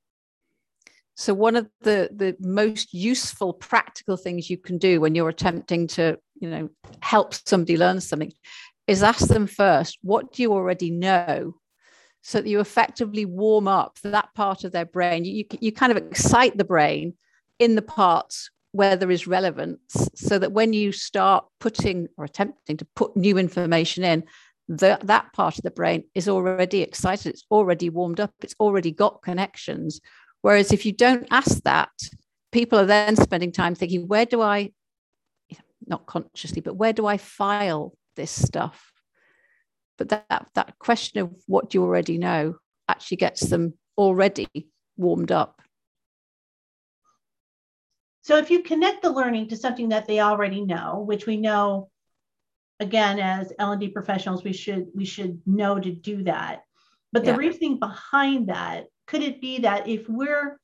So 1.16 1.34
one 1.34 1.56
of 1.56 1.70
the 1.82 2.10
the 2.14 2.36
most 2.42 2.94
useful 2.94 3.54
practical 3.54 4.18
things 4.18 4.50
you 4.50 4.58
can 4.58 4.78
do 4.78 5.00
when 5.00 5.16
you're 5.16 5.30
attempting 5.30 5.88
to 5.96 6.20
you 6.42 6.50
know 6.50 6.70
help 7.02 7.34
somebody 7.34 7.78
learn 7.78 8.02
something 8.02 8.34
is 8.88 9.02
ask 9.02 9.28
them 9.28 9.48
first 9.48 9.98
what 10.02 10.34
do 10.34 10.42
you 10.42 10.52
already 10.52 10.92
know? 10.92 11.56
So 12.22 12.42
that 12.42 12.50
you 12.50 12.60
effectively 12.60 13.26
warm 13.26 13.68
up 13.68 14.00
that 14.04 14.34
part 14.34 14.64
of 14.64 14.72
their 14.72 14.86
brain. 14.86 15.24
You, 15.24 15.34
you, 15.36 15.46
you 15.62 15.72
kind 15.72 15.92
of 15.92 15.98
excite 15.98 16.58
the 16.58 16.66
brain 16.66 17.14
in 17.60 17.76
the 17.76 17.84
parts 17.84 18.50
where 18.76 18.98
there 18.98 19.10
is 19.10 19.26
relevance 19.26 20.10
so 20.16 20.38
that 20.38 20.52
when 20.52 20.74
you 20.74 20.92
start 20.92 21.46
putting 21.62 22.10
or 22.18 22.26
attempting 22.26 22.76
to 22.76 22.86
put 22.94 23.16
new 23.16 23.38
information 23.38 24.04
in 24.04 24.22
the, 24.68 25.00
that 25.04 25.32
part 25.32 25.58
of 25.58 25.64
the 25.64 25.72
brain 25.72 26.04
is 26.14 26.28
already 26.28 26.82
excited 26.82 27.28
it's 27.28 27.46
already 27.50 27.90
warmed 27.90 28.20
up 28.20 28.34
it's 28.42 28.56
already 28.60 28.92
got 28.92 29.22
connections. 29.22 30.02
Whereas 30.42 30.74
if 30.74 30.86
you 30.86 30.92
don't 30.92 31.26
ask 31.32 31.64
that 31.64 31.90
people 32.52 32.78
are 32.78 32.86
then 32.86 33.16
spending 33.16 33.54
time 33.54 33.76
thinking 33.76 34.08
where 34.08 34.26
do 34.26 34.42
i 34.42 34.72
not 35.88 36.06
consciously 36.06 36.62
but 36.62 36.76
where 36.76 36.94
do 36.94 37.06
i 37.06 37.18
file 37.18 37.94
this 38.18 38.32
stuff? 38.32 38.92
But 39.98 40.10
that 40.10 40.48
that 40.56 40.78
question 40.80 41.22
of 41.22 41.32
what 41.48 41.70
do 41.70 41.78
you 41.78 41.84
already 41.84 42.18
know 42.18 42.56
actually 42.90 43.18
gets 43.18 43.42
them 43.42 43.76
already 43.98 44.68
warmed 44.98 45.32
up 45.32 45.62
so 48.26 48.38
if 48.38 48.50
you 48.50 48.64
connect 48.64 49.04
the 49.04 49.12
learning 49.12 49.50
to 49.50 49.56
something 49.56 49.90
that 49.90 50.08
they 50.08 50.20
already 50.20 50.66
know, 50.66 51.04
which 51.06 51.28
we 51.28 51.38
know, 51.38 51.92
again, 52.80 53.20
as 53.20 53.54
L&D 53.60 53.90
professionals, 53.90 54.44
we 54.44 54.52
should 54.52 54.88
we 54.96 55.06
should 55.06 55.40
know 55.46 55.80
to 55.80 55.92
do 55.92 56.24
that. 56.24 56.64
But 57.14 57.24
the 57.24 57.34
yeah. 57.34 57.38
reasoning 57.38 57.78
behind 57.78 58.50
that, 58.50 58.86
could 59.06 59.22
it 59.22 59.42
be 59.42 59.60
that 59.60 59.88
if 59.88 60.10
we're 60.10 60.60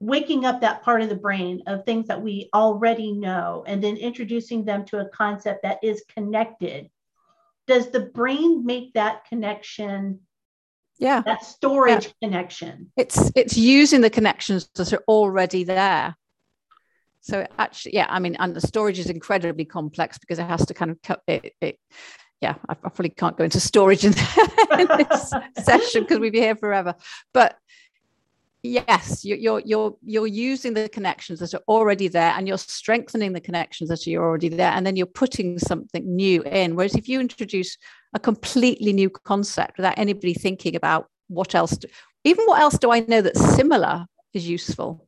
waking 0.00 0.44
up 0.44 0.60
that 0.62 0.82
part 0.82 1.02
of 1.02 1.08
the 1.08 1.14
brain 1.14 1.62
of 1.68 1.84
things 1.84 2.08
that 2.08 2.20
we 2.20 2.50
already 2.52 3.12
know 3.12 3.62
and 3.64 3.82
then 3.82 3.96
introducing 3.96 4.64
them 4.64 4.84
to 4.86 4.98
a 4.98 5.08
concept 5.10 5.62
that 5.62 5.78
is 5.84 6.02
connected, 6.12 6.90
does 7.68 7.90
the 7.90 8.00
brain 8.00 8.66
make 8.66 8.92
that 8.94 9.24
connection 9.26 10.18
yeah 10.98 11.22
that 11.26 11.44
storage 11.44 12.06
yeah. 12.06 12.28
connection 12.28 12.92
it's 12.96 13.32
it's 13.34 13.56
using 13.56 14.00
the 14.00 14.08
connections 14.08 14.70
that 14.76 14.92
are 14.92 15.02
already 15.08 15.64
there 15.64 16.16
so 17.24 17.46
actually, 17.58 17.94
yeah, 17.94 18.06
I 18.10 18.18
mean, 18.18 18.36
and 18.38 18.54
the 18.54 18.60
storage 18.60 18.98
is 18.98 19.08
incredibly 19.08 19.64
complex 19.64 20.18
because 20.18 20.38
it 20.38 20.44
has 20.44 20.66
to 20.66 20.74
kind 20.74 20.90
of 20.90 21.00
cut 21.00 21.22
it, 21.26 21.54
it 21.62 21.78
yeah, 22.42 22.56
I, 22.68 22.74
probably 22.74 23.08
can't 23.08 23.38
go 23.38 23.44
into 23.44 23.60
storage 23.60 24.04
in, 24.04 24.12
in 24.78 24.86
this 24.98 25.32
session 25.64 26.02
because 26.02 26.18
we'd 26.18 26.34
be 26.34 26.40
here 26.40 26.54
forever. 26.54 26.94
But 27.32 27.56
yes 28.66 29.26
you're, 29.26 29.36
you're 29.36 29.60
you're 29.60 29.94
you're 30.02 30.26
using 30.26 30.72
the 30.72 30.88
connections 30.88 31.38
that 31.38 31.52
are 31.52 31.62
already 31.68 32.08
there 32.08 32.32
and 32.34 32.48
you're 32.48 32.56
strengthening 32.56 33.34
the 33.34 33.40
connections 33.40 33.90
that 33.90 34.08
are 34.08 34.22
already 34.22 34.48
there 34.48 34.72
and 34.72 34.86
then 34.86 34.96
you're 34.96 35.04
putting 35.04 35.58
something 35.58 36.16
new 36.16 36.42
in 36.44 36.74
whereas 36.74 36.94
if 36.94 37.06
you 37.06 37.20
introduce 37.20 37.76
a 38.14 38.18
completely 38.18 38.90
new 38.90 39.10
concept 39.10 39.76
without 39.76 39.98
anybody 39.98 40.32
thinking 40.32 40.74
about 40.74 41.08
what 41.28 41.54
else 41.54 41.76
do, 41.76 41.86
even 42.24 42.42
what 42.46 42.58
else 42.58 42.78
do 42.78 42.90
i 42.90 43.00
know 43.00 43.20
that's 43.20 43.54
similar 43.54 44.06
is 44.32 44.48
useful 44.48 45.06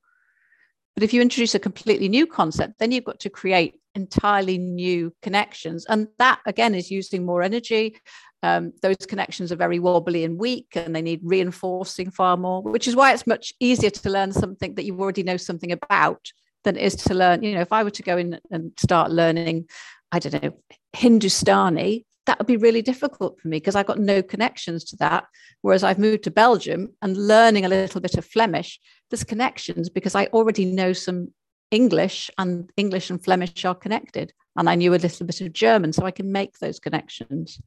but 0.97 1.05
if 1.05 1.15
you 1.15 1.23
introduce 1.23 1.55
a 1.55 1.61
completely 1.61 2.09
new 2.09 2.27
concept 2.27 2.75
then 2.79 2.91
you've 2.91 3.05
got 3.05 3.21
to 3.21 3.31
create 3.31 3.75
entirely 3.97 4.59
new 4.59 5.13
connections. 5.23 5.87
And 5.89 6.07
that 6.19 6.41
again 6.47 6.75
is 6.75 6.91
using 6.91 7.25
more 7.25 7.43
energy. 7.43 7.99
Um, 8.43 8.73
those 8.83 8.99
connections 9.09 9.51
are 9.51 9.57
very 9.57 9.79
wobbly 9.79 10.23
and 10.23 10.39
weak 10.39 10.69
and 10.77 10.95
they 10.95 11.03
need 11.03 11.21
reinforcing 11.25 12.11
far 12.11 12.37
more 12.37 12.63
which 12.63 12.87
is 12.87 12.95
why 12.95 13.13
it's 13.13 13.27
much 13.27 13.55
easier 13.59 13.91
to 13.91 14.11
learn 14.11 14.31
something 14.31 14.75
that 14.75 14.85
you 14.85 15.01
already 15.01 15.25
know 15.25 15.39
something 15.39 15.73
about 15.73 16.31
than 16.63 16.77
it 16.77 16.83
is 16.83 16.95
to 16.97 17.15
learn 17.15 17.43
you 17.43 17.55
know 17.55 17.63
if 17.63 17.73
i 17.73 17.83
were 17.83 17.91
to 17.91 18.03
go 18.05 18.17
in 18.17 18.39
and 18.51 18.73
start 18.77 19.11
learning 19.11 19.67
i 20.13 20.21
don't 20.21 20.41
know 20.41 20.53
hindustani 20.93 22.05
that 22.27 22.39
would 22.39 22.47
be 22.47 22.57
really 22.57 22.83
difficult 22.83 23.41
for 23.41 23.49
me 23.49 23.57
because 23.57 23.75
I've 23.75 23.87
got 23.87 23.99
no 23.99 24.23
connections 24.23 24.85
to 24.85 24.97
that. 24.97 25.25
Whereas 25.63 25.83
I've 25.83 25.99
moved 25.99 26.25
to 26.25 26.31
Belgium 26.31 26.91
and 27.03 27.17
learning 27.17 27.65
a 27.65 27.69
little 27.69 28.01
bit 28.01 28.17
of 28.17 28.25
Flemish, 28.25 28.81
there's 29.11 29.25
connections 29.25 29.89
because 29.89 30.15
I 30.15 30.27
already 30.27 30.65
know 30.65 30.93
some 30.93 31.33
English 31.71 32.31
and 32.39 32.71
English 32.77 33.11
and 33.11 33.23
Flemish 33.23 33.65
are 33.65 33.75
connected. 33.75 34.33
And 34.57 34.69
I 34.69 34.75
knew 34.75 34.95
a 34.95 34.97
little 34.97 35.27
bit 35.27 35.41
of 35.41 35.53
German, 35.53 35.93
so 35.93 36.05
I 36.07 36.11
can 36.11 36.33
make 36.33 36.59
those 36.59 36.79
connections. 36.79 37.61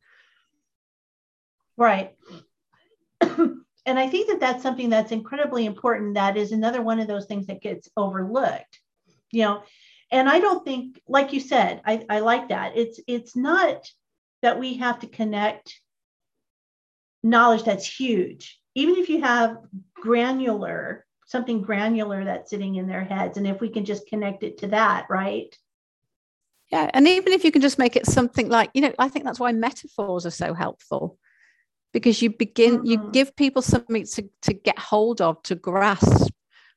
Right. 1.77 2.15
and 3.21 3.63
I 3.85 4.09
think 4.09 4.27
that 4.27 4.39
that's 4.39 4.63
something 4.63 4.89
that's 4.89 5.11
incredibly 5.11 5.65
important. 5.65 6.15
That 6.15 6.35
is 6.35 6.51
another 6.51 6.81
one 6.81 6.99
of 6.99 7.07
those 7.07 7.25
things 7.25 7.47
that 7.47 7.61
gets 7.61 7.87
overlooked, 7.95 8.79
you 9.31 9.43
know. 9.43 9.63
And 10.11 10.27
I 10.27 10.39
don't 10.39 10.65
think, 10.65 10.99
like 11.07 11.33
you 11.33 11.39
said, 11.39 11.81
I, 11.85 12.05
I 12.09 12.19
like 12.19 12.49
that. 12.49 12.75
It's 12.75 12.99
it's 13.07 13.35
not 13.35 13.87
that 14.41 14.59
we 14.59 14.75
have 14.75 14.99
to 14.99 15.07
connect 15.07 15.79
knowledge 17.23 17.63
that's 17.63 17.85
huge. 17.85 18.59
Even 18.75 18.95
if 18.95 19.09
you 19.09 19.21
have 19.21 19.57
granular, 19.95 21.05
something 21.25 21.61
granular 21.61 22.23
that's 22.23 22.49
sitting 22.49 22.75
in 22.75 22.87
their 22.87 23.03
heads, 23.03 23.37
and 23.37 23.47
if 23.47 23.59
we 23.59 23.69
can 23.69 23.85
just 23.85 24.07
connect 24.07 24.43
it 24.43 24.59
to 24.59 24.67
that, 24.67 25.07
right? 25.09 25.55
Yeah. 26.71 26.89
And 26.93 27.07
even 27.07 27.33
if 27.33 27.43
you 27.43 27.51
can 27.51 27.61
just 27.61 27.79
make 27.79 27.95
it 27.95 28.05
something 28.05 28.47
like, 28.47 28.69
you 28.73 28.81
know, 28.81 28.93
I 28.99 29.09
think 29.09 29.25
that's 29.25 29.39
why 29.39 29.51
metaphors 29.51 30.25
are 30.25 30.31
so 30.31 30.53
helpful 30.53 31.17
because 31.93 32.21
you 32.21 32.29
begin 32.29 32.77
mm-hmm. 32.77 32.85
you 32.85 33.09
give 33.11 33.35
people 33.35 33.61
something 33.61 34.05
to, 34.05 34.29
to 34.41 34.53
get 34.53 34.77
hold 34.77 35.21
of 35.21 35.41
to 35.43 35.55
grasp 35.55 36.31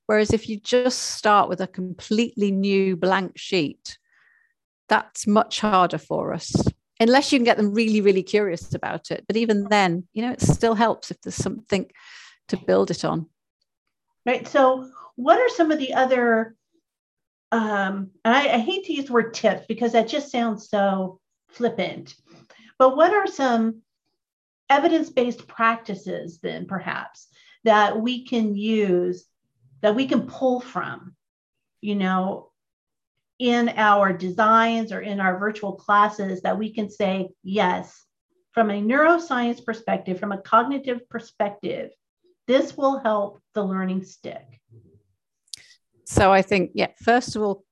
whereas 0.07 0.33
if 0.33 0.49
you 0.49 0.59
just 0.61 0.99
start 0.99 1.49
with 1.49 1.61
a 1.61 1.67
completely 1.67 2.51
new 2.51 2.97
blank 2.97 3.33
sheet 3.37 3.99
that's 4.89 5.27
much 5.27 5.61
harder 5.61 5.99
for 5.99 6.33
us 6.33 6.55
unless 7.03 7.33
you 7.33 7.39
can 7.39 7.45
get 7.45 7.57
them 7.57 7.75
really 7.75 8.01
really 8.01 8.23
curious 8.23 8.75
about 8.75 9.11
it. 9.11 9.25
But 9.27 9.37
even 9.37 9.65
then 9.65 10.07
you 10.13 10.23
know 10.23 10.33
it 10.33 10.41
still 10.41 10.75
helps 10.75 11.11
if 11.11 11.21
there's 11.21 11.35
something 11.35 11.91
to 12.49 12.57
build 12.57 12.91
it 12.91 13.05
on. 13.05 13.27
Right 14.25 14.47
so 14.47 14.89
what 15.17 15.39
are 15.39 15.49
some 15.49 15.71
of 15.71 15.79
the 15.79 15.95
other 15.95 16.57
um 17.51 18.11
and 18.25 18.35
I, 18.35 18.55
I 18.55 18.59
hate 18.59 18.85
to 18.85 18.93
use 18.93 19.07
the 19.07 19.13
word 19.13 19.35
tips 19.35 19.67
because 19.67 19.93
that 19.93 20.09
just 20.09 20.31
sounds 20.31 20.69
so 20.69 21.21
flippant 21.49 22.15
but 22.79 22.97
what 22.97 23.13
are 23.13 23.27
some 23.27 23.83
evidence-based 24.71 25.47
practices 25.47 26.39
then 26.41 26.67
perhaps 26.67 27.29
that 27.65 28.01
we 28.01 28.25
can 28.25 28.57
use 28.57 29.27
that 29.83 29.95
we 29.95 30.07
can 30.07 30.27
pull 30.27 30.61
from 30.61 31.15
you 31.83 31.95
know 31.95 32.52
in 33.43 33.71
our 33.71 34.13
designs 34.13 34.93
or 34.93 35.01
in 35.01 35.19
our 35.19 35.37
virtual 35.37 35.73
classes 35.73 36.43
that 36.43 36.57
we 36.57 36.73
can 36.73 36.89
say 36.89 37.29
yes 37.43 38.07
from 38.53 38.71
a 38.71 38.81
neuroscience 38.81 39.65
perspective 39.65 40.21
from 40.21 40.31
a 40.31 40.39
cognitive 40.39 41.01
perspective 41.09 41.91
this 42.47 42.77
will 42.77 42.99
help 42.99 43.41
the 43.55 43.63
learning 43.65 44.05
stick. 44.05 44.47
So 46.05 46.33
i 46.33 46.41
think 46.41 46.71
yeah 46.75 46.93
first 47.03 47.35
of 47.35 47.43
all 47.43 47.65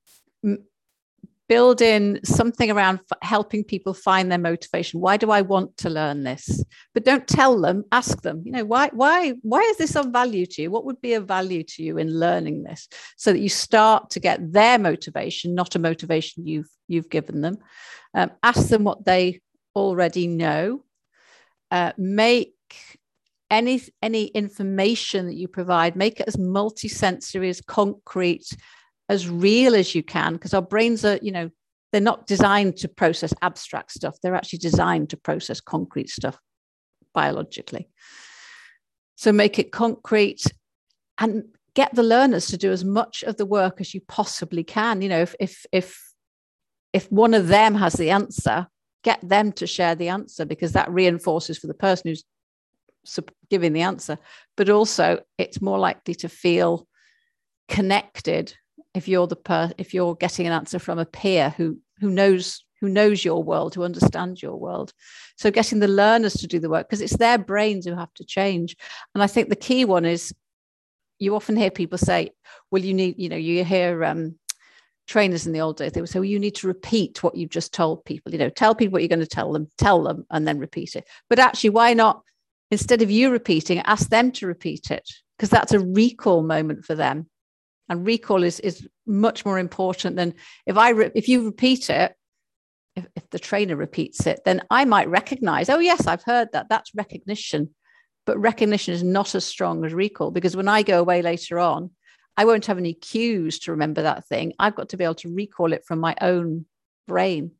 build 1.51 1.82
in 1.82 2.20
something 2.22 2.70
around 2.70 3.01
helping 3.22 3.64
people 3.64 3.92
find 3.92 4.30
their 4.30 4.38
motivation. 4.38 5.01
Why 5.01 5.16
do 5.16 5.32
i 5.32 5.42
want 5.42 5.76
to 5.78 5.90
learn 5.90 6.22
this? 6.22 6.64
But 6.94 7.05
don't 7.05 7.26
tell 7.26 7.61
them 7.61 7.82
ask 7.90 8.22
them 8.22 8.42
you 8.44 8.53
know 8.53 8.64
why 8.64 8.90
why 8.92 9.34
why 9.42 9.59
is 9.62 9.76
this 9.76 9.96
of 9.96 10.12
value 10.12 10.46
to 10.46 10.62
you? 10.62 10.70
What 10.70 10.84
would 10.84 11.01
be 11.01 11.14
of 11.14 11.26
value 11.26 11.64
to 11.64 11.82
you 11.82 11.98
in 11.98 12.20
learning 12.24 12.62
this? 12.62 12.88
So 13.16 13.32
that 13.32 13.40
you 13.40 13.48
start 13.48 14.11
to 14.11 14.20
get 14.20 14.53
their 14.53 14.78
motivation 14.78 15.57
not 15.57 15.74
a 15.74 15.80
motivation 15.80 16.46
you've 16.46 16.70
you've 16.86 17.11
given 17.11 17.40
them. 17.40 17.59
Um, 18.14 18.30
ask 18.44 18.68
them 18.68 18.84
what 18.84 19.05
they 19.05 19.40
already 19.74 20.28
know. 20.28 20.84
Uh, 21.72 21.92
make 21.98 22.55
any 23.51 23.80
any 24.01 24.26
information 24.26 25.26
that 25.26 25.34
you 25.34 25.48
provide 25.48 25.96
make 25.96 26.20
it 26.20 26.28
as 26.28 26.36
multisensory 26.36 27.48
as 27.48 27.61
concrete 27.61 28.48
as 29.11 29.28
real 29.28 29.74
as 29.74 29.92
you 29.94 30.04
can 30.04 30.34
because 30.34 30.54
our 30.54 30.62
brains 30.62 31.04
are 31.04 31.18
you 31.20 31.32
know 31.32 31.50
they're 31.90 32.00
not 32.00 32.28
designed 32.28 32.76
to 32.76 32.88
process 32.88 33.34
abstract 33.42 33.90
stuff. 33.90 34.16
They're 34.22 34.36
actually 34.36 34.61
designed 34.61 35.11
to 35.11 35.16
process 35.16 35.61
concrete 35.61 36.08
stuff 36.08 36.38
biologically. 37.12 37.88
So 39.16 39.32
make 39.32 39.58
it 39.58 39.72
concrete 39.72 40.44
and 41.18 41.42
get 41.74 41.92
the 41.92 42.04
learners 42.04 42.46
to 42.46 42.56
do 42.56 42.70
as 42.70 42.84
much 42.84 43.24
of 43.24 43.36
the 43.36 43.44
work 43.44 43.80
as 43.80 43.92
you 43.92 44.00
possibly 44.02 44.62
can. 44.62 45.02
You 45.02 45.08
know 45.08 45.22
if 45.22 45.34
if 45.40 45.66
if 45.72 46.00
if 46.92 47.11
one 47.11 47.34
of 47.34 47.48
them 47.48 47.74
has 47.74 47.94
the 47.94 48.11
answer 48.11 48.68
get 49.02 49.20
them 49.26 49.50
to 49.50 49.66
share 49.66 49.94
the 49.94 50.08
answer 50.08 50.44
because 50.44 50.72
that 50.72 50.90
reinforces 50.90 51.58
for 51.58 51.66
the 51.66 51.74
person 51.74 52.11
who's 52.11 52.24
giving 53.48 53.72
the 53.72 53.80
answer. 53.80 54.18
But 54.56 54.68
also 54.68 55.22
it's 55.38 55.61
more 55.61 55.78
likely 55.78 56.14
to 56.16 56.28
feel 56.28 56.86
connected 57.68 58.54
if 58.95 59.09
you're 59.09 59.26
the 59.26 59.36
per 59.36 59.72
if 59.78 59.95
you're 59.95 60.14
getting 60.16 60.47
an 60.47 60.53
answer 60.53 60.78
from 60.78 60.99
a 60.99 61.05
peer 61.05 61.51
who 61.57 61.78
who 62.01 62.11
knows 62.11 62.64
who 62.80 62.88
knows 62.88 63.24
your 63.24 63.43
world 63.43 63.74
who 63.74 63.82
understands 63.82 64.43
your 64.43 64.57
world. 64.57 64.93
So 65.36 65.51
getting 65.51 65.80
the 65.80 65.88
learners 65.88 66.34
to 66.34 66.47
do 66.47 66.59
the 66.59 66.70
work 66.70 66.88
because 66.88 67.03
it's 67.03 67.16
their 67.16 67.38
brains 67.38 67.86
who 67.86 67.95
have 67.95 68.12
to 68.14 68.24
change. 68.24 68.76
And 69.14 69.22
i 69.22 69.26
think 69.26 69.49
the 69.49 69.57
key 69.57 69.84
one 69.84 70.05
is 70.05 70.34
you 71.18 71.34
often 71.34 71.57
hear 71.57 71.70
people 71.70 71.99
say 71.99 72.30
well 72.70 72.82
you 72.82 72.95
need 72.95 73.18
you 73.18 73.28
know 73.28 73.36
you 73.36 73.64
hear 73.64 74.05
um, 74.05 74.36
trainers 75.07 75.47
in 75.47 75.53
the 75.53 75.61
old 75.61 75.76
days 75.76 75.93
they 75.93 76.01
would 76.01 76.09
say 76.09 76.18
well 76.18 76.24
you 76.24 76.38
need 76.38 76.55
to 76.55 76.66
repeat 76.66 77.22
what 77.22 77.36
you've 77.36 77.51
just 77.51 77.74
told 77.74 78.05
people 78.05 78.32
you 78.32 78.38
know 78.38 78.49
tell 78.49 78.74
people 78.74 78.93
what 78.93 79.03
you're 79.03 79.09
going 79.09 79.20
to 79.20 79.26
tell 79.26 79.53
them 79.53 79.68
tell 79.76 80.03
them 80.03 80.26
and 80.30 80.49
then 80.49 80.59
repeat 80.59 80.97
it. 80.97 81.07
But 81.28 81.38
actually 81.38 81.70
why 81.70 81.95
not 81.95 82.22
instead 82.70 83.03
of 83.03 83.11
you 83.11 83.30
repeating 83.30 83.78
ask 83.80 84.09
them 84.09 84.32
to 84.32 84.47
repeat 84.47 84.91
it 84.91 85.09
because 85.36 85.51
that's 85.51 85.72
a 85.72 85.80
recall 85.80 86.43
moment 86.43 86.84
for 86.84 86.95
them 86.95 87.28
and 87.91 88.07
recall 88.07 88.43
is 88.43 88.61
is 88.61 88.88
much 89.07 89.45
more 89.45 89.59
important 89.59 90.16
than 90.16 90.32
if 90.64 90.78
i 90.78 90.91
re- 90.91 91.11
if 91.14 91.28
you 91.28 91.45
repeat 91.45 91.91
it 91.91 92.14
if, 92.97 93.07
if 93.16 93.28
the 93.30 93.38
trainer 93.38 93.76
repeats 93.76 94.26
it 94.26 94.41
then 94.47 94.62
i 94.70 94.84
might 94.86 95.09
recognize 95.09 95.68
oh 95.68 95.80
yes 95.80 96.07
i've 96.07 96.22
heard 96.22 96.49
that 96.53 96.68
that's 96.70 96.95
recognition 96.95 97.68
but 98.24 98.38
recognition 98.38 98.95
is 98.95 99.03
not 99.03 99.34
as 99.34 99.45
strong 99.45 99.84
as 99.84 99.93
recall 99.93 100.30
because 100.30 100.57
when 100.57 100.68
i 100.68 100.82
go 100.82 101.01
away 101.01 101.20
later 101.20 101.59
on 101.59 101.91
i 102.36 102.45
won't 102.45 102.66
have 102.66 102.78
any 102.78 102.95
cues 102.95 103.59
to 103.59 103.72
remember 103.72 104.03
that 104.03 104.26
thing 104.26 104.55
i've 104.59 104.76
got 104.76 104.88
to 104.88 104.97
be 104.97 105.05
able 105.05 105.14
to 105.14 105.34
recall 105.34 105.72
it 105.72 105.84
from 105.84 105.99
my 105.99 106.14
own 106.22 106.64
brain 107.07 107.51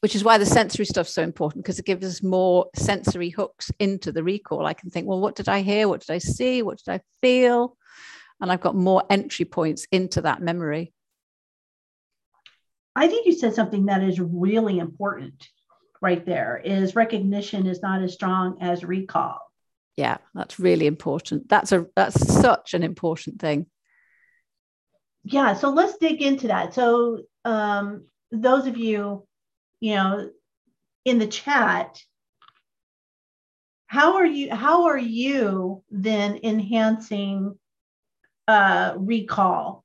which 0.00 0.16
is 0.16 0.24
why 0.24 0.36
the 0.36 0.44
sensory 0.44 0.84
stuff's 0.84 1.14
so 1.14 1.22
important 1.22 1.62
because 1.64 1.78
it 1.78 1.86
gives 1.86 2.04
us 2.04 2.24
more 2.24 2.66
sensory 2.74 3.30
hooks 3.30 3.70
into 3.78 4.10
the 4.10 4.24
recall. 4.24 4.66
I 4.66 4.74
can 4.74 4.90
think, 4.90 5.06
well, 5.06 5.20
what 5.20 5.36
did 5.36 5.48
I 5.48 5.62
hear? 5.62 5.86
What 5.86 6.00
did 6.00 6.10
I 6.10 6.18
see? 6.18 6.60
What 6.60 6.78
did 6.78 6.92
I 6.92 7.00
feel? 7.20 7.76
And 8.42 8.50
I've 8.50 8.60
got 8.60 8.74
more 8.74 9.04
entry 9.08 9.44
points 9.44 9.86
into 9.92 10.20
that 10.22 10.42
memory. 10.42 10.92
I 12.94 13.06
think 13.06 13.26
you 13.26 13.32
said 13.32 13.54
something 13.54 13.86
that 13.86 14.02
is 14.02 14.20
really 14.20 14.80
important 14.80 15.48
right 16.02 16.26
there 16.26 16.60
is 16.62 16.96
recognition 16.96 17.66
is 17.66 17.80
not 17.80 18.02
as 18.02 18.12
strong 18.12 18.58
as 18.60 18.84
recall. 18.84 19.38
Yeah, 19.96 20.18
that's 20.34 20.58
really 20.58 20.86
important. 20.86 21.48
That's 21.48 21.70
a 21.70 21.86
that's 21.94 22.20
such 22.40 22.74
an 22.74 22.82
important 22.82 23.40
thing. 23.40 23.66
Yeah, 25.22 25.54
so 25.54 25.70
let's 25.70 25.96
dig 25.98 26.20
into 26.20 26.48
that. 26.48 26.74
So 26.74 27.22
um, 27.44 28.06
those 28.32 28.66
of 28.66 28.76
you, 28.76 29.26
you 29.78 29.94
know, 29.94 30.30
in 31.04 31.18
the 31.18 31.28
chat, 31.28 32.00
how 33.86 34.16
are 34.16 34.26
you 34.26 34.52
how 34.52 34.86
are 34.86 34.98
you 34.98 35.84
then 35.90 36.40
enhancing 36.42 37.56
uh, 38.52 38.94
recall 38.98 39.84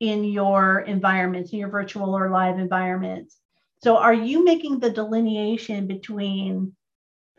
in 0.00 0.24
your 0.24 0.80
environments, 0.80 1.52
in 1.52 1.58
your 1.60 1.68
virtual 1.68 2.16
or 2.16 2.30
live 2.30 2.58
environments. 2.58 3.36
So, 3.82 3.96
are 3.96 4.14
you 4.14 4.44
making 4.44 4.80
the 4.80 4.90
delineation 4.90 5.86
between 5.86 6.74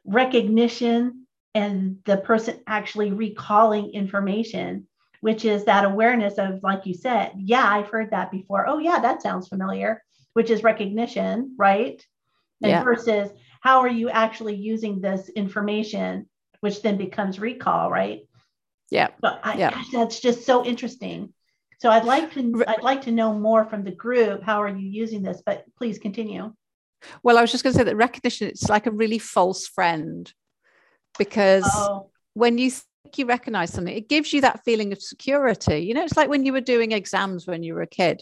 recognition 0.06 1.26
and 1.56 1.97
the 2.06 2.18
person 2.18 2.60
actually 2.68 3.12
recalling 3.12 3.91
information 3.91 4.88
which 5.22 5.45
is 5.45 5.64
that 5.64 5.86
awareness 5.86 6.38
of 6.38 6.62
like 6.64 6.86
you 6.86 6.93
said 6.93 7.32
yeah 7.38 7.66
i've 7.66 7.88
heard 7.88 8.12
that 8.12 8.30
before 8.32 8.68
oh 8.68 8.80
yeah 8.80 8.99
that 8.99 9.22
sounds 9.22 9.47
familiar 9.47 10.04
which 10.34 10.49
is 10.49 10.64
recognition 10.64 11.56
right 11.58 12.06
and 12.62 12.72
Yeah. 12.72 12.84
versus 12.84 13.30
how 13.62 13.80
are 13.80 13.95
you 14.01 14.10
actually 14.10 14.56
using 14.56 14.99
this 14.99 15.30
information 15.30 16.28
which 16.60 16.82
then 16.82 16.97
becomes 16.97 17.39
recall 17.39 17.89
right 17.89 18.22
Yeah. 18.94 19.10
but 19.22 19.39
I, 19.44 19.58
Yeah. 19.58 19.72
gosh, 19.72 19.89
that's 19.91 20.20
just 20.20 20.46
so 20.46 20.64
interesting 20.66 21.34
so 21.80 21.89
i'd 21.89 22.06
like 22.06 22.32
to 22.34 22.64
i'd 22.68 22.84
like 22.84 23.02
to 23.04 23.12
know 23.12 23.34
more 23.34 23.66
from 23.66 23.84
the 23.84 23.91
group 23.91 24.44
how 24.44 24.62
are 24.62 24.70
you 24.70 24.88
using 25.04 25.22
this 25.22 25.41
but 25.46 25.66
please 25.78 25.98
continue 26.00 26.54
Well, 27.22 27.38
I 27.38 27.41
was 27.41 27.52
just 27.52 27.64
going 27.64 27.74
to 27.74 27.80
say 27.80 27.84
that 27.84 27.98
recognition, 27.98 28.48
it's 28.48 28.70
like 28.70 28.88
a 28.88 28.91
really 28.91 29.20
false 29.20 29.68
friend 29.68 30.32
because 31.18 31.68
oh 31.68 32.10
when 32.34 32.58
you 32.58 32.72
think 32.72 33.18
you 33.18 33.26
recognize 33.26 33.72
something, 33.72 33.96
it 33.96 34.10
gives 34.10 34.34
you 34.34 34.41
that 34.41 34.64
feeling 34.66 34.91
of 34.91 35.02
security. 35.02 35.80
You 35.80 35.94
know, 35.94 36.04
it's 36.04 36.18
like 36.18 36.30
when 36.30 36.46
you 36.46 36.54
were 36.54 36.62
doing 36.62 36.91
exams 36.91 37.48
when 37.48 37.64
you 37.64 37.74
were 37.76 37.82
a 37.84 37.88
kid, 37.88 38.22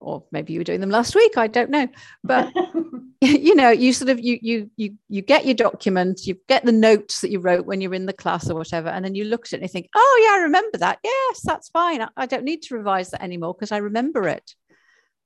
or 0.00 0.24
maybe 0.30 0.52
you 0.52 0.60
were 0.60 0.64
doing 0.64 0.80
them 0.80 0.90
last 0.90 1.14
week. 1.14 1.36
I 1.36 1.46
don't 1.46 1.70
know. 1.70 1.88
But 2.22 2.52
you 3.20 3.54
know, 3.54 3.70
you 3.70 3.92
sort 3.92 4.10
of 4.10 4.20
you 4.20 4.38
you 4.42 4.70
you 4.76 4.94
you 5.08 5.22
get 5.22 5.46
your 5.46 5.54
document, 5.54 6.26
you 6.26 6.38
get 6.48 6.64
the 6.64 6.72
notes 6.72 7.20
that 7.20 7.30
you 7.30 7.40
wrote 7.40 7.66
when 7.66 7.80
you're 7.80 7.94
in 7.94 8.06
the 8.06 8.12
class 8.12 8.48
or 8.48 8.54
whatever, 8.54 8.88
and 8.88 9.04
then 9.04 9.14
you 9.14 9.24
look 9.24 9.46
at 9.46 9.52
it 9.52 9.56
and 9.56 9.62
you 9.62 9.68
think, 9.68 9.88
oh 9.94 10.22
yeah, 10.24 10.40
I 10.40 10.44
remember 10.44 10.78
that. 10.78 10.98
Yes, 11.02 11.40
that's 11.42 11.68
fine. 11.70 12.02
I, 12.02 12.08
I 12.16 12.26
don't 12.26 12.44
need 12.44 12.62
to 12.62 12.76
revise 12.76 13.10
that 13.10 13.22
anymore 13.22 13.54
because 13.54 13.72
I 13.72 13.78
remember 13.78 14.28
it. 14.28 14.54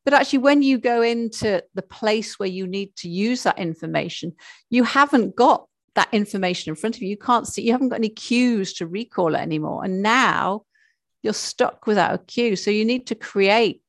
But 0.05 0.14
actually, 0.14 0.39
when 0.39 0.62
you 0.62 0.79
go 0.79 1.03
into 1.03 1.62
the 1.75 1.83
place 1.83 2.39
where 2.39 2.49
you 2.49 2.66
need 2.66 2.97
to 2.97 3.09
use 3.09 3.43
that 3.43 3.59
information, 3.59 4.35
you 4.71 4.85
haven't 4.85 5.37
got 5.37 5.66
that 5.95 6.09
information 6.12 6.71
in 6.71 6.77
front 6.77 6.97
of 6.97 7.03
you. 7.03 7.09
You 7.09 7.16
can't 7.16 7.47
see, 7.47 7.62
you 7.62 7.73
haven't 7.73 7.89
got 7.89 7.97
any 7.99 8.09
cues 8.09 8.75
to 8.75 8.87
recall 8.87 9.35
it 9.35 9.41
anymore. 9.41 9.85
And 9.85 10.03
now 10.03 10.62
you're 11.23 11.35
stuck 11.35 11.87
without 11.87 12.14
a 12.14 12.18
cue. 12.18 12.57
So 12.57 12.71
you 12.71 12.85
need 12.85 13.09
to 13.09 13.14
create 13.14 13.83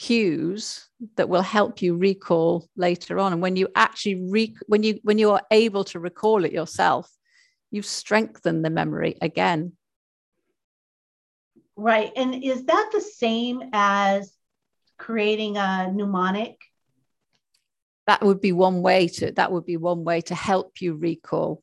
cues 0.00 0.88
that 1.16 1.28
will 1.28 1.42
help 1.42 1.82
you 1.82 1.94
recall 1.94 2.66
later 2.74 3.18
on. 3.18 3.34
And 3.34 3.42
when 3.42 3.56
you 3.56 3.68
actually 3.74 4.22
re- 4.28 4.56
when 4.66 4.82
you 4.82 4.98
when 5.02 5.18
you 5.18 5.30
are 5.32 5.42
able 5.50 5.84
to 5.84 6.00
recall 6.00 6.44
it 6.44 6.52
yourself, 6.52 7.10
you 7.70 7.82
strengthen 7.82 8.62
the 8.62 8.70
memory 8.70 9.16
again. 9.20 9.72
Right. 11.76 12.10
And 12.16 12.42
is 12.42 12.64
that 12.64 12.90
the 12.92 13.00
same 13.00 13.62
as 13.72 14.32
creating 14.98 15.58
a 15.58 15.92
mnemonic? 15.92 16.56
that 18.10 18.22
would 18.22 18.40
be 18.40 18.50
one 18.50 18.82
way 18.82 19.06
to 19.06 19.30
that 19.32 19.52
would 19.52 19.64
be 19.64 19.76
one 19.76 20.02
way 20.02 20.20
to 20.20 20.34
help 20.34 20.80
you 20.80 20.94
recall 20.96 21.62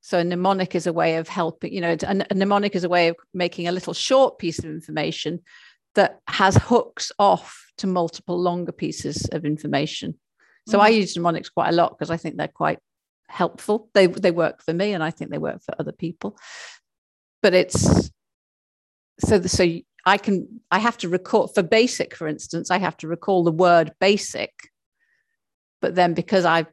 so 0.00 0.18
a 0.18 0.24
mnemonic 0.24 0.74
is 0.74 0.88
a 0.88 0.92
way 0.92 1.16
of 1.18 1.28
helping 1.28 1.72
you 1.72 1.80
know 1.80 1.96
a, 2.02 2.24
a 2.30 2.34
mnemonic 2.34 2.74
is 2.74 2.82
a 2.82 2.88
way 2.88 3.06
of 3.08 3.16
making 3.32 3.68
a 3.68 3.72
little 3.72 3.94
short 3.94 4.38
piece 4.38 4.58
of 4.58 4.64
information 4.64 5.38
that 5.94 6.20
has 6.26 6.56
hooks 6.56 7.12
off 7.18 7.72
to 7.78 7.86
multiple 7.86 8.38
longer 8.40 8.72
pieces 8.72 9.28
of 9.32 9.44
information 9.44 10.14
so 10.68 10.80
i 10.80 10.90
Mhm. 10.90 10.96
use 10.96 11.16
mnemonics 11.16 11.48
quite 11.48 11.70
a 11.70 11.76
lot 11.76 11.90
because 11.90 12.10
i 12.10 12.16
think 12.16 12.36
they're 12.36 12.48
quite 12.48 12.78
helpful 13.28 13.88
they 13.94 14.06
they 14.06 14.30
work 14.30 14.62
for 14.62 14.72
me 14.74 14.92
and 14.92 15.02
i 15.02 15.10
think 15.10 15.30
they 15.30 15.38
work 15.38 15.62
for 15.62 15.74
other 15.78 15.92
people 15.92 16.36
but 17.42 17.54
it's 17.54 18.10
so 19.20 19.38
the, 19.38 19.48
so 19.48 19.64
i 20.04 20.18
can 20.18 20.60
i 20.70 20.78
have 20.78 20.98
to 20.98 21.08
record 21.08 21.50
for 21.54 21.62
basic 21.62 22.14
for 22.14 22.28
instance 22.28 22.70
i 22.70 22.78
have 22.78 22.96
to 22.96 23.08
recall 23.08 23.42
the 23.42 23.52
word 23.52 23.92
basic 24.00 24.52
but 25.82 25.94
then 25.96 26.14
because 26.14 26.44
I've 26.46 26.68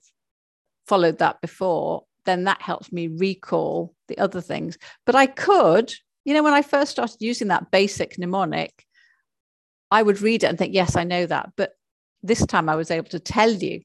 followed 0.87 1.17
that 1.17 1.41
before, 1.41 2.03
then 2.25 2.45
that 2.45 2.61
helps 2.61 2.91
me 2.93 3.07
recall 3.07 3.93
the 4.07 4.17
other 4.19 4.39
things. 4.39 4.77
But 5.05 5.15
I 5.15 5.25
could, 5.25 5.93
you 6.23 6.33
know, 6.33 6.43
when 6.43 6.53
I 6.53 6.61
first 6.61 6.91
started 6.91 7.17
using 7.19 7.49
that 7.49 7.71
basic 7.71 8.17
mnemonic, 8.17 8.85
I 9.91 10.03
would 10.03 10.21
read 10.21 10.43
it 10.43 10.47
and 10.47 10.57
think, 10.57 10.73
yes, 10.73 10.95
I 10.95 11.03
know 11.03 11.25
that. 11.25 11.51
But 11.55 11.73
this 12.21 12.45
time 12.45 12.69
I 12.69 12.75
was 12.75 12.91
able 12.91 13.09
to 13.09 13.19
tell 13.19 13.51
you, 13.51 13.81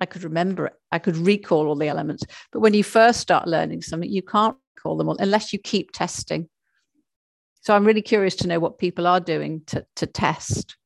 I 0.00 0.06
could 0.06 0.24
remember 0.24 0.66
it, 0.66 0.72
I 0.92 0.98
could 0.98 1.16
recall 1.16 1.66
all 1.68 1.76
the 1.76 1.88
elements. 1.88 2.24
But 2.52 2.60
when 2.60 2.74
you 2.74 2.84
first 2.84 3.20
start 3.20 3.48
learning 3.48 3.82
something, 3.82 4.10
you 4.10 4.22
can't 4.22 4.56
recall 4.76 4.96
them 4.96 5.08
all 5.08 5.16
unless 5.18 5.52
you 5.52 5.58
keep 5.58 5.92
testing. 5.92 6.48
So 7.62 7.74
I'm 7.74 7.86
really 7.86 8.02
curious 8.02 8.36
to 8.36 8.48
know 8.48 8.60
what 8.60 8.78
people 8.78 9.06
are 9.06 9.20
doing 9.20 9.62
to, 9.66 9.86
to 9.96 10.06
test. 10.06 10.76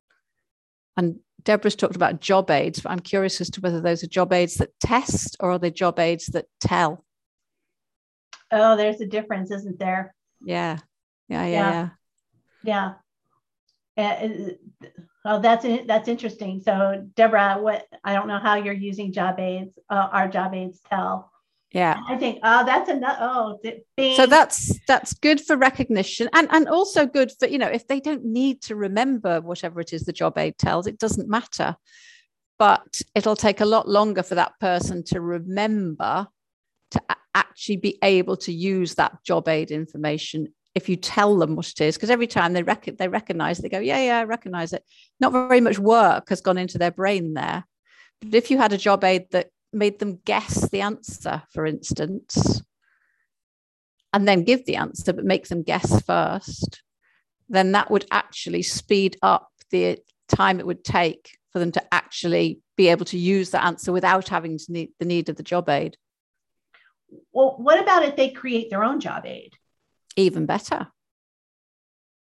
And 0.96 1.16
Deborah's 1.42 1.74
talked 1.74 1.96
about 1.96 2.20
job 2.20 2.50
aids, 2.50 2.80
but 2.80 2.92
I'm 2.92 3.00
curious 3.00 3.40
as 3.40 3.50
to 3.50 3.60
whether 3.60 3.80
those 3.80 4.04
are 4.04 4.08
job 4.08 4.32
aids 4.32 4.56
that 4.56 4.78
test 4.80 5.36
or 5.40 5.52
are 5.52 5.58
they 5.58 5.70
job 5.70 5.98
aids 5.98 6.26
that 6.26 6.46
tell? 6.60 7.04
Oh, 8.50 8.76
there's 8.76 9.00
a 9.00 9.06
difference, 9.06 9.50
isn't 9.50 9.78
there? 9.78 10.14
Yeah. 10.40 10.78
Yeah. 11.28 11.46
Yeah. 11.46 11.70
Yeah. 11.70 11.88
yeah. 12.62 12.92
Uh, 13.98 14.28
oh, 15.24 15.40
that's. 15.40 15.66
That's 15.86 16.08
interesting. 16.08 16.62
So, 16.64 17.06
Deborah, 17.16 17.58
what 17.60 17.86
I 18.04 18.14
don't 18.14 18.28
know 18.28 18.38
how 18.38 18.54
you're 18.54 18.72
using 18.72 19.12
job 19.12 19.38
aids. 19.40 19.76
Uh, 19.90 20.08
our 20.12 20.28
job 20.28 20.54
aids 20.54 20.80
tell. 20.88 21.30
Yeah. 21.72 22.00
I 22.08 22.16
think, 22.16 22.38
oh, 22.42 22.64
that's 22.64 22.88
another. 22.88 23.18
Oh, 23.20 23.60
bing. 23.96 24.16
So 24.16 24.26
that's 24.26 24.78
that's 24.86 25.12
good 25.12 25.40
for 25.40 25.56
recognition 25.56 26.28
and 26.32 26.48
and 26.50 26.66
also 26.68 27.04
good 27.04 27.30
for, 27.38 27.46
you 27.46 27.58
know, 27.58 27.68
if 27.68 27.86
they 27.86 28.00
don't 28.00 28.24
need 28.24 28.62
to 28.62 28.76
remember 28.76 29.40
whatever 29.42 29.80
it 29.80 29.92
is 29.92 30.04
the 30.04 30.12
job 30.12 30.38
aid 30.38 30.56
tells, 30.56 30.86
it 30.86 30.98
doesn't 30.98 31.28
matter. 31.28 31.76
But 32.58 33.02
it'll 33.14 33.36
take 33.36 33.60
a 33.60 33.66
lot 33.66 33.86
longer 33.86 34.22
for 34.22 34.34
that 34.36 34.58
person 34.60 35.04
to 35.08 35.20
remember 35.20 36.26
to 36.92 37.02
actually 37.34 37.76
be 37.76 37.98
able 38.02 38.38
to 38.38 38.52
use 38.52 38.94
that 38.94 39.22
job 39.22 39.46
aid 39.48 39.70
information 39.70 40.54
if 40.78 40.88
you 40.88 40.96
tell 40.96 41.36
them 41.36 41.56
what 41.56 41.68
it 41.68 41.80
is 41.80 41.96
because 41.96 42.10
every 42.10 42.26
time 42.26 42.52
they 42.52 42.62
rec- 42.62 42.96
they 42.96 43.08
recognize 43.08 43.58
they 43.58 43.68
go 43.68 43.78
yeah 43.78 44.02
yeah 44.02 44.18
i 44.18 44.24
recognize 44.24 44.72
it. 44.72 44.82
Not 45.20 45.32
very 45.32 45.60
much 45.60 45.78
work 45.78 46.30
has 46.30 46.40
gone 46.40 46.58
into 46.58 46.78
their 46.78 46.90
brain 46.90 47.34
there. 47.34 47.64
But 48.20 48.34
if 48.34 48.50
you 48.50 48.58
had 48.58 48.72
a 48.72 48.78
job 48.78 49.04
aid 49.04 49.26
that 49.32 49.50
made 49.72 49.98
them 49.98 50.20
guess 50.24 50.68
the 50.70 50.80
answer 50.80 51.42
for 51.52 51.66
instance 51.66 52.62
and 54.14 54.26
then 54.26 54.44
give 54.44 54.64
the 54.64 54.76
answer 54.76 55.12
but 55.12 55.24
make 55.24 55.48
them 55.48 55.62
guess 55.62 56.00
first 56.02 56.82
then 57.48 57.72
that 57.72 57.90
would 57.90 58.06
actually 58.10 58.62
speed 58.62 59.16
up 59.22 59.50
the 59.70 59.98
time 60.28 60.60
it 60.60 60.66
would 60.66 60.84
take 60.84 61.36
for 61.52 61.58
them 61.58 61.72
to 61.72 61.94
actually 61.94 62.60
be 62.76 62.88
able 62.88 63.04
to 63.06 63.18
use 63.18 63.50
the 63.50 63.62
answer 63.62 63.92
without 63.92 64.28
having 64.28 64.58
to 64.58 64.72
need 64.72 64.90
the 64.98 65.04
need 65.04 65.28
of 65.28 65.36
the 65.36 65.42
job 65.42 65.68
aid. 65.68 65.96
Well, 67.32 67.56
what 67.58 67.80
about 67.80 68.04
if 68.04 68.16
they 68.16 68.30
create 68.30 68.70
their 68.70 68.84
own 68.84 69.00
job 69.00 69.24
aid? 69.24 69.54
Even 70.18 70.46
better 70.46 70.86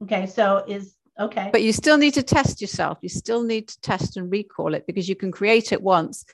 Okay. 0.03 0.27
So, 0.27 0.65
is 0.67 0.97
okay. 1.19 1.51
but 1.53 1.63
you 1.63 1.73
still 1.73 1.97
need 1.97 2.15
to 2.15 2.23
test 2.23 2.61
yourself 2.61 2.99
you 3.03 3.09
still 3.09 3.43
need 3.45 3.69
to 3.69 3.81
test 3.83 4.17
and 4.17 4.33
recall 4.33 4.75
it 4.75 4.87
because 4.87 5.09
you 5.09 5.15
can 5.15 5.31
create 5.31 5.71
it 5.73 5.83
once 5.83 6.25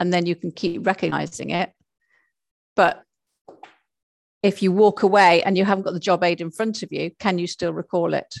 and 0.00 0.12
then 0.12 0.26
you 0.26 0.34
can 0.36 0.50
keep 0.50 0.84
recognizing 0.86 1.50
it 1.50 1.72
but 2.76 3.02
if 4.42 4.62
you 4.62 4.72
walk 4.72 5.02
away 5.02 5.42
and 5.44 5.56
you 5.56 5.64
haven't 5.64 5.84
got 5.84 5.94
the 5.94 6.00
job 6.00 6.22
aid 6.24 6.40
in 6.40 6.50
front 6.50 6.82
of 6.82 6.92
you 6.92 7.10
can 7.18 7.38
you 7.38 7.46
still 7.46 7.72
recall 7.72 8.12
it 8.12 8.34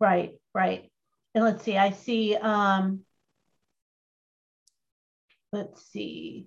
Right, 0.00 0.34
right. 0.54 0.88
And 1.34 1.44
let's 1.44 1.64
see, 1.64 1.76
I 1.76 1.90
see, 1.90 2.36
um, 2.36 3.00
let's 5.52 5.84
see, 5.90 6.46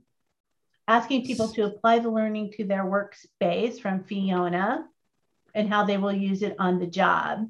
asking 0.92 1.26
people 1.26 1.48
to 1.48 1.64
apply 1.64 2.00
the 2.00 2.10
learning 2.10 2.52
to 2.52 2.66
their 2.66 2.84
workspace 2.84 3.80
from 3.80 4.04
Fiona 4.04 4.86
and 5.56 5.70
how 5.70 5.86
they 5.86 5.98
will 5.98 6.12
use 6.12 6.42
it 6.42 6.54
on 6.60 6.80
the 6.80 6.86
job. 6.86 7.50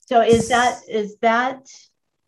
So 0.00 0.20
is 0.20 0.48
that, 0.48 0.80
is 0.86 1.16
that, 1.22 1.66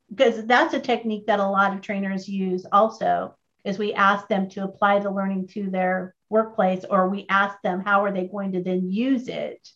because 0.09 0.47
that's 0.47 0.73
a 0.73 0.81
technique 0.81 1.27
that 1.27 1.41
a 1.41 1.47
lot 1.47 1.75
of 1.75 1.83
trainers 1.83 2.27
use 2.27 2.65
also, 2.73 3.37
is 3.67 3.79
we 3.79 3.93
ask 3.93 4.29
them 4.29 4.49
to 4.51 4.65
apply 4.65 5.01
the 5.01 5.11
learning 5.11 5.49
to 5.49 5.69
their 5.69 6.15
workplace 6.31 6.87
or 6.89 7.11
we 7.11 7.27
ask 7.29 7.61
them 7.63 7.81
how 7.85 8.05
are 8.05 8.13
they 8.13 8.27
going 8.27 8.53
to 8.53 8.63
then 8.63 8.91
use 8.91 9.29
it. 9.29 9.69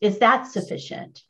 Is 0.00 0.18
that 0.18 0.48
sufficient? 0.48 1.22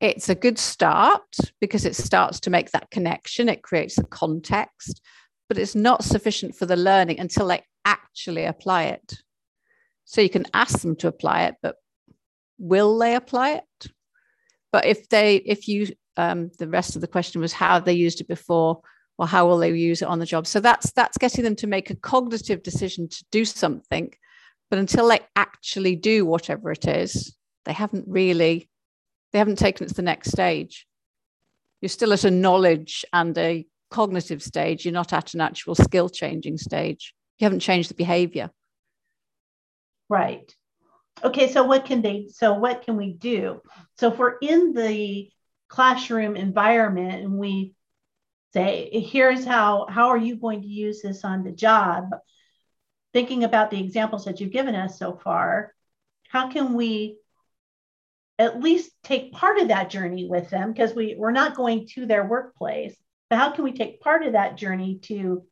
it's 0.00 0.28
a 0.28 0.34
good 0.34 0.58
start 0.58 1.22
because 1.60 1.86
it 1.86 1.96
starts 1.96 2.40
to 2.40 2.50
make 2.50 2.70
that 2.72 2.90
connection 2.90 3.48
it 3.48 3.62
creates 3.62 3.96
a 3.96 4.04
context 4.04 5.00
but 5.48 5.58
it's 5.58 5.74
not 5.74 6.04
sufficient 6.04 6.54
for 6.54 6.66
the 6.66 6.76
learning 6.76 7.20
until 7.20 7.48
they 7.48 7.62
actually 7.84 8.44
apply 8.44 8.84
it. 8.84 9.18
So 10.04 10.20
you 10.20 10.30
can 10.30 10.46
ask 10.54 10.80
them 10.80 10.96
to 10.96 11.08
apply 11.08 11.44
it 11.44 11.56
but 11.62 11.76
will 12.58 12.98
they 12.98 13.14
apply 13.14 13.52
it? 13.52 13.90
But 14.72 14.86
if 14.86 15.08
they 15.08 15.36
if 15.36 15.68
you 15.68 15.88
um, 16.16 16.50
the 16.58 16.68
rest 16.68 16.94
of 16.94 17.00
the 17.00 17.08
question 17.08 17.40
was 17.40 17.52
how 17.52 17.80
they 17.80 17.92
used 17.92 18.20
it 18.20 18.28
before 18.28 18.80
or 19.18 19.26
how 19.26 19.46
will 19.46 19.58
they 19.58 19.70
use 19.70 20.02
it 20.02 20.08
on 20.08 20.18
the 20.18 20.26
job? 20.26 20.46
So 20.46 20.60
that's 20.60 20.92
that's 20.92 21.18
getting 21.18 21.44
them 21.44 21.56
to 21.56 21.66
make 21.66 21.90
a 21.90 21.96
cognitive 21.96 22.62
decision 22.62 23.08
to 23.08 23.24
do 23.30 23.44
something 23.44 24.12
but 24.70 24.78
until 24.78 25.08
they 25.08 25.20
actually 25.36 25.94
do 25.96 26.24
whatever 26.24 26.70
it 26.70 26.86
is 26.86 27.36
they 27.64 27.72
haven't 27.72 28.04
really 28.06 28.68
they 29.32 29.38
haven't 29.38 29.58
taken 29.58 29.84
it 29.84 29.88
to 29.88 29.94
the 29.94 30.02
next 30.02 30.30
stage. 30.30 30.86
You're 31.80 31.88
still 31.88 32.12
at 32.12 32.24
a 32.24 32.30
knowledge 32.30 33.04
and 33.12 33.36
a 33.36 33.66
cognitive 33.90 34.42
stage 34.42 34.84
you're 34.84 34.92
not 34.92 35.12
at 35.12 35.34
an 35.34 35.40
actual 35.40 35.74
skill 35.74 36.08
changing 36.08 36.56
stage 36.56 37.14
You 37.38 37.44
haven't 37.44 37.60
changed 37.60 37.90
the 37.90 37.94
behavior. 37.94 38.50
Right. 40.08 40.54
Okay, 41.22 41.50
so 41.50 41.64
what 41.64 41.84
can 41.84 42.02
they 42.02 42.28
so 42.30 42.54
what 42.54 42.82
can 42.82 42.96
we 42.96 43.12
do? 43.12 43.60
So 43.98 44.12
if 44.12 44.18
we're 44.18 44.38
in 44.38 44.72
the 44.72 45.30
classroom 45.68 46.36
environment 46.36 47.24
and 47.24 47.38
we 47.38 47.74
say 48.52 48.90
here's 48.92 49.44
how 49.44 49.86
how 49.88 50.08
are 50.08 50.18
you 50.18 50.36
going 50.36 50.62
to 50.62 50.68
use 50.68 51.02
this 51.02 51.24
on 51.24 51.42
the 51.42 51.50
job 51.50 52.10
thinking 53.12 53.44
about 53.44 53.70
the 53.70 53.80
examples 53.80 54.24
that 54.24 54.40
you've 54.40 54.52
given 54.52 54.74
us 54.76 54.98
so 54.98 55.16
far 55.16 55.74
how 56.28 56.48
can 56.48 56.74
we 56.74 57.16
at 58.38 58.60
least 58.60 58.92
take 59.02 59.32
part 59.32 59.58
of 59.58 59.68
that 59.68 59.90
journey 59.90 60.28
with 60.28 60.48
them 60.50 60.72
because 60.72 60.94
we 60.94 61.16
we're 61.18 61.32
not 61.32 61.56
going 61.56 61.88
to 61.88 62.06
their 62.06 62.24
workplace 62.24 62.94
but 63.34 63.40
how 63.40 63.50
can 63.50 63.64
we 63.64 63.72
take 63.72 64.00
part 64.00 64.22
of 64.22 64.34
that 64.34 64.56
journey 64.56 65.00
to 65.02 65.42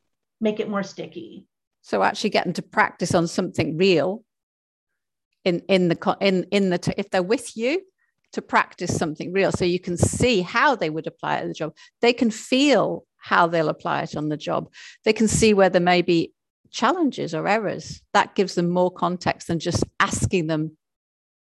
make 0.41 0.61
it 0.61 0.71
more 0.71 0.85
sticky? 0.85 1.49
So 1.81 2.05
actually 2.05 2.31
getting 2.31 2.53
to 2.53 2.63
practice 2.63 3.13
on 3.13 3.27
something 3.27 3.77
real 3.77 4.23
in 5.45 5.63
in 5.69 5.89
the 5.89 6.17
in 6.21 6.45
in 6.53 6.71
the 6.71 6.95
if 6.97 7.11
they're 7.11 7.25
with 7.25 7.57
you 7.57 7.83
to 8.35 8.41
practice 8.41 8.97
something 8.97 9.33
real. 9.33 9.51
So 9.51 9.65
you 9.65 9.81
can 9.81 9.97
see 9.97 10.43
how 10.43 10.77
they 10.77 10.91
would 10.91 11.09
apply 11.09 11.39
it 11.39 11.41
at 11.41 11.49
the 11.49 11.55
job. 11.55 11.75
They 12.03 12.13
can 12.13 12.31
feel 12.31 13.05
how 13.17 13.49
they'll 13.49 13.69
apply 13.69 14.03
it 14.03 14.15
on 14.15 14.29
the 14.29 14.37
job. 14.37 14.73
They 15.05 15.13
can 15.13 15.27
see 15.27 15.53
where 15.53 15.69
there 15.69 15.81
may 15.81 16.03
be 16.03 16.33
challenges 16.71 17.35
or 17.35 17.49
errors. 17.49 18.01
That 18.13 18.37
gives 18.37 18.55
them 18.55 18.71
more 18.71 18.93
context 18.93 19.49
than 19.49 19.59
just 19.59 19.83
asking 19.99 20.47
them 20.47 20.77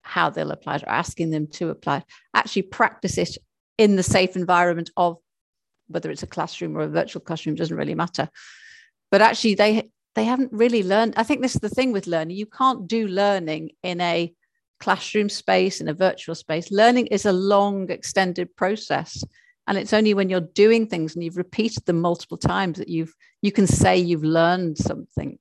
how 0.01 0.31
they'll 0.31 0.51
apply 0.51 0.75
it 0.75 0.83
or 0.83 0.89
asking 0.89 1.29
them 1.29 1.47
to 1.53 1.69
apply 1.69 1.99
it. 1.99 2.03
Actually 2.33 2.63
practice 2.63 3.17
it 3.17 3.38
in 3.77 3.95
the 3.95 4.03
safe 4.03 4.36
environment 4.36 4.89
of 4.97 5.17
whether 5.88 6.11
it's 6.11 6.23
a 6.23 6.27
classroom 6.27 6.77
or 6.77 6.81
a 6.81 6.88
virtual 6.88 7.21
classroom 7.21 7.55
doesn't 7.55 7.77
really 7.77 7.95
matter. 7.95 8.29
But 9.11 9.21
actually 9.21 9.55
they 9.55 9.89
they 10.15 10.23
haven't 10.23 10.53
really 10.53 10.81
learned 10.81 11.13
i 11.17 11.23
think 11.23 11.41
this 11.41 11.55
is 11.55 11.61
the 11.61 11.67
thing 11.67 11.91
with 11.91 12.07
learning 12.07 12.38
you 12.38 12.45
can't 12.45 12.88
do 12.88 13.05
learning 13.05 13.71
in 13.83 13.99
a 13.99 14.33
classroom 14.79 15.29
space 15.29 15.81
in 15.81 15.88
a 15.88 15.93
virtual 15.93 16.36
space. 16.36 16.71
Learning 16.71 17.07
is 17.07 17.25
a 17.25 17.31
long 17.31 17.89
extended 17.89 18.55
process 18.55 19.23
and 19.67 19.77
it's 19.77 19.93
only 19.93 20.13
when 20.13 20.29
you're 20.29 20.41
doing 20.41 20.86
things 20.88 21.15
and 21.15 21.23
you've 21.23 21.38
repeated 21.38 21.86
them 21.86 22.01
multiple 22.01 22.38
times 22.38 22.77
that 22.77 22.89
you've 22.89 23.13
you 23.41 23.51
can 23.51 23.67
say 23.67 23.97
you've 23.97 24.23
learned 24.23 24.77
something. 24.77 25.39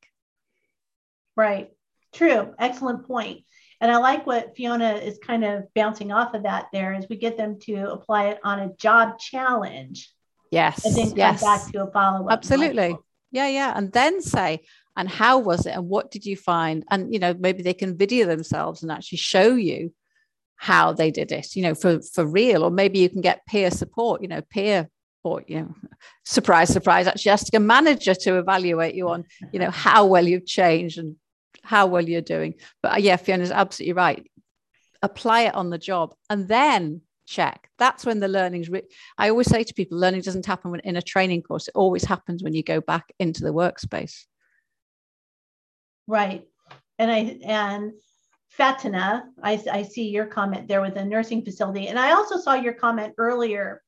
Right. 1.36 1.70
True. 2.14 2.54
Excellent 2.58 3.06
point. 3.06 3.44
And 3.80 3.90
i 3.92 3.98
like 3.98 4.26
what 4.26 4.56
fiona 4.56 4.94
is 4.94 5.18
kind 5.18 5.44
of 5.44 5.64
bouncing 5.74 6.10
off 6.10 6.32
of 6.32 6.44
that 6.44 6.66
there 6.72 6.94
is 6.94 7.06
we 7.10 7.16
get 7.16 7.36
them 7.36 7.58
to 7.60 7.90
apply 7.90 8.28
it 8.28 8.38
on 8.42 8.60
a 8.60 8.72
job 8.76 9.18
challenge 9.18 10.10
yes 10.54 10.84
and 10.84 10.94
then 10.94 11.08
come 11.08 11.18
yes. 11.18 11.42
back 11.42 11.72
to 11.72 11.82
a 11.82 11.90
follow-up 11.90 12.32
absolutely. 12.32 12.90
Module. 12.94 12.98
yeah 13.32 13.48
yeah. 13.48 13.72
And 13.76 13.92
then 13.92 14.20
say 14.22 14.60
and 14.96 15.08
how 15.08 15.38
was 15.38 15.66
it? 15.66 15.70
And 15.70 15.88
what 15.88 16.10
did 16.10 16.24
you 16.24 16.36
find? 16.36 16.84
And 16.90 17.12
you 17.12 17.18
know 17.18 17.34
maybe 17.34 17.62
they 17.62 17.74
can 17.74 17.96
video 17.96 18.26
themselves 18.26 18.82
and 18.82 18.92
actually 18.92 19.18
show 19.18 19.54
you 19.54 19.92
how 20.56 20.92
they 20.92 21.10
did 21.10 21.32
it 21.32 21.56
you 21.56 21.62
know 21.62 21.74
for 21.74 22.00
for 22.00 22.24
real. 22.24 22.62
Or 22.64 22.70
maybe 22.70 22.98
you 22.98 23.08
can 23.08 23.20
get 23.20 23.46
peer 23.46 23.70
support 23.70 24.22
you 24.22 24.28
know 24.28 24.42
peer 24.42 24.88
or 25.24 25.42
you 25.46 25.60
know 25.60 25.74
surprise 26.24 26.68
surprise 26.68 27.06
actually 27.06 27.32
asking 27.32 27.56
a 27.56 27.60
manager 27.60 28.14
to 28.14 28.38
evaluate 28.38 28.94
you 28.94 29.08
on 29.08 29.24
you 29.52 29.58
know 29.58 29.70
how 29.70 30.04
well 30.06 30.26
you've 30.26 30.46
changed 30.46 30.98
and 30.98 31.16
how 31.62 31.86
well 31.86 32.08
you're 32.08 32.20
doing. 32.20 32.54
But 32.82 32.92
uh, 32.92 32.98
yeah 32.98 33.16
fiona's 33.16 33.50
absolutely 33.50 33.94
right. 33.94 34.30
Apply 35.02 35.42
it 35.42 35.54
on 35.54 35.70
the 35.70 35.78
job. 35.78 36.14
And 36.30 36.48
then 36.48 37.02
check. 37.26 37.68
That's 37.78 38.04
when 38.04 38.20
the 38.20 38.28
learning's 38.28 38.68
re- 38.68 38.88
i 39.18 39.30
always 39.30 39.48
say 39.48 39.64
to 39.64 39.74
people 39.74 39.98
learning 39.98 40.22
doesn't 40.22 40.46
happen 40.46 40.70
when 40.70 40.80
in 40.80 40.96
a 40.96 41.02
training 41.02 41.42
course. 41.42 41.68
It 41.68 41.74
always 41.74 42.04
happens 42.04 42.42
when 42.42 42.54
you 42.54 42.62
go 42.62 42.80
back 42.80 43.12
into 43.18 43.42
the 43.42 43.52
workspace. 43.52 44.24
Right. 46.06 46.46
And 46.98 47.10
i 47.10 47.38
and 47.44 47.92
fatina 48.50 49.24
I, 49.42 49.60
I 49.70 49.82
see 49.82 50.10
your 50.10 50.26
comment 50.26 50.68
there 50.68 50.80
with 50.80 50.96
a 50.96 51.04
nursing 51.04 51.44
facility. 51.44 51.88
And 51.88 51.98
i 51.98 52.12
also 52.12 52.38
saw 52.38 52.54
your 52.54 52.74
comment 52.74 53.14
earlier 53.18 53.82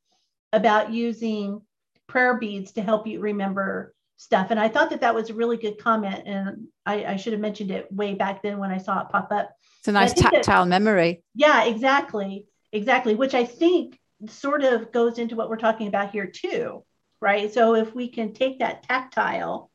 about 0.52 0.92
using 0.92 1.60
prayer 2.08 2.38
beads 2.38 2.72
to 2.72 2.82
help 2.82 3.06
you 3.06 3.20
remember 3.20 3.94
stuff. 4.16 4.50
And 4.50 4.58
i 4.58 4.68
thought 4.68 4.90
that 4.90 5.02
that 5.02 5.14
was 5.14 5.30
a 5.30 5.34
really 5.34 5.56
good 5.56 5.78
comment. 5.78 6.22
And 6.26 6.66
i, 6.86 7.04
I 7.04 7.16
should 7.16 7.32
have 7.32 7.42
mentioned 7.42 7.70
it 7.70 7.92
way 7.92 8.14
back 8.14 8.42
then 8.42 8.58
when 8.58 8.70
i 8.70 8.78
saw 8.78 9.02
it 9.02 9.10
pop 9.10 9.30
up. 9.30 9.50
It's 9.80 9.88
a 9.88 9.92
nice 9.92 10.14
tactile 10.14 10.64
that, 10.64 10.70
memory. 10.70 11.22
Yeah 11.34 11.64
exactly 11.64 12.46
exactly 12.72 13.14
which 13.14 13.34
i 13.34 13.44
think 13.44 13.98
sort 14.28 14.64
of 14.64 14.92
goes 14.92 15.18
into 15.18 15.36
what 15.36 15.48
we're 15.48 15.56
talking 15.56 15.88
about 15.88 16.10
here 16.10 16.26
too 16.26 16.82
right 17.20 17.52
so 17.52 17.74
if 17.74 17.94
we 17.94 18.08
can 18.08 18.32
take 18.32 18.58
that 18.58 18.82
tactile 18.82 19.70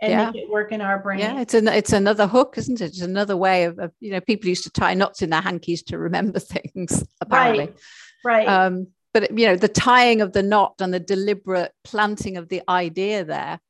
and 0.00 0.10
yeah. 0.10 0.30
make 0.30 0.42
it 0.42 0.50
work 0.50 0.72
in 0.72 0.80
our 0.80 0.98
brain. 0.98 1.20
Yeah, 1.20 1.40
it's 1.40 1.54
an 1.54 1.68
it's 1.68 1.92
another 1.92 2.26
hook, 2.26 2.58
isn't 2.58 2.80
it? 2.80 2.86
It's 2.86 3.00
another 3.00 3.36
way 3.36 3.64
of, 3.64 3.78
of, 3.78 3.92
you 4.00 4.10
know 4.10 4.20
people 4.20 4.48
used 4.48 4.64
to 4.64 4.70
tie 4.70 4.94
knots 4.94 5.22
in 5.22 5.30
their 5.30 5.40
hankies 5.40 5.82
to 5.84 5.98
remember 5.98 6.38
things. 6.40 7.04
Apparently, 7.20 7.66
right. 8.24 8.46
right. 8.46 8.48
Um, 8.48 8.88
but 9.14 9.36
you 9.38 9.46
know 9.46 9.56
the 9.56 9.68
tying 9.68 10.20
of 10.20 10.32
the 10.32 10.42
knot 10.42 10.74
and 10.80 10.92
the 10.92 11.00
deliberate 11.00 11.72
planting 11.84 12.36
of 12.36 12.48
the 12.48 12.62
idea 12.68 13.24
there 13.24 13.60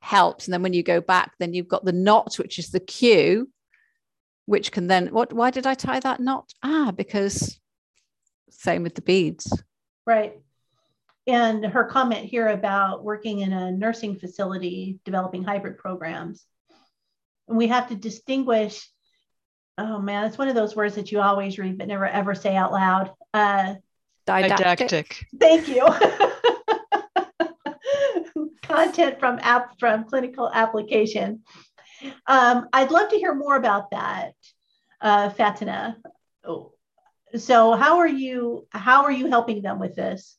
helps. 0.00 0.46
And 0.46 0.54
then 0.54 0.62
when 0.62 0.72
you 0.72 0.82
go 0.82 1.00
back, 1.00 1.32
then 1.38 1.54
you've 1.54 1.68
got 1.68 1.84
the 1.84 1.92
knot, 1.92 2.38
which 2.38 2.58
is 2.58 2.70
the 2.70 2.80
cue, 2.80 3.50
which 4.46 4.72
can 4.72 4.88
then 4.88 5.08
what? 5.08 5.32
Why 5.32 5.50
did 5.50 5.66
I 5.66 5.74
tie 5.74 6.00
that 6.00 6.20
knot? 6.20 6.52
Ah, 6.62 6.90
because 6.90 7.60
same 8.50 8.82
with 8.82 8.94
the 8.94 9.02
beads. 9.02 9.62
Right 10.06 10.36
and 11.26 11.64
her 11.64 11.84
comment 11.84 12.24
here 12.24 12.48
about 12.48 13.02
working 13.02 13.40
in 13.40 13.52
a 13.52 13.72
nursing 13.72 14.16
facility 14.16 14.98
developing 15.04 15.42
hybrid 15.42 15.78
programs 15.78 16.44
and 17.48 17.56
we 17.56 17.68
have 17.68 17.88
to 17.88 17.94
distinguish 17.94 18.88
oh 19.78 19.98
man 19.98 20.24
it's 20.24 20.38
one 20.38 20.48
of 20.48 20.54
those 20.54 20.76
words 20.76 20.94
that 20.94 21.10
you 21.10 21.20
always 21.20 21.58
read 21.58 21.78
but 21.78 21.88
never 21.88 22.06
ever 22.06 22.34
say 22.34 22.56
out 22.56 22.72
loud 22.72 23.10
uh, 23.34 23.74
didactic. 24.26 24.58
didactic. 24.58 25.26
thank 25.38 25.68
you 25.68 25.86
content 28.62 29.20
from 29.20 29.38
app 29.42 29.78
from 29.78 30.04
clinical 30.04 30.50
application 30.52 31.42
um, 32.26 32.68
i'd 32.72 32.90
love 32.90 33.08
to 33.08 33.16
hear 33.16 33.34
more 33.34 33.56
about 33.56 33.90
that 33.90 34.32
uh, 35.00 35.30
fatina 35.30 35.96
so 37.34 37.72
how 37.72 37.98
are 37.98 38.08
you 38.08 38.66
how 38.70 39.04
are 39.04 39.12
you 39.12 39.26
helping 39.26 39.62
them 39.62 39.78
with 39.78 39.96
this? 39.96 40.36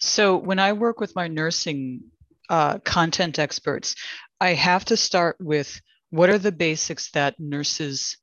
So 0.00 0.36
when 0.36 0.58
I 0.58 0.72
work 0.72 1.00
with 1.00 1.14
my 1.14 1.28
nursing 1.28 2.02
uh, 2.48 2.78
content 2.78 3.38
experts, 3.38 3.94
I 4.40 4.54
have 4.54 4.84
to 4.86 4.96
start 4.96 5.36
with 5.40 5.80
what 6.10 6.30
are 6.30 6.38
the 6.38 6.52
basics 6.52 7.10
that 7.12 7.38
nurses 7.38 8.18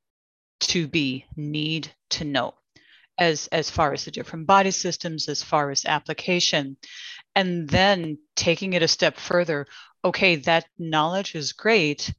to 0.59 0.87
be 0.87 1.25
need 1.35 1.91
to 2.11 2.25
know 2.25 2.53
as 3.17 3.47
as 3.47 3.69
far 3.69 3.93
as 3.93 4.05
the 4.05 4.11
different 4.11 4.45
body 4.45 4.71
systems 4.71 5.27
as 5.27 5.41
far 5.41 5.71
as 5.71 5.85
application 5.85 6.77
and 7.35 7.67
then 7.69 8.17
taking 8.35 8.73
it 8.73 8.83
a 8.83 8.87
step 8.87 9.17
further 9.17 9.67
okay 10.03 10.35
that 10.37 10.65
knowledge 10.77 11.35
is 11.35 11.53
great. 11.53 12.13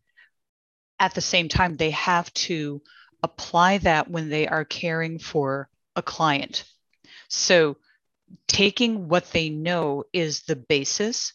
At 0.99 1.15
the 1.15 1.21
same 1.21 1.49
time 1.49 1.77
they 1.77 1.91
have 1.91 2.33
to 2.35 2.83
apply 3.23 3.79
that 3.79 4.11
when 4.11 4.29
they 4.29 4.47
are 4.47 4.65
caring 4.65 5.19
for 5.19 5.69
a 5.97 6.03
client. 6.03 6.65
So 7.29 7.77
taking 8.47 9.09
what 9.09 9.31
they 9.33 9.49
know 9.49 10.05
is 10.13 10.43
the 10.43 10.57
basis 10.57 11.33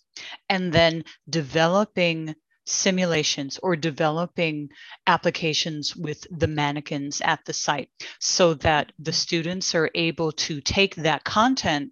and 0.49 0.71
then 0.71 1.03
developing 1.29 2.35
simulations 2.65 3.59
or 3.61 3.75
developing 3.75 4.69
applications 5.05 5.95
with 5.95 6.25
the 6.31 6.47
mannequins 6.47 7.21
at 7.21 7.43
the 7.45 7.53
site 7.53 7.89
so 8.19 8.55
that 8.55 8.91
the 8.97 9.13
students 9.13 9.75
are 9.75 9.91
able 9.93 10.31
to 10.31 10.61
take 10.61 10.95
that 10.95 11.23
content 11.23 11.91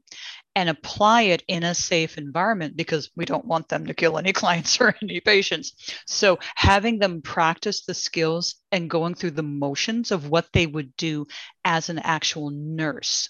and 0.56 0.70
apply 0.70 1.24
it 1.24 1.44
in 1.48 1.64
a 1.64 1.74
safe 1.74 2.18
environment 2.18 2.78
because 2.78 3.10
we 3.16 3.26
don't 3.26 3.46
want 3.46 3.70
them 3.70 3.88
to 3.88 3.94
kill 3.94 4.18
any 4.18 4.34
clients 4.42 4.80
or 4.80 4.96
any 5.02 5.20
patients. 5.20 5.74
So, 6.06 6.40
having 6.56 7.00
them 7.00 7.22
practice 7.22 7.86
the 7.86 7.94
skills 7.94 8.56
and 8.72 8.90
going 8.90 9.16
through 9.16 9.32
the 9.32 9.44
motions 9.44 10.12
of 10.12 10.30
what 10.30 10.48
they 10.54 10.68
would 10.68 10.96
do 10.98 11.26
as 11.66 11.90
an 11.90 12.00
actual 12.00 12.50
nurse 12.52 13.30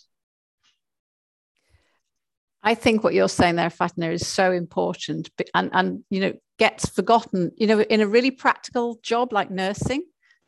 I 2.63 2.75
think 2.75 3.03
what 3.03 3.13
you're 3.13 3.27
saying 3.27 3.57
there, 3.57 3.69
Fatina, 3.69 4.09
is 4.09 4.25
so 4.25 4.51
important 4.53 5.29
and, 5.53 5.69
and, 5.73 6.03
you 6.09 6.21
know, 6.21 6.33
gets 6.57 6.87
forgotten. 6.87 7.51
You 7.57 7.67
know, 7.67 7.81
in 7.81 7.99
a 7.99 8.07
really 8.07 8.31
practical 8.31 8.99
job 9.03 9.33
like 9.33 9.51
nursing, 9.51 10.05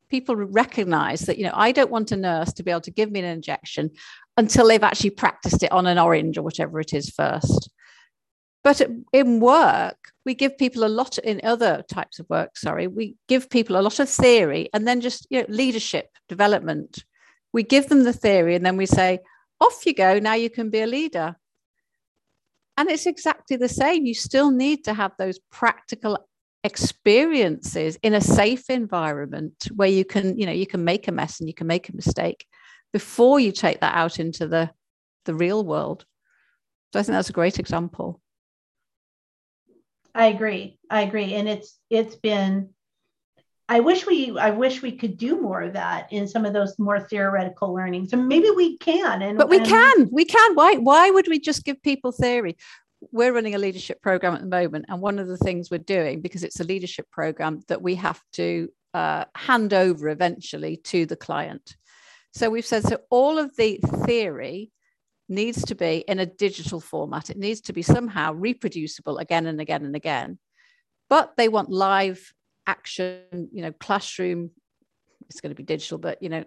people 0.10 0.36
recognize 0.36 1.22
that, 1.22 1.38
you 1.38 1.44
know, 1.44 1.52
I 1.54 1.74
don't 1.74 1.92
want 1.92 2.14
a 2.14 2.18
nurse 2.18 2.54
to 2.54 2.64
be 2.64 2.72
able 2.72 2.82
to 2.82 2.92
give 2.92 3.12
me 3.12 3.20
an 3.20 3.26
injection 3.26 3.92
until 4.38 4.68
they've 4.68 4.84
actually 4.84 5.12
practiced 5.12 5.64
it 5.64 5.72
on 5.72 5.88
an 5.88 5.98
orange 5.98 6.38
or 6.38 6.42
whatever 6.42 6.80
it 6.80 6.94
is 6.94 7.10
first. 7.10 7.70
But 8.64 8.82
in 9.14 9.40
work, 9.40 10.12
we 10.26 10.34
give 10.34 10.58
people 10.58 10.84
a 10.84 10.90
lot 10.90 11.18
in 11.20 11.40
other 11.44 11.84
types 11.88 12.20
of 12.20 12.28
work, 12.30 12.58
sorry, 12.58 12.88
we 12.88 13.16
give 13.28 13.50
people 13.50 13.78
a 13.78 13.82
lot 13.84 14.00
of 14.00 14.10
theory 14.10 14.70
and 14.74 14.88
then 14.88 15.02
just, 15.02 15.28
you 15.30 15.42
know, 15.42 15.46
leadership 15.50 16.10
development. 16.28 17.04
We 17.54 17.64
give 17.64 17.90
them 17.90 18.04
the 18.04 18.14
theory 18.14 18.56
and 18.56 18.66
then 18.66 18.76
we 18.76 18.88
say, 18.88 19.20
off 19.62 19.86
you 19.86 19.94
go, 19.94 20.20
now 20.20 20.34
you 20.34 20.50
can 20.50 20.70
be 20.70 20.82
a 20.82 20.88
leader 20.88 21.36
and 22.78 22.90
it's 22.90 23.06
exactly 23.06 23.58
the 23.58 23.70
same. 23.70 24.06
You 24.06 24.14
still 24.14 24.52
need 24.52 24.84
to 24.86 24.94
have 24.94 25.14
those 25.18 25.40
practical 25.52 26.28
experiences 26.64 27.98
in 28.02 28.14
a 28.14 28.22
safe 28.22 28.70
environment 28.70 29.68
where 29.76 29.88
you 29.88 30.04
can 30.04 30.38
you 30.38 30.48
know 30.48 30.52
you 30.52 30.66
can 30.66 30.84
make 30.84 31.08
a 31.08 31.12
mess 31.12 31.40
and 31.40 31.48
you 31.48 31.54
can 31.54 31.68
make 31.68 31.90
a 31.90 31.96
mistake 31.96 32.48
before 32.96 33.42
you 33.42 33.52
take 33.52 33.82
that 33.82 33.94
out 33.94 34.22
into 34.22 34.48
the 34.48 34.72
the 35.26 35.36
real 35.36 35.66
world. 35.66 36.06
So 36.94 37.00
i 37.02 37.04
think 37.04 37.14
that's 37.14 37.30
a 37.30 37.40
great 37.42 37.60
example. 37.60 38.22
I 40.24 40.28
agree. 40.28 40.80
I 40.90 41.02
agree. 41.02 41.34
And 41.34 41.50
it's 41.50 41.78
it's 41.90 42.16
been 42.16 42.70
i 43.68 43.82
wish 43.82 44.06
we 44.08 44.18
i 44.40 44.52
wish 44.52 44.82
we 44.82 44.94
could 45.00 45.18
do 45.18 45.42
more 45.42 45.62
of 45.64 45.74
that 45.74 46.14
in 46.14 46.26
some 46.26 46.46
of 46.46 46.54
those 46.54 46.80
more 46.80 47.02
theoretical 47.02 47.74
learnings. 47.74 48.14
And 48.14 48.30
maybe 48.30 48.50
we 48.50 48.78
can 48.78 49.22
and 49.22 49.38
but 49.38 49.50
we 49.50 49.58
and, 49.58 49.68
can 49.68 50.10
we 50.14 50.24
can. 50.24 50.56
Why 50.56 50.76
why 50.76 51.10
would 51.10 51.28
we 51.28 51.40
just 51.50 51.66
give 51.66 51.84
people 51.84 52.14
theory? 52.14 52.56
We're 53.12 53.34
running 53.34 53.56
a 53.56 53.64
leadership 53.68 54.02
program 54.02 54.36
at 54.36 54.40
the 54.40 54.56
moment, 54.60 54.86
and 54.88 55.02
one 55.02 55.20
of 55.20 55.28
the 55.28 55.42
things 55.46 55.70
we're 55.70 55.92
doing 55.98 56.22
because 56.22 56.46
it's 56.46 56.62
a 56.62 56.70
leadership 56.74 57.08
program 57.12 57.60
that 57.68 57.82
we 57.82 57.96
have 57.96 58.22
to 58.40 58.70
uh, 58.94 59.26
hand 59.36 59.74
over 59.74 60.08
eventually 60.08 60.78
to 60.92 61.06
the 61.06 61.18
client. 61.18 61.76
So 62.36 62.50
we've 62.50 62.66
said 62.66 62.84
so 62.84 63.00
all 63.10 63.40
of 63.40 63.56
the 63.56 63.80
theory 64.06 64.72
needs 65.30 65.64
to 65.66 65.76
be 65.76 66.04
in 66.06 66.20
a 66.20 66.26
digital 66.26 66.82
format. 66.82 67.30
It 67.30 67.38
needs 67.38 67.62
to 67.62 67.74
be 67.74 67.82
somehow 67.82 68.34
reproducible 68.34 69.20
again 69.20 69.46
and 69.46 69.62
again 69.62 69.86
and 69.86 69.96
again. 69.96 70.38
But 71.10 71.38
they 71.38 71.48
want 71.48 71.70
live 71.70 72.34
action, 72.68 73.50
you 73.54 73.62
know, 73.62 73.72
classroom. 73.72 74.52
It's 75.30 75.40
going 75.40 75.52
to 75.52 75.56
be 75.56 75.64
digital, 75.64 75.98
but 75.98 76.22
you 76.22 76.28
know, 76.28 76.44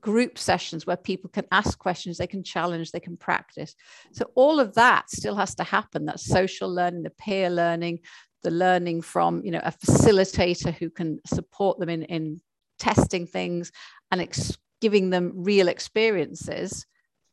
group 0.00 0.38
sessions 0.38 0.86
where 0.86 0.96
people 0.96 1.28
can 1.28 1.44
ask 1.52 1.78
questions, 1.78 2.16
they 2.16 2.26
can 2.26 2.42
challenge, 2.42 2.90
they 2.90 3.00
can 3.00 3.18
practice. 3.18 3.74
So 4.12 4.30
all 4.34 4.60
of 4.60 4.74
that 4.74 5.10
still 5.10 5.36
has 5.36 5.54
to 5.56 5.64
happen. 5.64 6.06
That 6.06 6.20
social 6.20 6.72
learning, 6.72 7.02
the 7.02 7.10
peer 7.10 7.50
learning, 7.50 8.00
the 8.42 8.50
learning 8.50 9.02
from 9.02 9.44
you 9.44 9.50
know 9.50 9.60
a 9.62 9.72
facilitator 9.72 10.72
who 10.72 10.88
can 10.88 11.20
support 11.26 11.78
them 11.78 11.90
in, 11.90 12.04
in 12.04 12.40
testing 12.78 13.26
things 13.26 13.72
and 14.10 14.22
ex- 14.22 14.56
giving 14.80 15.10
them 15.10 15.32
real 15.34 15.68
experiences 15.68 16.86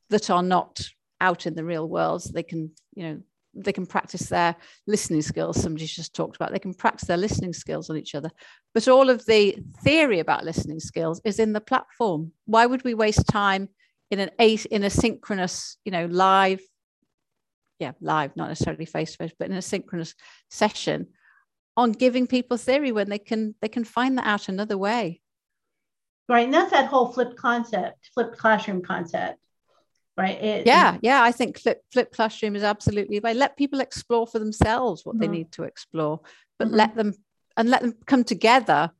that 0.09 0.29
are 0.29 0.43
not 0.43 0.81
out 1.19 1.45
in 1.45 1.55
the 1.55 1.63
real 1.63 1.87
world. 1.87 2.23
So 2.23 2.31
they 2.33 2.43
can 2.43 2.71
you 2.93 3.03
know 3.03 3.21
they 3.55 3.73
can 3.73 3.85
practice 3.85 4.29
their 4.29 4.55
listening 4.87 5.21
skills. 5.21 5.61
Somebody's 5.61 5.93
just 5.93 6.15
talked 6.15 6.35
about 6.35 6.51
they 6.51 6.59
can 6.59 6.73
practice 6.73 7.07
their 7.07 7.17
listening 7.17 7.53
skills 7.53 7.89
on 7.89 7.97
each 7.97 8.15
other. 8.15 8.31
But 8.73 8.87
all 8.87 9.09
of 9.09 9.25
the 9.25 9.57
theory 9.83 10.19
about 10.19 10.43
listening 10.43 10.79
skills 10.79 11.21
is 11.23 11.39
in 11.39 11.53
the 11.53 11.61
platform. 11.61 12.31
Why 12.45 12.65
would 12.65 12.83
we 12.83 12.93
waste 12.93 13.27
time 13.27 13.69
in 14.09 14.19
an 14.19 14.31
eight 14.39 14.65
in 14.65 14.83
a 14.83 14.89
synchronous, 14.89 15.77
you 15.85 15.91
know, 15.91 16.05
live, 16.05 16.61
yeah, 17.79 17.91
live, 18.01 18.35
not 18.35 18.49
necessarily 18.49 18.85
face 18.85 19.11
to 19.11 19.17
face, 19.17 19.33
but 19.37 19.49
in 19.49 19.55
a 19.55 19.61
synchronous 19.61 20.15
session 20.49 21.07
on 21.75 21.91
giving 21.91 22.27
people 22.27 22.57
theory 22.57 22.91
when 22.91 23.09
they 23.09 23.19
can 23.19 23.55
they 23.61 23.67
can 23.67 23.83
find 23.83 24.17
that 24.17 24.27
out 24.27 24.49
another 24.49 24.77
way. 24.77 25.21
Right. 26.33 26.45
And 26.45 26.53
that's 26.53 26.71
that 26.71 26.87
whole 26.87 27.13
flipped 27.13 27.37
concept, 27.37 28.09
flipped 28.13 28.37
classroom 28.37 28.81
concept 28.81 29.39
right 30.17 30.41
it, 30.41 30.67
yeah 30.67 30.97
yeah 31.01 31.23
i 31.23 31.31
think 31.31 31.59
flip 31.59 31.83
flip 31.91 32.11
classroom 32.11 32.55
is 32.55 32.63
absolutely 32.63 33.19
right 33.19 33.35
let 33.35 33.57
people 33.57 33.79
explore 33.79 34.27
for 34.27 34.39
themselves 34.39 35.05
what 35.05 35.15
mm-hmm. 35.15 35.21
they 35.21 35.27
need 35.27 35.51
to 35.51 35.63
explore 35.63 36.19
but 36.59 36.67
mm-hmm. 36.67 36.77
let 36.77 36.95
them 36.95 37.13
and 37.57 37.69
let 37.69 37.81
them 37.81 37.93
come 38.05 38.23
together 38.23 38.91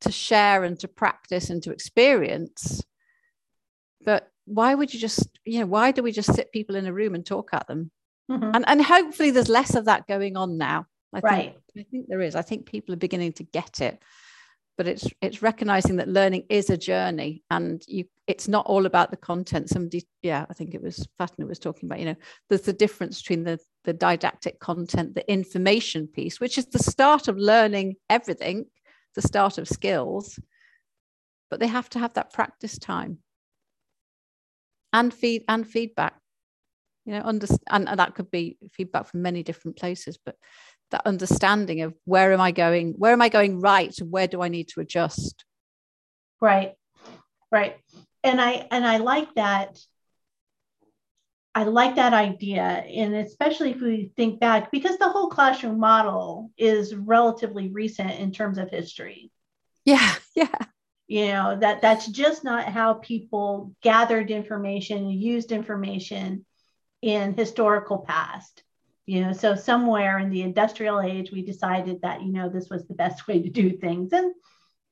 to 0.00 0.12
share 0.12 0.64
and 0.64 0.78
to 0.78 0.88
practice 0.88 1.50
and 1.50 1.62
to 1.62 1.72
experience 1.72 2.82
but 4.04 4.30
why 4.46 4.74
would 4.74 4.94
you 4.94 5.00
just 5.00 5.28
you 5.44 5.60
know 5.60 5.66
why 5.66 5.90
do 5.90 6.02
we 6.02 6.12
just 6.12 6.34
sit 6.34 6.52
people 6.52 6.76
in 6.76 6.86
a 6.86 6.92
room 6.92 7.14
and 7.14 7.26
talk 7.26 7.50
at 7.52 7.66
them 7.66 7.90
mm-hmm. 8.30 8.50
and 8.54 8.64
and 8.68 8.82
hopefully 8.82 9.30
there's 9.30 9.48
less 9.48 9.74
of 9.74 9.86
that 9.86 10.06
going 10.06 10.36
on 10.36 10.56
now 10.56 10.86
I 11.12 11.20
right 11.20 11.58
think, 11.74 11.86
i 11.86 11.90
think 11.90 12.06
there 12.08 12.20
is 12.20 12.36
i 12.36 12.42
think 12.42 12.66
people 12.66 12.94
are 12.94 12.98
beginning 12.98 13.32
to 13.34 13.42
get 13.42 13.80
it 13.80 14.00
but 14.80 14.88
it's 14.88 15.06
it's 15.20 15.42
recognizing 15.42 15.96
that 15.96 16.08
learning 16.08 16.42
is 16.48 16.70
a 16.70 16.76
journey 16.76 17.42
and 17.50 17.84
you 17.86 18.02
it's 18.26 18.48
not 18.48 18.64
all 18.64 18.86
about 18.86 19.10
the 19.10 19.16
content. 19.18 19.68
Somebody 19.68 20.06
yeah 20.22 20.46
i 20.48 20.54
think 20.54 20.72
it 20.72 20.82
was 20.82 21.06
fatna 21.18 21.46
was 21.46 21.58
talking 21.58 21.86
about 21.86 21.98
you 21.98 22.06
know 22.06 22.16
there's 22.48 22.62
the 22.62 22.72
difference 22.72 23.20
between 23.20 23.44
the 23.44 23.58
the 23.84 23.92
didactic 23.92 24.58
content 24.58 25.14
the 25.14 25.30
information 25.30 26.06
piece 26.06 26.40
which 26.40 26.56
is 26.56 26.64
the 26.64 26.78
start 26.78 27.28
of 27.28 27.36
learning 27.36 27.96
everything 28.08 28.64
the 29.16 29.20
start 29.20 29.58
of 29.58 29.68
skills 29.68 30.38
but 31.50 31.60
they 31.60 31.66
have 31.66 31.90
to 31.90 31.98
have 31.98 32.14
that 32.14 32.32
practice 32.32 32.78
time 32.78 33.18
and 34.94 35.12
feed 35.12 35.44
and 35.46 35.68
feedback 35.68 36.14
you 37.04 37.12
know 37.12 37.22
under, 37.22 37.46
and, 37.68 37.86
and 37.86 37.98
that 37.98 38.14
could 38.14 38.30
be 38.30 38.56
feedback 38.72 39.06
from 39.06 39.20
many 39.20 39.42
different 39.42 39.76
places 39.76 40.18
but 40.24 40.36
that 40.90 41.06
understanding 41.06 41.82
of 41.82 41.94
where 42.04 42.32
am 42.32 42.40
I 42.40 42.52
going, 42.52 42.94
where 42.96 43.12
am 43.12 43.22
I 43.22 43.28
going 43.28 43.60
right, 43.60 43.96
and 43.98 44.10
where 44.10 44.26
do 44.26 44.42
I 44.42 44.48
need 44.48 44.68
to 44.68 44.80
adjust? 44.80 45.44
Right, 46.40 46.74
right. 47.50 47.76
And 48.22 48.40
I 48.40 48.66
and 48.70 48.86
I 48.86 48.98
like 48.98 49.34
that. 49.34 49.78
I 51.54 51.64
like 51.64 51.96
that 51.96 52.14
idea, 52.14 52.62
and 52.62 53.14
especially 53.14 53.72
if 53.72 53.80
we 53.80 54.12
think 54.16 54.38
back, 54.38 54.70
because 54.70 54.98
the 54.98 55.08
whole 55.08 55.28
classroom 55.28 55.80
model 55.80 56.50
is 56.56 56.94
relatively 56.94 57.68
recent 57.68 58.12
in 58.12 58.30
terms 58.30 58.56
of 58.56 58.70
history. 58.70 59.32
Yeah, 59.84 60.14
yeah. 60.36 60.54
You 61.08 61.26
know 61.28 61.58
that 61.60 61.82
that's 61.82 62.06
just 62.06 62.44
not 62.44 62.66
how 62.66 62.94
people 62.94 63.74
gathered 63.82 64.30
information, 64.30 65.10
used 65.10 65.50
information 65.50 66.46
in 67.02 67.34
historical 67.34 67.98
past 67.98 68.62
you 69.10 69.20
know 69.22 69.32
so 69.32 69.56
somewhere 69.56 70.18
in 70.18 70.30
the 70.30 70.42
industrial 70.42 71.00
age 71.00 71.32
we 71.32 71.42
decided 71.42 72.00
that 72.02 72.22
you 72.22 72.30
know 72.32 72.48
this 72.48 72.70
was 72.70 72.86
the 72.86 72.94
best 72.94 73.26
way 73.28 73.42
to 73.42 73.50
do 73.50 73.76
things. 73.76 74.12
And 74.12 74.32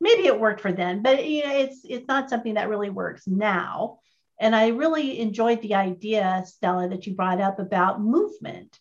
maybe 0.01 0.27
it 0.27 0.41
worked 0.41 0.61
for 0.61 0.73
them 0.73 1.03
but 1.03 1.25
you 1.25 1.45
know 1.45 1.55
it's 1.57 1.81
it's 1.85 2.09
not 2.09 2.29
something 2.29 2.55
that 2.55 2.69
really 2.69 2.91
works 2.91 3.27
now. 3.27 3.99
And 4.41 4.55
i 4.55 4.69
really 4.69 5.21
enjoyed 5.21 5.63
the 5.63 5.75
idea 5.75 6.45
stella 6.47 6.89
that 6.89 7.07
you 7.07 7.15
brought 7.15 7.41
up 7.41 7.59
about 7.59 8.01
movement 8.01 8.79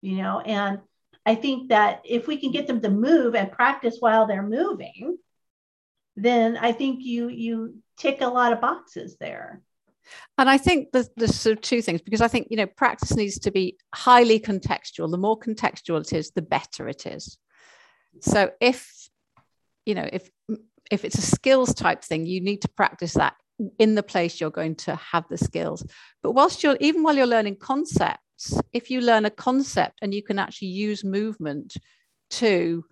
you 0.00 0.16
know 0.16 0.40
and 0.40 0.80
i 1.26 1.34
think 1.34 1.68
that 1.68 2.02
if 2.04 2.26
we 2.26 2.36
can 2.38 2.52
get 2.52 2.66
them 2.66 2.80
to 2.80 2.90
move 2.90 3.34
and 3.34 3.52
practice 3.52 3.96
while 4.00 4.26
they're 4.26 4.54
moving 4.60 5.18
then 6.16 6.56
i 6.56 6.72
think 6.72 7.04
you 7.04 7.28
you 7.28 7.76
tick 7.98 8.22
a 8.22 8.34
lot 8.38 8.54
of 8.54 8.62
boxes 8.62 9.16
there 9.18 9.60
and 10.38 10.48
I 10.48 10.58
think 10.58 10.88
there's, 10.92 11.08
sort 11.34 11.56
of 11.56 11.62
two 11.62 11.82
things 11.82 12.02
because 12.02 12.20
I 12.20 12.28
think 12.28 12.48
you 12.50 12.56
know 12.56 12.66
practice 12.66 13.14
needs 13.14 13.38
to 13.40 13.50
be 13.50 13.76
highly 13.94 14.40
contextual. 14.40 15.10
The 15.10 15.18
more 15.18 15.38
contextual 15.38 16.00
it 16.00 16.12
is, 16.12 16.30
the 16.30 16.42
better 16.42 16.88
it 16.88 17.06
is. 17.06 17.38
So 18.20 18.50
if 18.60 18.90
you 19.86 19.94
know 19.94 20.08
if 20.12 20.30
if 20.90 21.04
it's 21.04 21.18
a 21.18 21.22
skills 21.22 21.74
type 21.74 22.04
thing, 22.04 22.26
you 22.26 22.40
need 22.40 22.62
to 22.62 22.68
practice 22.68 23.14
that 23.14 23.34
in 23.78 23.94
the 23.94 24.02
place 24.02 24.40
you're 24.40 24.50
going 24.50 24.74
to 24.74 24.96
have 24.96 25.24
the 25.28 25.38
skills. 25.38 25.86
But 26.22 26.32
whilst 26.32 26.62
you're 26.62 26.76
even 26.80 27.02
while 27.02 27.16
you're 27.16 27.26
learning 27.26 27.56
concepts, 27.56 28.58
if 28.72 28.90
you 28.90 29.00
learn 29.00 29.24
a 29.24 29.30
concept 29.30 30.00
and 30.02 30.12
you 30.12 30.22
can 30.22 30.38
actually 30.38 30.68
use 30.68 31.04
movement 31.04 31.76
to 32.30 32.84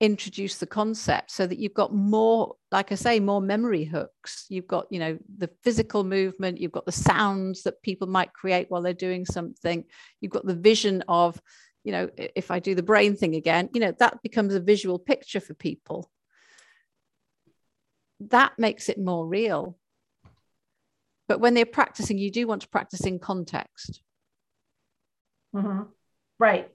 introduce 0.00 0.58
the 0.58 0.66
concept 0.66 1.30
so 1.30 1.44
that 1.46 1.58
you've 1.58 1.74
got 1.74 1.92
more 1.92 2.54
like 2.70 2.92
i 2.92 2.94
say 2.94 3.18
more 3.18 3.40
memory 3.40 3.84
hooks. 3.84 4.46
You've 4.48 4.68
got 4.68 4.86
you 4.90 5.00
know 5.00 5.18
the 5.36 5.50
physical 5.62 6.04
movement 6.04 6.60
you've 6.60 6.72
got 6.72 6.86
the 6.86 6.92
sounds 6.92 7.64
that 7.64 7.82
people 7.82 8.06
might 8.06 8.32
create 8.32 8.70
while 8.70 8.82
they're 8.82 8.92
doing 8.92 9.24
something. 9.24 9.84
You've 10.20 10.32
got 10.32 10.46
the 10.46 10.54
vision 10.54 11.02
of 11.08 11.40
you 11.82 11.92
know 11.92 12.10
if 12.16 12.50
i 12.50 12.58
do 12.58 12.74
the 12.74 12.82
brain 12.82 13.16
thing 13.16 13.34
again 13.34 13.70
you 13.72 13.80
know 13.80 13.92
that 13.98 14.22
becomes 14.22 14.54
a 14.54 14.60
visual 14.60 14.98
picture 14.98 15.40
for 15.40 15.54
people. 15.54 16.08
That 18.20 18.52
makes 18.58 18.88
it 18.88 18.98
more 18.98 19.26
real. 19.26 19.78
But 21.28 21.40
when 21.40 21.54
they're 21.54 21.66
practicing 21.66 22.18
you 22.18 22.30
do 22.30 22.46
want 22.46 22.62
to 22.62 22.68
practice 22.68 23.04
in 23.04 23.18
context. 23.18 24.00
Mm-hmm. 25.56 25.82
right. 26.38 26.68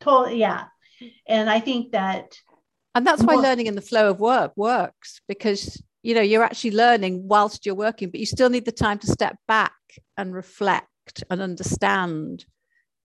Totally 0.00 0.40
yeah. 0.40 0.64
And 1.28 1.48
i 1.48 1.60
think 1.60 1.92
that 1.92 2.36
and 2.96 3.06
that's 3.06 3.22
why 3.22 3.34
learning 3.34 3.66
in 3.66 3.74
the 3.74 3.80
flow 3.82 4.08
of 4.10 4.18
work 4.18 4.52
works 4.56 5.20
because 5.28 5.82
you 6.02 6.14
know 6.14 6.22
you're 6.22 6.42
actually 6.42 6.70
learning 6.70 7.28
whilst 7.28 7.66
you're 7.66 7.74
working 7.74 8.10
but 8.10 8.18
you 8.18 8.26
still 8.26 8.48
need 8.48 8.64
the 8.64 8.72
time 8.72 8.98
to 8.98 9.06
step 9.06 9.36
back 9.46 9.74
and 10.16 10.34
reflect 10.34 11.22
and 11.30 11.42
understand 11.42 12.46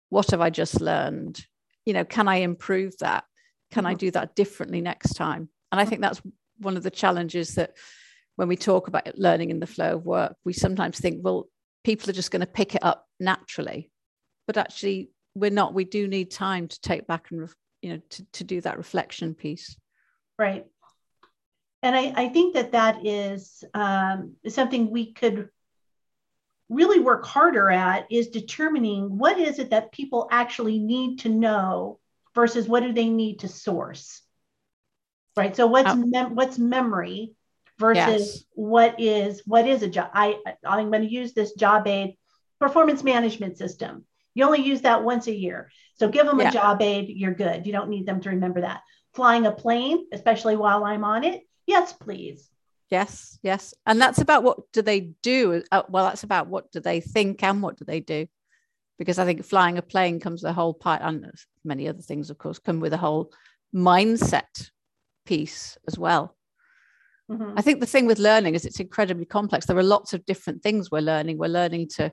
what 0.09 0.31
have 0.31 0.41
i 0.41 0.49
just 0.49 0.81
learned? 0.81 1.45
You 1.85 1.93
know 1.93 2.05
can 2.05 2.27
i 2.27 2.37
improve 2.37 2.97
that? 2.99 3.25
Can 3.71 3.85
i 3.85 3.91
mm-hmm. 3.91 3.97
do 3.97 4.11
that 4.11 4.35
differently 4.35 4.81
next 4.81 5.13
time? 5.13 5.49
And 5.71 5.81
i 5.81 5.85
think 5.85 6.01
that's 6.01 6.21
one 6.59 6.77
of 6.77 6.83
the 6.83 6.91
challenges 6.91 7.55
that 7.55 7.75
when 8.37 8.47
we 8.47 8.55
talk 8.55 8.87
about 8.87 9.17
learning 9.17 9.49
in 9.49 9.59
the 9.59 9.67
flow 9.67 9.95
of 9.95 10.05
work 10.05 10.35
we 10.45 10.53
sometimes 10.53 10.99
think 10.99 11.19
well 11.21 11.47
people 11.83 12.09
are 12.09 12.13
just 12.13 12.31
going 12.31 12.41
to 12.41 12.47
pick 12.47 12.75
it 12.75 12.83
up 12.83 13.07
naturally. 13.19 13.91
But 14.47 14.57
actually 14.57 15.11
we're 15.35 15.51
not. 15.51 15.73
We 15.73 15.85
do 15.85 16.07
need 16.07 16.31
time 16.31 16.67
to 16.67 16.81
take 16.81 17.07
back 17.07 17.31
and 17.31 17.41
you 17.81 17.93
know 17.93 18.01
to, 18.09 18.25
to 18.33 18.43
do 18.43 18.61
that 18.61 18.77
reflection 18.77 19.33
piece. 19.33 19.77
Right. 20.37 20.65
And 21.83 21.95
i, 21.95 22.13
I 22.15 22.29
think 22.29 22.53
that 22.53 22.73
that 22.73 23.05
is 23.05 23.63
um, 23.73 24.35
something 24.47 24.89
we 24.91 25.13
could 25.13 25.49
really 26.69 26.99
work 26.99 27.25
harder 27.25 27.69
at 27.69 28.09
is 28.11 28.29
determining 28.29 29.17
what 29.17 29.37
is 29.37 29.59
it 29.59 29.71
that 29.71 29.91
people 29.91 30.27
actually 30.31 30.79
need 30.79 31.19
to 31.19 31.29
know 31.29 31.99
versus 32.33 32.67
what 32.67 32.81
do 32.81 32.93
they 32.93 33.09
need 33.09 33.39
to 33.39 33.47
source. 33.47 34.21
Right. 35.35 35.55
So 35.55 35.67
what's 35.67 35.95
mem- 35.95 36.35
what's 36.35 36.57
memory 36.57 37.33
versus 37.81 38.03
yes. 38.05 38.43
what 38.51 38.95
is 38.99 39.41
what 39.45 39.67
is 39.67 39.81
a 39.81 39.87
job 39.87 40.09
i 40.13 40.37
i'm 40.63 40.91
going 40.91 41.01
to 41.01 41.11
use 41.11 41.33
this 41.33 41.53
job 41.53 41.87
aid 41.87 42.15
performance 42.59 43.03
management 43.03 43.57
system 43.57 44.05
you 44.33 44.45
only 44.45 44.61
use 44.61 44.81
that 44.81 45.03
once 45.03 45.27
a 45.27 45.35
year. 45.35 45.71
So 45.95 46.07
give 46.07 46.25
them 46.25 46.39
yeah. 46.39 46.49
a 46.49 46.51
job 46.51 46.81
aid 46.81 47.09
you're 47.09 47.33
good. 47.33 47.65
You 47.65 47.73
don't 47.73 47.89
need 47.89 48.05
them 48.05 48.21
to 48.21 48.29
remember 48.29 48.61
that. 48.61 48.81
Flying 49.13 49.45
a 49.45 49.51
plane 49.51 50.05
especially 50.13 50.55
while 50.55 50.85
i'm 50.85 51.03
on 51.03 51.23
it 51.23 51.41
yes 51.67 51.93
please. 51.93 52.49
Yes 52.89 53.37
yes. 53.43 53.73
And 53.85 53.99
that's 54.01 54.19
about 54.19 54.43
what 54.43 54.71
do 54.71 54.81
they 54.81 55.11
do? 55.21 55.63
Uh, 55.71 55.83
well 55.89 56.05
that's 56.05 56.23
about 56.23 56.47
what 56.47 56.71
do 56.71 56.79
they 56.79 57.01
think 57.01 57.43
and 57.43 57.61
what 57.61 57.77
do 57.77 57.85
they 57.85 57.99
do? 57.99 58.27
Because 58.97 59.19
i 59.19 59.25
think 59.25 59.43
flying 59.43 59.77
a 59.77 59.81
plane 59.81 60.19
comes 60.19 60.43
with 60.43 60.49
a 60.49 60.53
whole 60.53 60.73
part 60.73 61.01
and 61.03 61.29
many 61.63 61.87
other 61.87 62.01
things 62.01 62.29
of 62.29 62.37
course 62.37 62.59
come 62.59 62.79
with 62.79 62.93
a 62.93 62.97
whole 62.97 63.31
mindset 63.75 64.69
piece 65.25 65.77
as 65.87 65.97
well. 65.97 66.35
Mm-hmm. 67.29 67.53
i 67.55 67.61
think 67.61 67.79
the 67.79 67.85
thing 67.85 68.07
with 68.07 68.19
learning 68.19 68.55
is 68.55 68.65
it's 68.65 68.79
incredibly 68.79 69.25
complex. 69.25 69.65
There 69.65 69.77
are 69.77 69.83
lots 69.83 70.13
of 70.13 70.25
different 70.25 70.63
things 70.63 70.91
we're 70.91 71.01
learning. 71.01 71.37
We're 71.37 71.47
learning 71.47 71.87
to 71.95 72.11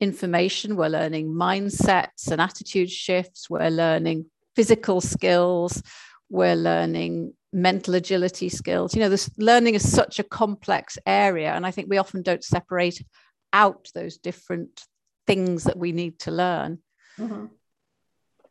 information 0.00 0.76
we're 0.76 0.88
learning 0.88 1.28
mindsets 1.28 2.30
and 2.30 2.40
attitude 2.40 2.90
shifts 2.90 3.48
we're 3.48 3.70
learning 3.70 4.26
physical 4.54 5.00
skills 5.00 5.82
we're 6.28 6.56
learning 6.56 7.32
mental 7.56 7.94
agility 7.94 8.50
skills. 8.50 8.94
You 8.94 9.00
know, 9.00 9.08
this 9.08 9.30
learning 9.38 9.74
is 9.74 9.90
such 9.90 10.18
a 10.18 10.24
complex 10.24 10.98
area. 11.06 11.52
And 11.52 11.66
I 11.66 11.70
think 11.70 11.88
we 11.88 11.98
often 11.98 12.22
don't 12.22 12.44
separate 12.44 13.04
out 13.52 13.88
those 13.94 14.18
different 14.18 14.84
things 15.26 15.64
that 15.64 15.78
we 15.78 15.92
need 15.92 16.18
to 16.20 16.30
learn. 16.30 16.78
Mm-hmm. 17.18 17.46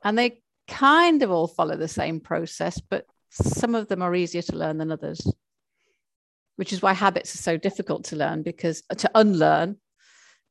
And 0.04 0.18
they 0.18 0.42
kind 0.68 1.22
of 1.22 1.32
all 1.32 1.48
follow 1.48 1.78
the 1.78 1.88
same 1.88 2.20
process, 2.20 2.80
but 2.80 3.06
some 3.30 3.76
of 3.76 3.88
them 3.88 4.02
are 4.02 4.16
easier 4.16 4.42
to 4.42 4.56
learn 4.56 4.80
than 4.80 4.92
others, 4.92 5.22
which 6.56 6.74
is 6.74 6.82
why 6.82 6.94
habits 6.94 7.36
are 7.36 7.40
so 7.40 7.58
difficult 7.58 8.06
to 8.06 8.16
learn 8.16 8.42
because 8.42 8.82
to 8.98 9.10
unlearn, 9.14 9.78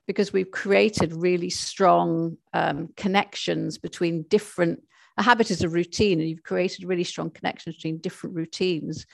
because 0.06 0.32
we've 0.32 0.50
created 0.50 1.12
really 1.12 1.50
strong 1.50 2.36
um, 2.52 2.88
connections 2.96 3.78
between 3.78 4.22
different 4.24 4.82
a 5.16 5.22
habit 5.22 5.52
is 5.52 5.62
a 5.62 5.68
routine 5.68 6.18
and 6.18 6.28
you've 6.28 6.42
created 6.42 6.84
really 6.84 7.04
strong 7.04 7.30
connections 7.30 7.76
between 7.76 7.98
different 7.98 8.34
routines 8.34 9.06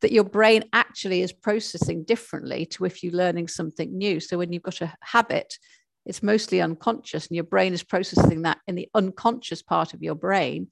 that 0.00 0.12
your 0.12 0.22
brain 0.22 0.62
actually 0.72 1.22
is 1.22 1.32
processing 1.32 2.04
differently 2.04 2.64
to 2.64 2.84
if 2.84 3.02
you're 3.02 3.12
learning 3.12 3.48
something 3.48 3.98
new. 3.98 4.20
So 4.20 4.38
when 4.38 4.52
you've 4.52 4.62
got 4.62 4.80
a 4.80 4.94
habit 5.02 5.58
it's 6.06 6.22
mostly 6.22 6.60
unconscious 6.60 7.26
and 7.26 7.36
your 7.36 7.44
brain 7.44 7.72
is 7.74 7.82
processing 7.82 8.42
that 8.42 8.58
in 8.66 8.74
the 8.74 8.88
unconscious 8.94 9.62
part 9.62 9.92
of 9.94 10.02
your 10.02 10.14
brain. 10.14 10.68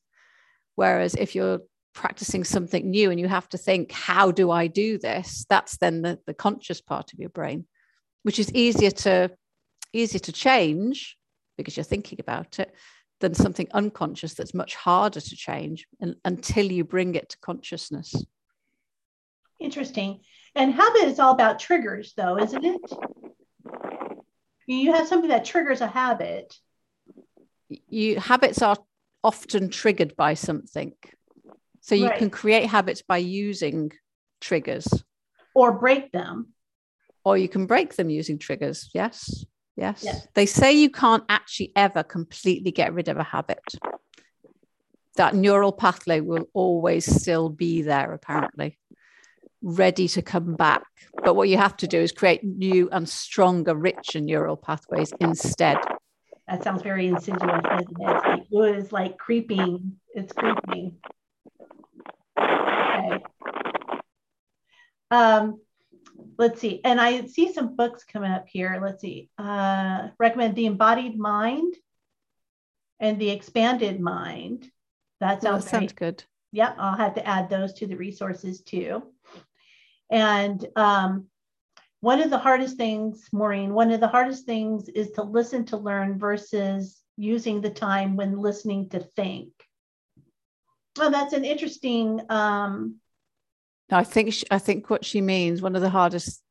Whereas 0.75 1.15
if 1.15 1.35
you're 1.35 1.61
practicing 1.95 2.45
something 2.45 2.91
new 2.91 3.11
and 3.11 3.21
you 3.21 3.29
have 3.29 3.49
to 3.49 3.59
think 3.59 3.91
how 3.91 4.31
do 4.31 4.51
i 4.51 4.69
do 4.69 4.99
this? 4.99 5.45
that's 5.51 5.79
then 5.79 6.03
the, 6.03 6.19
the 6.27 6.35
conscious 6.35 6.81
part 6.81 7.13
of 7.13 7.19
your 7.19 7.31
brain 7.31 7.67
which 8.23 8.39
is 8.39 8.53
easier 8.53 8.91
to 8.91 9.31
easier 9.93 10.21
to 10.21 10.33
change 10.33 11.17
because 11.57 11.77
you're 11.77 11.85
thinking 11.85 12.21
about 12.21 12.59
it 12.59 12.75
than 13.21 13.35
something 13.35 13.67
unconscious 13.73 14.35
that's 14.35 14.55
much 14.55 14.75
harder 14.77 15.21
to 15.21 15.37
change 15.37 15.87
and, 16.01 16.15
until 16.25 16.71
you 16.71 16.85
bring 16.85 17.15
it 17.15 17.31
to 17.31 17.39
consciousness. 17.39 18.15
Interesting. 19.61 20.21
And 20.55 20.73
habit 20.73 21.05
is 21.05 21.19
all 21.19 21.33
about 21.33 21.59
triggers, 21.59 22.15
though, 22.17 22.39
isn't 22.39 22.65
it? 22.65 22.93
You 24.67 24.93
have 24.93 25.09
something 25.09 25.31
that 25.31 25.45
triggers 25.45 25.81
a 25.81 25.87
habit. 25.87 26.55
You 27.89 28.21
habits 28.21 28.63
are 28.63 28.77
often 29.25 29.71
triggered 29.71 30.15
by 30.17 30.35
something. 30.35 30.93
So 31.81 31.95
you 31.95 32.07
right. 32.07 32.19
can 32.19 32.31
create 32.31 32.67
habits 32.67 33.03
by 33.03 33.19
using 33.19 33.93
triggers. 34.41 34.87
Or 35.55 35.73
break 35.73 36.13
them. 36.13 36.53
Or 37.25 37.37
you 37.37 37.49
can 37.49 37.67
break 37.67 37.97
them 37.97 38.11
using 38.11 38.39
triggers, 38.39 38.91
yes. 38.95 39.45
Yes. 39.79 40.03
yes. 40.03 40.27
They 40.35 40.45
say 40.45 40.73
you 40.73 40.91
can't 40.91 41.23
actually 41.29 41.71
ever 41.77 42.03
completely 42.03 42.73
get 42.73 42.93
rid 42.93 43.07
of 43.07 43.17
a 43.17 43.23
habit. 43.23 43.63
That 45.15 45.37
neural 45.37 45.71
pathway 45.71 46.21
will 46.21 46.49
always 46.53 47.05
still 47.07 47.49
be 47.49 47.83
there, 47.83 48.13
apparently, 48.13 48.77
ready 49.63 50.09
to 50.09 50.23
come 50.23 50.57
back. 50.57 50.83
But 51.23 51.37
what 51.37 51.49
you 51.49 51.59
have 51.59 51.77
to 51.79 51.87
do 51.87 52.01
is 52.01 52.11
create 52.11 52.43
new 52.43 52.89
and 52.91 53.09
stronger, 53.09 53.77
richer 53.77 54.21
neural 54.21 54.57
pathways 54.57 55.13
instead. 55.21 55.79
That 56.49 56.65
sounds 56.65 56.83
very 56.83 57.07
insidious, 57.07 57.41
doesn't 57.41 58.01
it? 58.01 58.41
It 58.41 58.47
was 58.51 58.91
like 58.91 59.17
creeping. 59.17 60.01
It's 60.13 60.33
creeping. 60.33 60.97
Okay. 62.37 63.23
Um, 65.13 65.61
let's 66.39 66.61
see. 66.61 66.81
And 66.85 67.01
I 67.01 67.27
see 67.27 67.53
some 67.53 67.77
books 67.77 68.05
coming 68.05 68.31
up 68.31 68.47
here. 68.49 68.81
Let's 68.83 69.03
see. 69.03 69.29
Uh, 69.37 70.09
recommend 70.19 70.55
The 70.55 70.67
Embodied 70.67 71.19
Mind 71.19 71.75
and 73.01 73.19
The 73.19 73.31
Expanded 73.31 74.01
Mind. 74.01 74.71
That 75.21 75.43
sounds, 75.43 75.67
oh, 75.67 75.69
sounds 75.69 75.93
good. 75.93 76.25
Yep, 76.53 76.77
I'll 76.79 76.97
have 76.97 77.15
to 77.15 77.27
add 77.27 77.51
those 77.51 77.75
to 77.75 77.87
the 77.87 77.97
resources 77.97 78.63
too. 78.63 79.03
And 80.11 80.65
um, 80.77 81.27
one 82.01 82.23
of 82.23 82.31
the 82.31 82.39
hardest 82.39 82.77
things, 82.77 83.29
Maureen, 83.33 83.75
one 83.75 83.91
of 83.91 84.01
the 84.01 84.09
hardest 84.09 84.47
things 84.47 84.89
is 84.89 85.11
to 85.13 85.23
listen 85.23 85.65
to 85.67 85.77
learn 85.77 86.19
versus 86.19 87.03
using 87.17 87.61
the 87.61 87.71
time 87.71 88.17
when 88.17 88.39
listening 88.39 88.89
to 88.91 89.01
think. 89.01 89.51
Well, 90.97 91.11
that's 91.11 91.33
an 91.33 91.45
interesting 91.45 92.21
um, 92.29 92.97
I 93.91 94.05
think 94.05 94.33
she, 94.35 94.45
I 94.51 94.59
think 94.59 94.91
what 94.91 95.05
she 95.05 95.21
means 95.21 95.63
one 95.63 95.77
of 95.77 95.83
the 95.83 95.91
hardest. 95.91 96.43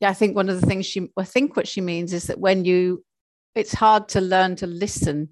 Yeah, 0.00 0.10
I 0.10 0.14
think 0.14 0.36
one 0.36 0.48
of 0.48 0.60
the 0.60 0.66
things 0.66 0.86
she 0.86 1.08
I 1.16 1.24
think 1.24 1.56
what 1.56 1.68
she 1.68 1.80
means 1.80 2.12
is 2.12 2.28
that 2.28 2.38
when 2.38 2.64
you 2.64 3.04
it's 3.54 3.74
hard 3.74 4.08
to 4.08 4.20
learn 4.20 4.56
to 4.56 4.66
listen 4.66 5.30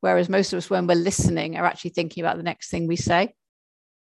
whereas 0.00 0.28
most 0.28 0.52
of 0.52 0.58
us 0.58 0.70
when 0.70 0.86
we're 0.86 0.94
listening 0.94 1.56
are 1.56 1.66
actually 1.66 1.90
thinking 1.90 2.22
about 2.22 2.36
the 2.36 2.42
next 2.42 2.70
thing 2.70 2.86
we 2.86 2.96
say 2.96 3.34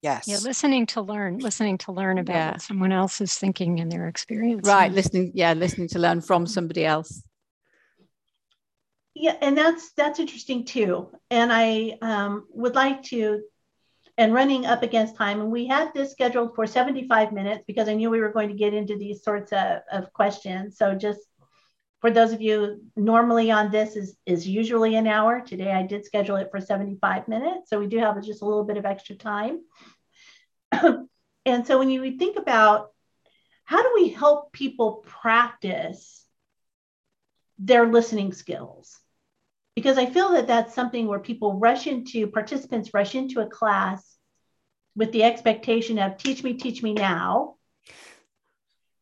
yes 0.02 0.26
yeah 0.26 0.38
listening 0.42 0.86
to 0.86 1.00
learn 1.00 1.38
listening 1.38 1.78
to 1.78 1.92
learn 1.92 2.18
about 2.18 2.34
yeah. 2.34 2.50
what 2.52 2.62
someone 2.62 2.92
else 2.92 3.20
is 3.20 3.34
thinking 3.34 3.80
and 3.80 3.90
their 3.90 4.08
experience 4.08 4.66
right 4.66 4.92
listening 4.92 5.30
yeah 5.34 5.52
listening 5.52 5.88
to 5.88 5.98
learn 5.98 6.20
from 6.20 6.46
somebody 6.46 6.84
else 6.84 7.22
yeah 9.14 9.36
and 9.40 9.56
that's 9.56 9.92
that's 9.92 10.18
interesting 10.18 10.64
too. 10.64 11.10
And 11.30 11.52
i 11.52 11.98
um, 12.02 12.46
would 12.50 12.74
like 12.74 13.02
to 13.04 13.42
and 14.16 14.32
running 14.32 14.64
up 14.64 14.82
against 14.82 15.16
time 15.16 15.40
and 15.40 15.50
we 15.50 15.66
had 15.66 15.92
this 15.92 16.12
scheduled 16.12 16.54
for 16.54 16.66
75 16.66 17.32
minutes 17.32 17.64
because 17.66 17.88
i 17.88 17.94
knew 17.94 18.10
we 18.10 18.20
were 18.20 18.32
going 18.32 18.48
to 18.48 18.54
get 18.54 18.74
into 18.74 18.96
these 18.96 19.22
sorts 19.22 19.52
of, 19.52 19.80
of 19.90 20.12
questions. 20.12 20.76
So 20.76 20.94
just 20.94 21.20
for 22.00 22.10
those 22.10 22.32
of 22.32 22.42
you 22.42 22.82
normally 22.96 23.50
on 23.50 23.70
this 23.70 23.96
is 23.96 24.16
is 24.26 24.46
usually 24.46 24.96
an 24.96 25.06
hour. 25.06 25.40
Today 25.40 25.72
i 25.72 25.82
did 25.82 26.04
schedule 26.04 26.36
it 26.36 26.50
for 26.50 26.60
75 26.60 27.28
minutes 27.28 27.70
so 27.70 27.78
we 27.78 27.86
do 27.86 27.98
have 27.98 28.22
just 28.22 28.42
a 28.42 28.46
little 28.46 28.64
bit 28.64 28.76
of 28.76 28.84
extra 28.84 29.16
time. 29.16 29.60
And 31.46 31.66
so 31.66 31.78
when 31.78 31.90
you 31.90 32.16
think 32.16 32.38
about 32.38 32.90
how 33.64 33.82
do 33.82 33.90
we 33.94 34.08
help 34.08 34.52
people 34.52 35.04
practice 35.06 36.24
their 37.58 37.86
listening 37.86 38.32
skills 38.32 38.98
because 39.74 39.98
I 39.98 40.06
feel 40.06 40.32
that 40.32 40.46
that's 40.46 40.74
something 40.74 41.06
where 41.08 41.18
people 41.18 41.58
rush 41.58 41.86
into, 41.86 42.26
participants 42.28 42.94
rush 42.94 43.14
into 43.14 43.40
a 43.40 43.46
class 43.46 44.16
with 44.96 45.10
the 45.12 45.24
expectation 45.24 45.98
of 45.98 46.16
teach 46.16 46.44
me, 46.44 46.54
teach 46.54 46.82
me 46.82 46.94
now. 46.94 47.56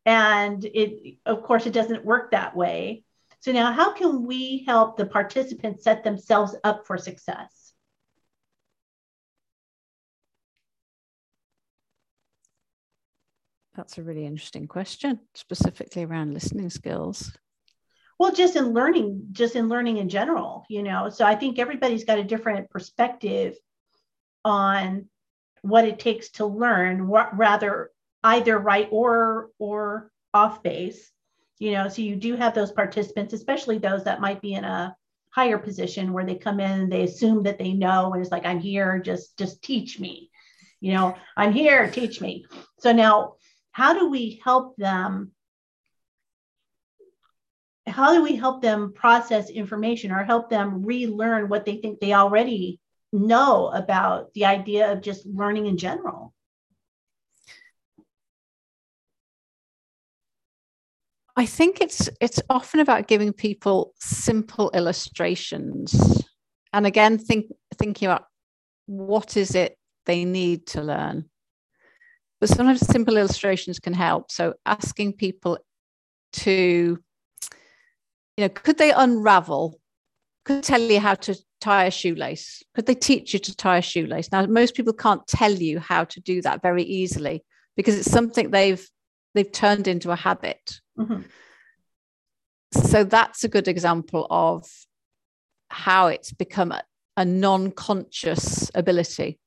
And 0.05 0.65
it, 0.65 1.17
of 1.25 1.43
course, 1.43 1.65
it 1.65 1.73
doesn't 1.73 2.03
work 2.03 2.31
that 2.31 2.55
way. 2.55 3.03
So 3.41 3.51
now, 3.51 3.71
how 3.71 3.93
can 3.93 4.25
we 4.25 4.63
help 4.65 4.97
the 4.97 5.05
participants 5.05 5.83
set 5.83 6.03
themselves 6.03 6.55
up 6.63 6.87
for 6.87 6.97
success? 6.97 7.73
That's 13.75 13.97
a 13.97 14.03
really 14.03 14.25
interesting 14.25 14.67
question, 14.67 15.19
specifically 15.33 16.03
around 16.03 16.33
listening 16.33 16.69
skills 16.69 17.31
well 18.23 18.31
just 18.31 18.55
in 18.55 18.73
learning 18.73 19.27
just 19.33 19.57
in 19.57 19.67
learning 19.67 19.97
in 19.97 20.07
general 20.07 20.65
you 20.69 20.81
know? 20.81 21.09
So 21.09 21.25
i 21.25 21.35
think 21.35 21.59
everybody's 21.59 22.05
got 22.05 22.19
a 22.19 22.23
different 22.23 22.69
perspective 22.69 23.55
on 24.45 25.09
what 25.61 25.85
it 25.85 25.99
takes 25.99 26.29
to 26.31 26.45
learn 26.45 27.07
what 27.07 27.37
rather 27.37 27.91
either 28.23 28.57
right 28.57 28.87
or 28.91 29.49
or 29.59 30.09
off 30.33 30.63
base 30.63 31.11
you 31.59 31.71
know? 31.71 31.87
So 31.89 32.01
you 32.01 32.15
do 32.15 32.37
have 32.37 32.55
those 32.55 32.71
participants 32.71 33.33
especially 33.33 33.77
those 33.77 34.05
that 34.05 34.21
might 34.21 34.41
be 34.41 34.53
in 34.53 34.63
a 34.63 34.95
higher 35.31 35.57
position 35.57 36.13
where 36.13 36.25
they 36.25 36.35
come 36.35 36.61
in 36.61 36.87
they 36.89 37.03
assume 37.03 37.43
that 37.43 37.57
they 37.59 37.73
know 37.73 38.13
and 38.13 38.21
it's 38.21 38.31
like 38.31 38.45
i'm 38.45 38.59
here 38.59 38.99
just 38.99 39.37
just 39.37 39.61
teach 39.61 39.99
me 39.99 40.29
you 40.79 40.93
know? 40.93 41.15
I'm 41.37 41.53
here 41.53 41.89
teach 41.89 42.19
me. 42.19 42.45
So 42.79 42.91
now 42.91 43.35
how 43.71 43.93
do 43.93 44.09
we 44.09 44.41
help 44.43 44.75
them 44.75 45.31
how 47.85 48.13
do 48.13 48.23
we 48.23 48.35
help 48.35 48.61
them 48.61 48.93
process 48.93 49.49
information 49.49 50.11
or 50.11 50.23
help 50.23 50.49
them 50.49 50.85
relearn 50.85 51.49
what 51.49 51.65
they 51.65 51.77
think 51.77 51.99
they 51.99 52.13
already 52.13 52.79
know 53.11 53.67
about 53.67 54.33
the 54.33 54.45
idea 54.45 54.91
of 54.91 55.01
just 55.01 55.25
learning 55.25 55.67
in 55.67 55.77
general? 55.77 56.33
I 61.35 61.45
think 61.45 61.81
it's 61.81 62.09
it's 62.21 62.41
often 62.49 62.79
about 62.79 63.07
giving 63.07 63.33
people 63.33 63.93
simple 63.99 64.69
illustrations, 64.73 66.23
and 66.71 66.85
again, 66.85 67.17
think 67.17 67.47
thinking 67.77 68.07
about 68.07 68.25
what 68.85 69.35
is 69.35 69.55
it 69.55 69.77
they 70.05 70.25
need 70.25 70.67
to 70.67 70.81
learn. 70.81 71.29
But 72.39 72.49
sometimes 72.49 72.85
simple 72.85 73.17
illustrations 73.17 73.79
can 73.79 73.93
help. 73.93 74.29
So 74.29 74.55
asking 74.65 75.13
people 75.13 75.59
to, 76.33 76.99
you 78.37 78.45
know, 78.45 78.49
could 78.49 78.77
they 78.77 78.91
unravel? 78.91 79.79
Could 80.45 80.63
tell 80.63 80.81
you 80.81 80.99
how 80.99 81.15
to 81.15 81.35
tie 81.61 81.85
a 81.85 81.91
shoelace? 81.91 82.61
Could 82.75 82.85
they 82.85 82.95
teach 82.95 83.33
you 83.33 83.39
to 83.39 83.55
tie 83.55 83.77
a 83.77 83.81
shoelace? 83.81 84.31
Now, 84.31 84.45
most 84.45 84.75
people 84.75 84.93
can't 84.93 85.25
tell 85.27 85.51
you 85.51 85.79
how 85.79 86.03
to 86.03 86.19
do 86.19 86.41
that 86.41 86.61
very 86.61 86.83
easily 86.83 87.43
because 87.77 87.97
it's 87.97 88.11
something 88.11 88.51
they've 88.51 88.85
they've 89.33 89.51
turned 89.51 89.87
into 89.87 90.11
a 90.11 90.15
habit. 90.15 90.79
Mm-hmm. 90.97 91.21
So 92.73 93.03
that's 93.03 93.43
a 93.43 93.47
good 93.47 93.67
example 93.67 94.27
of 94.29 94.65
how 95.69 96.07
it's 96.07 96.31
become 96.31 96.71
a, 96.71 96.83
a 97.17 97.25
non-conscious 97.25 98.69
ability. 98.75 99.39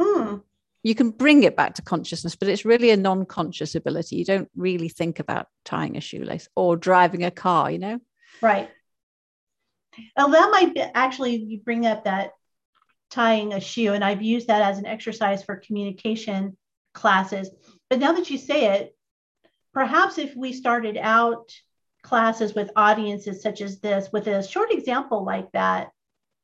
Mm. 0.00 0.42
You 0.82 0.94
can 0.94 1.10
bring 1.10 1.44
it 1.44 1.56
back 1.56 1.74
to 1.74 1.82
consciousness, 1.82 2.34
but 2.34 2.48
it's 2.48 2.64
really 2.64 2.90
a 2.90 2.96
non-conscious 2.96 3.74
ability. 3.74 4.16
You 4.16 4.24
don't 4.24 4.50
really 4.56 4.88
think 4.88 5.20
about 5.20 5.46
tying 5.64 5.96
a 5.96 6.00
shoelace 6.00 6.48
or 6.56 6.76
driving 6.76 7.22
a 7.24 7.30
car, 7.30 7.70
you 7.70 7.78
know? 7.78 8.00
Right. 8.40 8.68
Well, 10.16 10.30
that 10.30 10.50
might 10.50 10.74
be, 10.74 10.80
actually 10.80 11.36
you 11.36 11.60
bring 11.60 11.86
up 11.86 12.04
that 12.04 12.32
tying 13.10 13.52
a 13.52 13.60
shoe, 13.60 13.92
and 13.92 14.02
I've 14.02 14.22
used 14.22 14.48
that 14.48 14.62
as 14.62 14.78
an 14.78 14.86
exercise 14.86 15.44
for 15.44 15.56
communication 15.56 16.56
classes. 16.94 17.50
But 17.88 17.98
now 17.98 18.12
that 18.12 18.30
you 18.30 18.38
say 18.38 18.80
it, 18.80 18.96
perhaps 19.74 20.18
if 20.18 20.34
we 20.34 20.52
started 20.52 20.96
out 20.96 21.52
classes 22.02 22.54
with 22.54 22.70
audiences 22.74 23.42
such 23.42 23.60
as 23.60 23.80
this 23.80 24.08
with 24.12 24.26
a 24.26 24.42
short 24.42 24.72
example 24.72 25.24
like 25.24 25.52
that, 25.52 25.90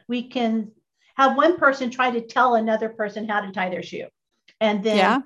we 0.07 0.29
can 0.29 0.71
have 1.17 1.37
one 1.37 1.59
person 1.59 1.91
try 1.91 2.11
to 2.11 2.21
tell 2.21 2.55
another 2.55 2.91
person 2.91 3.29
how 3.29 3.41
to 3.41 3.51
tie 3.51 3.71
their 3.71 3.83
shoe. 3.83 4.07
And 4.61 4.83
then 4.83 4.97
yeah. 4.97 5.21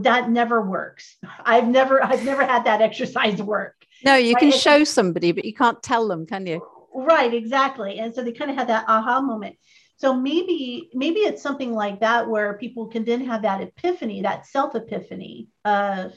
that 0.00 0.30
never 0.30 0.60
works. 0.62 1.16
I've 1.44 1.68
never 1.68 2.02
I've 2.02 2.24
never 2.24 2.44
had 2.44 2.64
that 2.64 2.80
exercise 2.80 3.40
work. 3.42 3.74
No, 4.04 4.14
you 4.14 4.34
right? 4.34 4.40
can 4.40 4.52
show 4.52 4.84
somebody, 4.84 5.32
but 5.32 5.44
you 5.44 5.54
can't 5.54 5.82
tell 5.82 6.06
them, 6.08 6.26
can 6.26 6.46
you? 6.46 6.66
Right, 6.94 7.32
exactly. 7.32 7.98
And 7.98 8.14
so 8.14 8.22
they 8.22 8.32
kind 8.32 8.50
of 8.50 8.56
had 8.56 8.68
that 8.68 8.84
aha 8.88 9.20
moment. 9.20 9.56
So 9.96 10.14
maybe 10.14 10.90
maybe 10.94 11.20
it's 11.20 11.42
something 11.42 11.72
like 11.72 12.00
that 12.00 12.28
where 12.28 12.56
people 12.56 12.86
can 12.86 13.04
then 13.04 13.24
have 13.26 13.42
that 13.42 13.60
epiphany, 13.60 14.22
that 14.22 14.46
self 14.46 14.74
epiphany 14.76 15.48
of, 15.64 16.12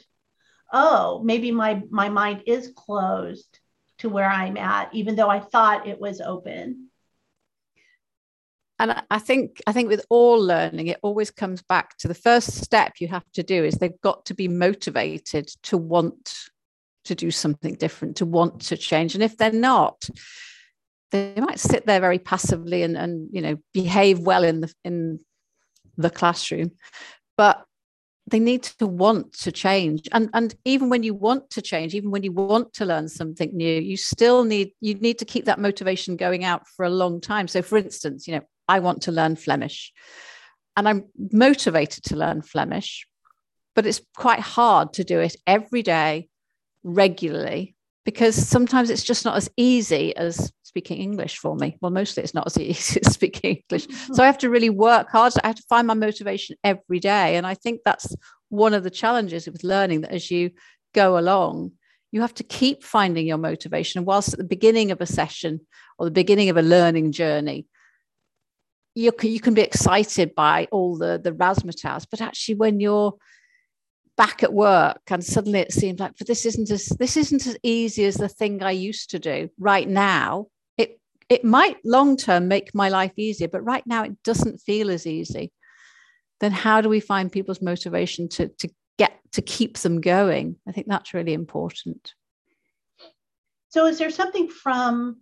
oh, 0.72 1.22
maybe 1.24 1.52
my 1.52 1.82
my 1.90 2.10
mind 2.10 2.44
is 2.46 2.72
closed 2.76 3.60
to 4.00 4.10
where 4.10 4.30
I'm 4.30 4.58
at, 4.58 4.94
even 4.94 5.16
though 5.16 5.30
I 5.30 5.40
thought 5.40 5.88
it 5.88 6.00
was 6.00 6.22
open. 6.22 6.91
And 8.82 9.04
I 9.12 9.20
think 9.20 9.62
I 9.68 9.74
think 9.74 9.90
with 9.90 10.04
all 10.10 10.42
learning, 10.42 10.88
it 10.88 10.98
always 11.04 11.30
comes 11.30 11.62
back 11.62 11.98
to 12.00 12.08
the 12.08 12.16
first 12.16 12.64
step 12.64 12.94
you 13.00 13.08
have 13.10 13.32
to 13.34 13.44
do 13.44 13.64
is 13.64 13.76
they've 13.76 14.02
got 14.02 14.26
to 14.26 14.34
be 14.34 14.48
motivated 14.48 15.50
to 15.64 15.78
want 15.78 16.36
to 17.06 17.14
do 17.14 17.30
something 17.30 17.76
different, 17.76 18.18
to 18.18 18.26
want 18.26 18.60
to 18.62 18.78
change. 18.78 19.14
And 19.14 19.24
if 19.24 19.38
they're 19.38 19.52
not, 19.52 20.10
they 21.12 21.36
might 21.38 21.60
sit 21.60 21.86
there 21.86 22.00
very 22.00 22.18
passively 22.18 22.82
and, 22.82 22.98
and 22.98 23.30
you 23.32 23.42
know 23.44 23.58
behave 23.72 24.18
well 24.18 24.44
in 24.44 24.62
the 24.62 24.74
in 24.84 25.20
the 25.98 26.10
classroom. 26.10 26.72
But 27.38 27.64
they 28.26 28.40
need 28.40 28.64
to 28.64 28.88
want 28.88 29.34
to 29.42 29.52
change. 29.52 30.10
And 30.12 30.32
and 30.34 30.56
even 30.66 30.90
when 30.90 31.04
you 31.04 31.14
want 31.14 31.52
to 31.52 31.62
change 31.62 31.94
even 31.94 32.10
when 32.10 32.24
you 32.24 32.32
want 32.32 32.74
to 32.74 32.86
learn 32.86 33.10
something 33.10 33.56
new 33.56 33.80
you 33.80 33.96
still 33.96 34.44
need 34.44 34.72
you 34.82 34.96
need 34.96 35.20
to 35.20 35.26
keep 35.26 35.46
that 35.46 35.60
motivation 35.60 36.16
going 36.16 36.44
out 36.44 36.68
for 36.68 36.84
a 36.84 36.90
long 36.90 37.22
time. 37.22 37.48
So 37.48 37.62
for 37.62 37.78
instance 37.78 38.28
you 38.28 38.34
know 38.34 38.42
i 38.68 38.80
want 38.80 39.04
to 39.04 39.12
learn 39.12 39.36
flemish 39.36 39.92
and 40.76 40.88
i'm 40.88 41.06
motivated 41.32 42.04
to 42.04 42.16
learn 42.16 42.42
flemish 42.42 43.08
but 43.76 43.86
it's 43.86 44.02
quite 44.16 44.40
hard 44.40 44.94
to 44.94 45.04
do 45.04 45.20
it 45.20 45.36
every 45.48 45.82
day 45.82 46.28
regularly 46.84 47.76
because 48.06 48.36
sometimes 48.36 48.90
it's 48.90 49.04
just 49.04 49.26
not 49.26 49.38
as 49.38 49.50
easy 49.58 50.16
as 50.16 50.52
speaking 50.64 51.00
English 51.00 51.38
for 51.38 51.56
me. 51.56 51.78
Well, 51.82 51.92
mostly 51.92 52.24
it's 52.24 52.34
not 52.34 52.48
as 52.48 52.58
easy 52.72 53.02
as 53.06 53.14
speaking 53.14 53.58
English. 53.58 53.88
So 54.14 54.24
I 54.24 54.26
have 54.26 54.38
to 54.40 54.50
really 54.50 54.70
work 54.70 55.10
hard. 55.10 55.34
I 55.44 55.48
have 55.48 55.58
to 55.58 55.64
find 55.70 55.86
my 55.86 55.94
motivation 55.94 56.56
every 56.64 57.00
day. 57.00 57.36
And 57.36 57.46
I 57.46 57.54
think 57.54 57.82
that's 57.84 58.16
one 58.50 58.74
of 58.74 58.84
the 58.84 58.90
challenges 58.90 59.48
with 59.48 59.64
learning 59.64 60.02
that 60.02 60.12
as 60.12 60.32
you 60.32 60.52
go 60.94 61.18
along, 61.18 61.72
you 62.12 62.22
have 62.22 62.34
to 62.36 62.44
keep 62.44 62.84
finding 62.84 63.28
your 63.28 63.38
motivation. 63.38 64.00
And 64.00 64.08
whilst 64.08 64.34
at 64.34 64.40
the 64.40 64.46
beginning 64.46 64.92
of 64.92 65.02
a 65.02 65.06
session 65.06 65.62
or 65.98 66.06
the 66.06 66.12
beginning 66.12 66.50
of 66.50 66.58
a 66.58 66.62
learning 66.62 67.12
journey, 67.12 67.68
you 68.96 69.12
can, 69.12 69.30
you 69.30 69.40
can 69.40 69.54
be 69.54 69.62
excited 69.62 70.36
by 70.36 70.68
all 70.72 70.98
the, 70.98 71.20
the 71.24 71.32
razzmatazz, 71.32 72.06
but 72.10 72.22
actually 72.22 72.56
when 72.56 72.80
you're 72.80 73.16
back 74.18 74.44
at 74.44 74.54
work 74.54 75.02
and 75.08 75.24
suddenly 75.24 75.60
it 75.60 75.72
seems 75.72 76.00
like 76.00 76.14
but 76.18 76.28
this 76.28 76.46
isn't 76.46 76.70
as 76.70 76.86
this 77.00 77.18
isn't 77.18 77.48
as 77.48 77.58
easy 77.64 78.06
as 78.06 78.16
the 78.16 78.28
thing 78.28 78.62
I 78.62 78.72
used 78.72 79.10
to 79.12 79.20
do. 79.20 79.50
Right 79.58 79.88
now 79.88 80.48
it 80.78 81.00
it 81.30 81.44
might 81.44 81.78
long 81.84 82.18
term 82.18 82.48
make 82.48 82.76
my 82.76 82.90
life 82.90 83.14
easier 83.18 83.48
but 83.48 83.64
right 83.64 83.86
now 83.88 84.04
it 84.04 84.22
doesn't 84.24 84.60
feel 84.60 84.92
as 84.92 85.08
easy. 85.08 85.52
Then 86.40 86.52
how 86.52 86.82
do 86.82 86.90
we 86.90 87.00
find 87.00 87.32
people's 87.32 87.62
motivation 87.62 88.28
to 88.30 88.50
to 88.60 88.70
get 89.00 89.18
to 89.32 89.42
keep 89.42 89.78
them 89.80 90.02
going? 90.02 90.58
I 90.68 90.72
think 90.72 90.88
that's 90.88 91.14
really 91.14 91.34
important. 91.34 92.14
So 93.70 93.88
is 93.88 93.98
there 93.98 94.12
something 94.12 94.50
from 94.50 95.22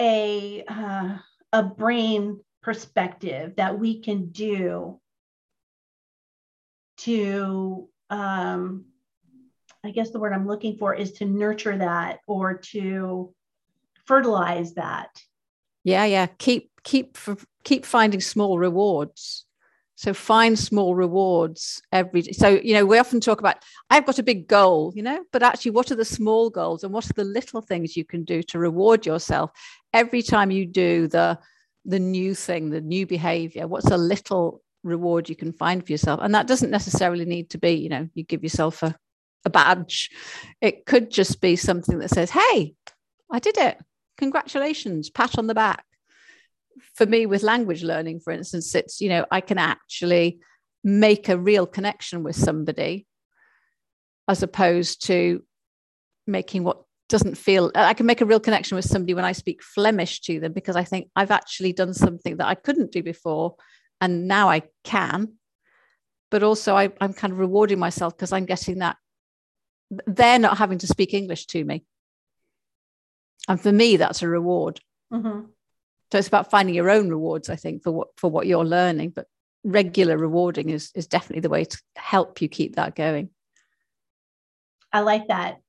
a 0.00 0.64
uh, 0.66 1.18
a 1.52 1.62
brain 1.62 2.40
perspective 2.62 3.54
that 3.56 3.78
we 3.78 4.00
can 4.00 4.26
do 4.30 5.00
to 6.98 7.88
um, 8.10 8.84
I 9.82 9.90
guess 9.90 10.10
the 10.10 10.18
word 10.18 10.32
I'm 10.32 10.46
looking 10.46 10.76
for 10.76 10.94
is 10.94 11.12
to 11.12 11.24
nurture 11.24 11.78
that 11.78 12.20
or 12.26 12.58
to 12.72 13.34
fertilize 14.04 14.74
that. 14.74 15.08
Yeah, 15.84 16.04
yeah. 16.04 16.26
Keep 16.26 16.70
keep 16.82 17.16
keep 17.64 17.86
finding 17.86 18.20
small 18.20 18.58
rewards. 18.58 19.46
So 19.94 20.14
find 20.14 20.58
small 20.58 20.94
rewards 20.94 21.82
every 21.92 22.22
day. 22.22 22.32
So 22.32 22.48
you 22.48 22.74
know 22.74 22.84
we 22.84 22.98
often 22.98 23.20
talk 23.20 23.40
about 23.40 23.56
I've 23.88 24.06
got 24.06 24.18
a 24.18 24.22
big 24.22 24.48
goal, 24.48 24.92
you 24.94 25.02
know, 25.02 25.24
but 25.32 25.42
actually, 25.42 25.72
what 25.72 25.90
are 25.90 25.96
the 25.96 26.04
small 26.04 26.50
goals 26.50 26.84
and 26.84 26.92
what 26.92 27.08
are 27.08 27.14
the 27.14 27.24
little 27.24 27.62
things 27.62 27.96
you 27.96 28.04
can 28.04 28.24
do 28.24 28.42
to 28.44 28.58
reward 28.58 29.06
yourself 29.06 29.50
every 29.94 30.22
time 30.22 30.50
you 30.50 30.66
do 30.66 31.08
the 31.08 31.38
the 31.84 31.98
new 31.98 32.34
thing, 32.34 32.70
the 32.70 32.80
new 32.80 33.06
behavior? 33.06 33.66
What's 33.66 33.90
a 33.90 33.96
little 33.96 34.62
reward 34.82 35.28
you 35.28 35.36
can 35.36 35.52
find 35.52 35.84
for 35.84 35.92
yourself. 35.92 36.20
And 36.22 36.34
that 36.34 36.46
doesn't 36.46 36.70
necessarily 36.70 37.24
need 37.24 37.50
to 37.50 37.58
be, 37.58 37.72
you 37.72 37.88
know, 37.88 38.08
you 38.14 38.24
give 38.24 38.42
yourself 38.42 38.82
a, 38.82 38.96
a 39.44 39.50
badge. 39.50 40.10
It 40.60 40.86
could 40.86 41.10
just 41.10 41.40
be 41.40 41.56
something 41.56 41.98
that 41.98 42.10
says, 42.10 42.30
hey, 42.30 42.74
I 43.30 43.38
did 43.38 43.58
it. 43.58 43.78
Congratulations, 44.18 45.10
pat 45.10 45.38
on 45.38 45.46
the 45.46 45.54
back. 45.54 45.84
For 46.94 47.06
me, 47.06 47.26
with 47.26 47.42
language 47.42 47.82
learning, 47.82 48.20
for 48.20 48.32
instance, 48.32 48.74
it's, 48.74 49.00
you 49.00 49.08
know, 49.08 49.26
I 49.30 49.40
can 49.40 49.58
actually 49.58 50.40
make 50.82 51.28
a 51.28 51.38
real 51.38 51.66
connection 51.66 52.22
with 52.22 52.36
somebody 52.36 53.06
as 54.28 54.42
opposed 54.42 55.06
to 55.06 55.42
making 56.26 56.64
what 56.64 56.82
doesn't 57.10 57.36
feel 57.36 57.70
I 57.74 57.92
can 57.92 58.06
make 58.06 58.20
a 58.20 58.24
real 58.24 58.40
connection 58.40 58.76
with 58.76 58.84
somebody 58.86 59.14
when 59.14 59.24
I 59.24 59.32
speak 59.32 59.62
Flemish 59.62 60.20
to 60.22 60.40
them 60.40 60.52
because 60.52 60.76
I 60.76 60.84
think 60.84 61.10
I've 61.14 61.32
actually 61.32 61.72
done 61.72 61.92
something 61.92 62.38
that 62.38 62.46
I 62.46 62.54
couldn't 62.54 62.92
do 62.92 63.02
before 63.02 63.56
and 64.00 64.26
now 64.26 64.48
I 64.48 64.62
can. 64.84 65.34
But 66.30 66.44
also, 66.44 66.76
I, 66.76 66.90
I'm 67.00 67.12
kind 67.12 67.32
of 67.32 67.40
rewarding 67.40 67.80
myself 67.80 68.16
because 68.16 68.32
I'm 68.32 68.46
getting 68.46 68.78
that. 68.78 68.96
They're 70.06 70.38
not 70.38 70.58
having 70.58 70.78
to 70.78 70.86
speak 70.86 71.12
English 71.12 71.46
to 71.46 71.64
me. 71.64 71.84
And 73.48 73.60
for 73.60 73.72
me, 73.72 73.96
that's 73.96 74.22
a 74.22 74.28
reward. 74.28 74.80
Mm-hmm. 75.12 75.46
So 76.12 76.18
it's 76.18 76.28
about 76.28 76.50
finding 76.50 76.76
your 76.76 76.90
own 76.90 77.08
rewards, 77.08 77.50
I 77.50 77.56
think, 77.56 77.82
for 77.82 77.90
what 77.90 78.08
for 78.16 78.30
what 78.30 78.46
you're 78.46 78.64
learning. 78.64 79.10
But 79.10 79.26
regular 79.64 80.16
rewarding 80.16 80.70
is 80.70 80.92
is 80.94 81.08
definitely 81.08 81.40
the 81.40 81.48
way 81.48 81.64
to 81.64 81.82
help 81.96 82.40
you 82.40 82.48
keep 82.48 82.76
that 82.76 82.94
going. 82.94 83.30
I 84.92 85.00
like 85.00 85.26
that. 85.28 85.60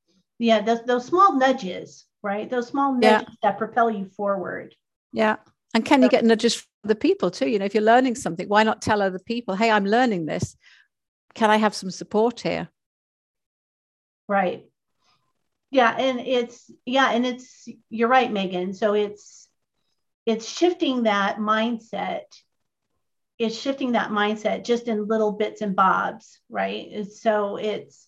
Yeah, 0.41 0.61
those 0.61 0.81
those 0.85 1.05
small 1.05 1.37
nudges, 1.37 2.05
right? 2.23 2.49
Those 2.49 2.67
small 2.67 2.93
nudges 2.93 3.27
yeah. 3.29 3.35
that 3.43 3.59
propel 3.59 3.91
you 3.91 4.05
forward. 4.05 4.75
Yeah. 5.13 5.35
And 5.75 5.85
can 5.85 6.01
you 6.01 6.09
get 6.09 6.25
nudges 6.25 6.55
from 6.55 6.67
the 6.83 6.95
people 6.95 7.29
too? 7.29 7.47
You 7.47 7.59
know, 7.59 7.65
if 7.65 7.75
you're 7.75 7.83
learning 7.83 8.15
something, 8.15 8.49
why 8.49 8.63
not 8.63 8.81
tell 8.81 9.03
other 9.03 9.19
people, 9.19 9.55
hey, 9.55 9.69
I'm 9.69 9.85
learning 9.85 10.25
this. 10.25 10.57
Can 11.35 11.51
I 11.51 11.57
have 11.57 11.75
some 11.75 11.91
support 11.91 12.41
here? 12.41 12.69
Right. 14.27 14.65
Yeah. 15.69 15.95
And 15.95 16.19
it's, 16.19 16.69
yeah. 16.85 17.11
And 17.11 17.23
it's, 17.25 17.69
you're 17.89 18.09
right, 18.09 18.31
Megan. 18.31 18.73
So 18.73 18.95
it's, 18.95 19.47
it's 20.25 20.49
shifting 20.49 21.03
that 21.03 21.37
mindset 21.37 22.23
is 23.37 23.59
shifting 23.59 23.93
that 23.93 24.11
mindset 24.11 24.65
just 24.65 24.87
in 24.87 25.07
little 25.07 25.31
bits 25.31 25.61
and 25.61 25.75
bobs, 25.75 26.39
right? 26.49 27.05
So 27.11 27.57
it's 27.57 28.07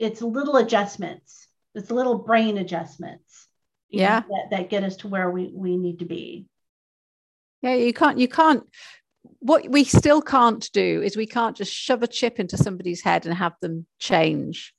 it's 0.00 0.22
little 0.22 0.56
adjustments. 0.56 1.46
It's 1.74 1.90
little 1.90 2.18
brain 2.18 2.58
adjustments. 2.58 3.46
Yeah. 3.90 4.20
Know, 4.20 4.36
that, 4.50 4.56
that 4.56 4.70
get 4.70 4.82
us 4.82 4.96
to 4.98 5.08
where 5.08 5.30
we, 5.30 5.52
we 5.54 5.76
need 5.76 6.00
to 6.00 6.04
be. 6.04 6.46
Yeah, 7.62 7.74
you 7.74 7.92
can't 7.92 8.18
you 8.18 8.26
can't 8.26 8.64
what 9.40 9.68
we 9.68 9.84
still 9.84 10.22
can't 10.22 10.68
do 10.72 11.02
is 11.02 11.16
we 11.16 11.26
can't 11.26 11.56
just 11.56 11.72
shove 11.72 12.02
a 12.02 12.06
chip 12.06 12.40
into 12.40 12.56
somebody's 12.56 13.02
head 13.02 13.26
and 13.26 13.34
have 13.34 13.52
them 13.60 13.86
change 13.98 14.74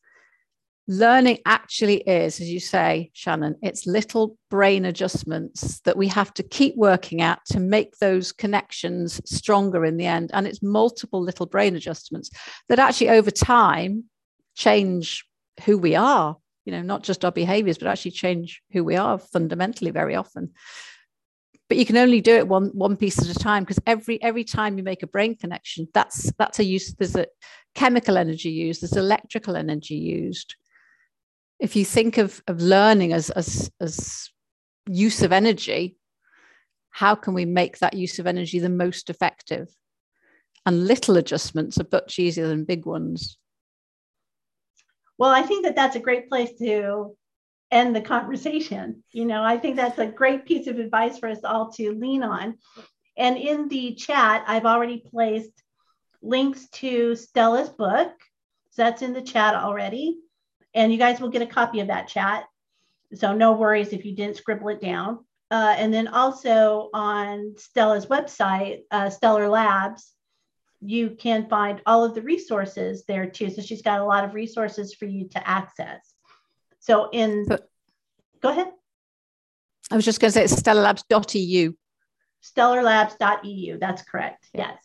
learning 0.91 1.39
actually 1.45 1.97
is, 1.97 2.41
as 2.41 2.49
you 2.49 2.59
say, 2.59 3.11
Shannon, 3.13 3.55
it's 3.61 3.87
little 3.87 4.37
brain 4.49 4.83
adjustments 4.83 5.79
that 5.81 5.95
we 5.95 6.09
have 6.09 6.33
to 6.33 6.43
keep 6.43 6.75
working 6.75 7.21
at 7.21 7.39
to 7.47 7.61
make 7.61 7.97
those 7.99 8.33
connections 8.33 9.21
stronger 9.25 9.85
in 9.85 9.97
the 9.97 10.05
end. 10.05 10.31
And 10.33 10.45
it's 10.45 10.61
multiple 10.61 11.21
little 11.21 11.45
brain 11.45 11.75
adjustments 11.75 12.29
that 12.67 12.77
actually 12.77 13.09
over 13.09 13.31
time 13.31 14.05
change 14.55 15.25
who 15.65 15.77
we 15.77 15.95
are, 15.95 16.37
you 16.65 16.71
know, 16.71 16.81
not 16.81 17.03
just 17.03 17.25
our 17.25 17.31
behaviors, 17.31 17.77
but 17.77 17.87
actually 17.87 18.11
change 18.11 18.61
who 18.71 18.83
we 18.83 18.95
are 18.95 19.17
fundamentally 19.17 19.91
very 19.91 20.15
often. 20.15 20.51
But 21.67 21.77
you 21.77 21.85
can 21.85 21.97
only 21.97 22.19
do 22.19 22.35
it 22.35 22.47
one 22.47 22.71
one 22.73 22.97
piece 22.97 23.21
at 23.21 23.33
a 23.33 23.39
time 23.39 23.63
because 23.63 23.79
every 23.87 24.21
every 24.21 24.43
time 24.43 24.77
you 24.77 24.83
make 24.83 25.03
a 25.03 25.07
brain 25.07 25.35
connection, 25.35 25.87
that's 25.93 26.31
that's 26.33 26.59
a 26.59 26.65
use. 26.65 26.93
There's 26.93 27.15
a 27.15 27.27
chemical 27.75 28.17
energy 28.17 28.49
used, 28.49 28.81
there's 28.81 28.97
electrical 28.97 29.55
energy 29.55 29.95
used 29.95 30.55
if 31.61 31.75
you 31.75 31.85
think 31.85 32.17
of, 32.17 32.41
of 32.47 32.59
learning 32.59 33.13
as, 33.13 33.29
as, 33.29 33.71
as 33.79 34.29
use 34.87 35.21
of 35.21 35.31
energy, 35.31 35.95
how 36.89 37.13
can 37.13 37.35
we 37.35 37.45
make 37.45 37.77
that 37.77 37.93
use 37.93 38.17
of 38.17 38.25
energy 38.25 38.57
the 38.57 38.67
most 38.67 39.11
effective? 39.11 39.69
And 40.65 40.87
little 40.87 41.17
adjustments 41.17 41.79
are 41.79 41.85
much 41.91 42.17
easier 42.17 42.47
than 42.47 42.65
big 42.65 42.87
ones. 42.87 43.37
Well, 45.21 45.29
I 45.29 45.43
think 45.43 45.65
that 45.65 45.75
that's 45.75 45.95
a 45.95 45.99
great 45.99 46.29
place 46.29 46.49
to 46.57 47.15
end 47.69 47.95
the 47.95 48.01
conversation. 48.01 49.03
You 49.11 49.25
know, 49.25 49.43
I 49.43 49.59
think 49.59 49.75
that's 49.75 49.99
a 49.99 50.07
great 50.07 50.47
piece 50.47 50.65
of 50.65 50.79
advice 50.79 51.19
for 51.19 51.29
us 51.29 51.43
all 51.43 51.71
to 51.73 51.93
lean 51.93 52.23
on. 52.23 52.57
And 53.15 53.37
in 53.37 53.67
the 53.67 53.93
chat, 53.93 54.43
I've 54.47 54.65
already 54.65 54.97
placed 54.97 55.51
links 56.23 56.67
to 56.69 57.15
Stella's 57.15 57.69
book. 57.69 58.11
So 58.71 58.81
that's 58.81 59.03
in 59.03 59.13
the 59.13 59.21
chat 59.21 59.53
already 59.53 60.17
and 60.73 60.91
you 60.91 60.97
guys 60.97 61.21
will 61.21 61.29
get 61.29 61.43
a 61.43 61.45
copy 61.45 61.81
of 61.81 61.87
that 61.89 62.07
chat. 62.07 62.45
So 63.13 63.31
no 63.31 63.51
worries 63.51 63.93
if 63.93 64.05
you 64.05 64.15
didn't 64.15 64.37
scribble 64.37 64.69
it 64.69 64.81
down. 64.81 65.23
Uh, 65.51 65.75
and 65.77 65.93
then 65.93 66.07
also 66.07 66.89
on 66.95 67.53
Stella's 67.57 68.07
website, 68.07 68.85
uh, 68.89 69.11
Stellar 69.11 69.49
Labs, 69.49 70.15
you 70.81 71.11
can 71.11 71.47
find 71.47 71.81
all 71.85 72.03
of 72.03 72.15
the 72.15 72.21
resources 72.21 73.03
there 73.07 73.27
too. 73.27 73.49
So 73.49 73.61
she's 73.61 73.81
got 73.81 73.99
a 73.99 74.05
lot 74.05 74.23
of 74.23 74.33
resources 74.33 74.93
for 74.93 75.05
you 75.05 75.29
to 75.29 75.47
access. 75.47 76.13
So 76.79 77.09
in, 77.11 77.45
but, 77.47 77.69
go 78.41 78.49
ahead. 78.49 78.71
I 79.91 79.95
was 79.95 80.05
just 80.05 80.19
going 80.19 80.29
to 80.29 80.33
say 80.33 80.43
it's 80.43 80.55
stellarlabs.eu. 80.55 81.73
Stellarlabs.eu. 82.43 83.77
That's 83.77 84.01
correct. 84.01 84.47
Yes. 84.53 84.77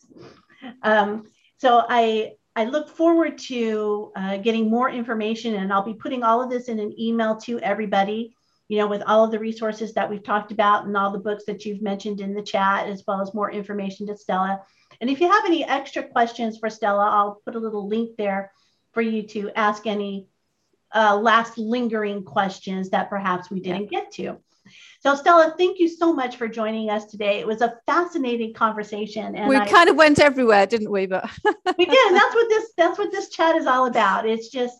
Um, 0.83 1.23
so 1.57 1.83
I 1.87 2.33
I 2.55 2.65
look 2.65 2.89
forward 2.89 3.37
to 3.49 4.11
uh, 4.15 4.37
getting 4.37 4.69
more 4.69 4.89
information, 4.89 5.55
and 5.55 5.71
I'll 5.71 5.83
be 5.83 5.93
putting 5.93 6.23
all 6.23 6.41
of 6.41 6.49
this 6.49 6.69
in 6.69 6.79
an 6.79 6.99
email 6.99 7.37
to 7.41 7.59
everybody, 7.59 8.35
you 8.67 8.79
know, 8.79 8.87
with 8.87 9.03
all 9.05 9.23
of 9.23 9.31
the 9.31 9.37
resources 9.37 9.93
that 9.93 10.09
we've 10.09 10.23
talked 10.23 10.51
about 10.51 10.85
and 10.85 10.97
all 10.97 11.11
the 11.11 11.19
books 11.19 11.45
that 11.45 11.65
you've 11.65 11.83
mentioned 11.83 12.19
in 12.19 12.33
the 12.33 12.41
chat, 12.41 12.87
as 12.87 13.03
well 13.07 13.21
as 13.21 13.33
more 13.33 13.51
information 13.51 14.07
to 14.07 14.17
Stella. 14.17 14.61
And 15.01 15.09
if 15.09 15.19
you 15.19 15.31
have 15.31 15.45
any 15.45 15.63
extra 15.63 16.03
questions 16.03 16.57
for 16.57 16.69
Stella, 16.69 17.09
I'll 17.09 17.41
put 17.45 17.55
a 17.55 17.59
little 17.59 17.87
link 17.87 18.17
there 18.17 18.51
for 18.93 19.01
you 19.01 19.23
to 19.23 19.51
ask 19.55 19.85
any 19.85 20.27
uh, 20.93 21.17
last 21.17 21.57
lingering 21.57 22.23
questions 22.23 22.89
that 22.89 23.09
perhaps 23.09 23.51
we 23.51 23.59
didn't 23.59 23.89
get 23.89 24.11
to. 24.13 24.37
So, 25.01 25.15
Stella, 25.15 25.53
thank 25.57 25.79
you 25.79 25.87
so 25.87 26.13
much 26.13 26.37
for 26.37 26.47
joining 26.47 26.89
us 26.89 27.05
today. 27.05 27.39
It 27.39 27.47
was 27.47 27.61
a 27.61 27.77
fascinating 27.85 28.53
conversation, 28.53 29.35
and 29.35 29.47
we 29.47 29.55
I, 29.55 29.67
kind 29.67 29.89
of 29.89 29.95
went 29.95 30.19
everywhere, 30.19 30.65
didn't 30.65 30.91
we? 30.91 31.05
But 31.05 31.29
we 31.77 31.85
did. 31.85 32.15
that's 32.15 32.35
what 32.35 32.49
this 32.49 32.71
that's 32.77 32.99
what 32.99 33.11
this 33.11 33.29
chat 33.29 33.55
is 33.55 33.65
all 33.65 33.85
about. 33.85 34.27
It's 34.27 34.49
just 34.49 34.77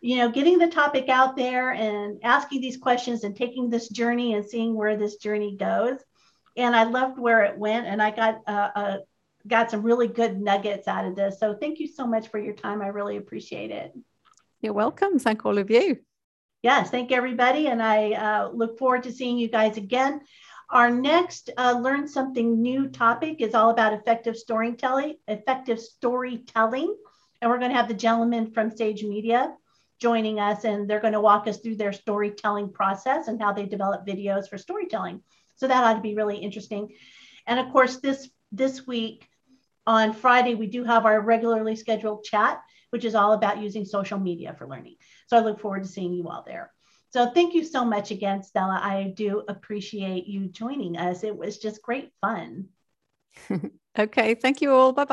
you 0.00 0.16
know 0.16 0.30
getting 0.30 0.58
the 0.58 0.68
topic 0.68 1.08
out 1.08 1.36
there 1.36 1.72
and 1.72 2.18
asking 2.24 2.60
these 2.60 2.76
questions 2.76 3.24
and 3.24 3.36
taking 3.36 3.70
this 3.70 3.88
journey 3.88 4.34
and 4.34 4.44
seeing 4.44 4.74
where 4.74 4.96
this 4.96 5.16
journey 5.16 5.56
goes. 5.56 5.98
And 6.56 6.76
I 6.76 6.84
loved 6.84 7.18
where 7.18 7.44
it 7.44 7.56
went, 7.56 7.86
and 7.86 8.02
I 8.02 8.10
got 8.10 8.40
uh, 8.46 8.70
uh, 8.74 8.96
got 9.46 9.70
some 9.70 9.82
really 9.82 10.08
good 10.08 10.40
nuggets 10.40 10.88
out 10.88 11.04
of 11.04 11.16
this. 11.16 11.38
So, 11.40 11.54
thank 11.54 11.78
you 11.78 11.86
so 11.86 12.06
much 12.06 12.28
for 12.28 12.38
your 12.38 12.54
time. 12.54 12.82
I 12.82 12.88
really 12.88 13.16
appreciate 13.16 13.70
it. 13.70 13.92
You're 14.60 14.72
welcome. 14.72 15.18
Thank 15.18 15.44
all 15.44 15.58
of 15.58 15.70
you 15.70 15.98
yes, 16.62 16.90
thank 16.90 17.12
everybody. 17.12 17.66
And 17.66 17.82
I 17.82 18.12
uh, 18.12 18.50
look 18.52 18.78
forward 18.78 19.02
to 19.04 19.12
seeing 19.12 19.38
you 19.38 19.48
guys 19.48 19.76
again. 19.76 20.20
Our 20.70 20.90
next 20.90 21.50
uh, 21.58 21.78
Learn 21.78 22.08
Something 22.08 22.62
New 22.62 22.88
topic 22.88 23.40
is 23.40 23.54
all 23.54 23.70
about 23.70 23.92
effective 23.92 24.36
storytelling, 24.36 25.16
effective 25.28 25.80
storytelling. 25.80 26.96
And 27.40 27.50
we're 27.50 27.58
going 27.58 27.72
to 27.72 27.76
have 27.76 27.88
the 27.88 27.94
gentleman 27.94 28.52
from 28.52 28.70
Sage 28.70 29.02
Media 29.02 29.54
joining 30.00 30.40
us, 30.40 30.64
and 30.64 30.88
they're 30.88 31.00
going 31.00 31.12
to 31.12 31.20
walk 31.20 31.46
us 31.46 31.58
through 31.58 31.76
their 31.76 31.92
storytelling 31.92 32.72
process 32.72 33.28
and 33.28 33.40
how 33.40 33.52
they 33.52 33.66
develop 33.66 34.06
videos 34.06 34.48
for 34.48 34.58
storytelling. 34.58 35.22
So 35.56 35.68
that 35.68 35.84
ought 35.84 35.94
to 35.94 36.00
be 36.00 36.14
really 36.14 36.38
interesting. 36.38 36.88
And 37.46 37.60
of 37.60 37.70
course, 37.70 37.98
this 37.98 38.30
this 38.50 38.86
week 38.86 39.26
on 39.86 40.12
Friday, 40.12 40.54
we 40.54 40.66
do 40.66 40.84
have 40.84 41.06
our 41.06 41.20
regularly 41.20 41.76
scheduled 41.76 42.24
chat, 42.24 42.60
which 42.90 43.04
is 43.04 43.14
all 43.14 43.32
about 43.32 43.62
using 43.62 43.84
social 43.84 44.18
media 44.18 44.54
for 44.56 44.68
learning. 44.68 44.96
So 45.26 45.36
I 45.36 45.40
look 45.40 45.60
forward 45.60 45.82
to 45.82 45.88
seeing 45.88 46.12
you 46.14 46.28
all 46.28 46.44
there. 46.46 46.72
So 47.10 47.30
thank 47.30 47.54
you 47.54 47.64
so 47.64 47.84
much 47.84 48.10
again, 48.10 48.42
Stella. 48.42 48.80
I 48.82 49.12
do 49.14 49.42
appreciate 49.46 50.26
you 50.26 50.48
joining 50.48 50.96
us. 50.96 51.24
It 51.24 51.36
was 51.36 51.58
just 51.58 51.82
great 51.82 52.10
fun. 52.20 52.68
okay. 53.98 54.34
Thank 54.34 54.62
you 54.62 54.72
all. 54.72 54.92
Bye 54.92 55.04
bye. 55.04 55.10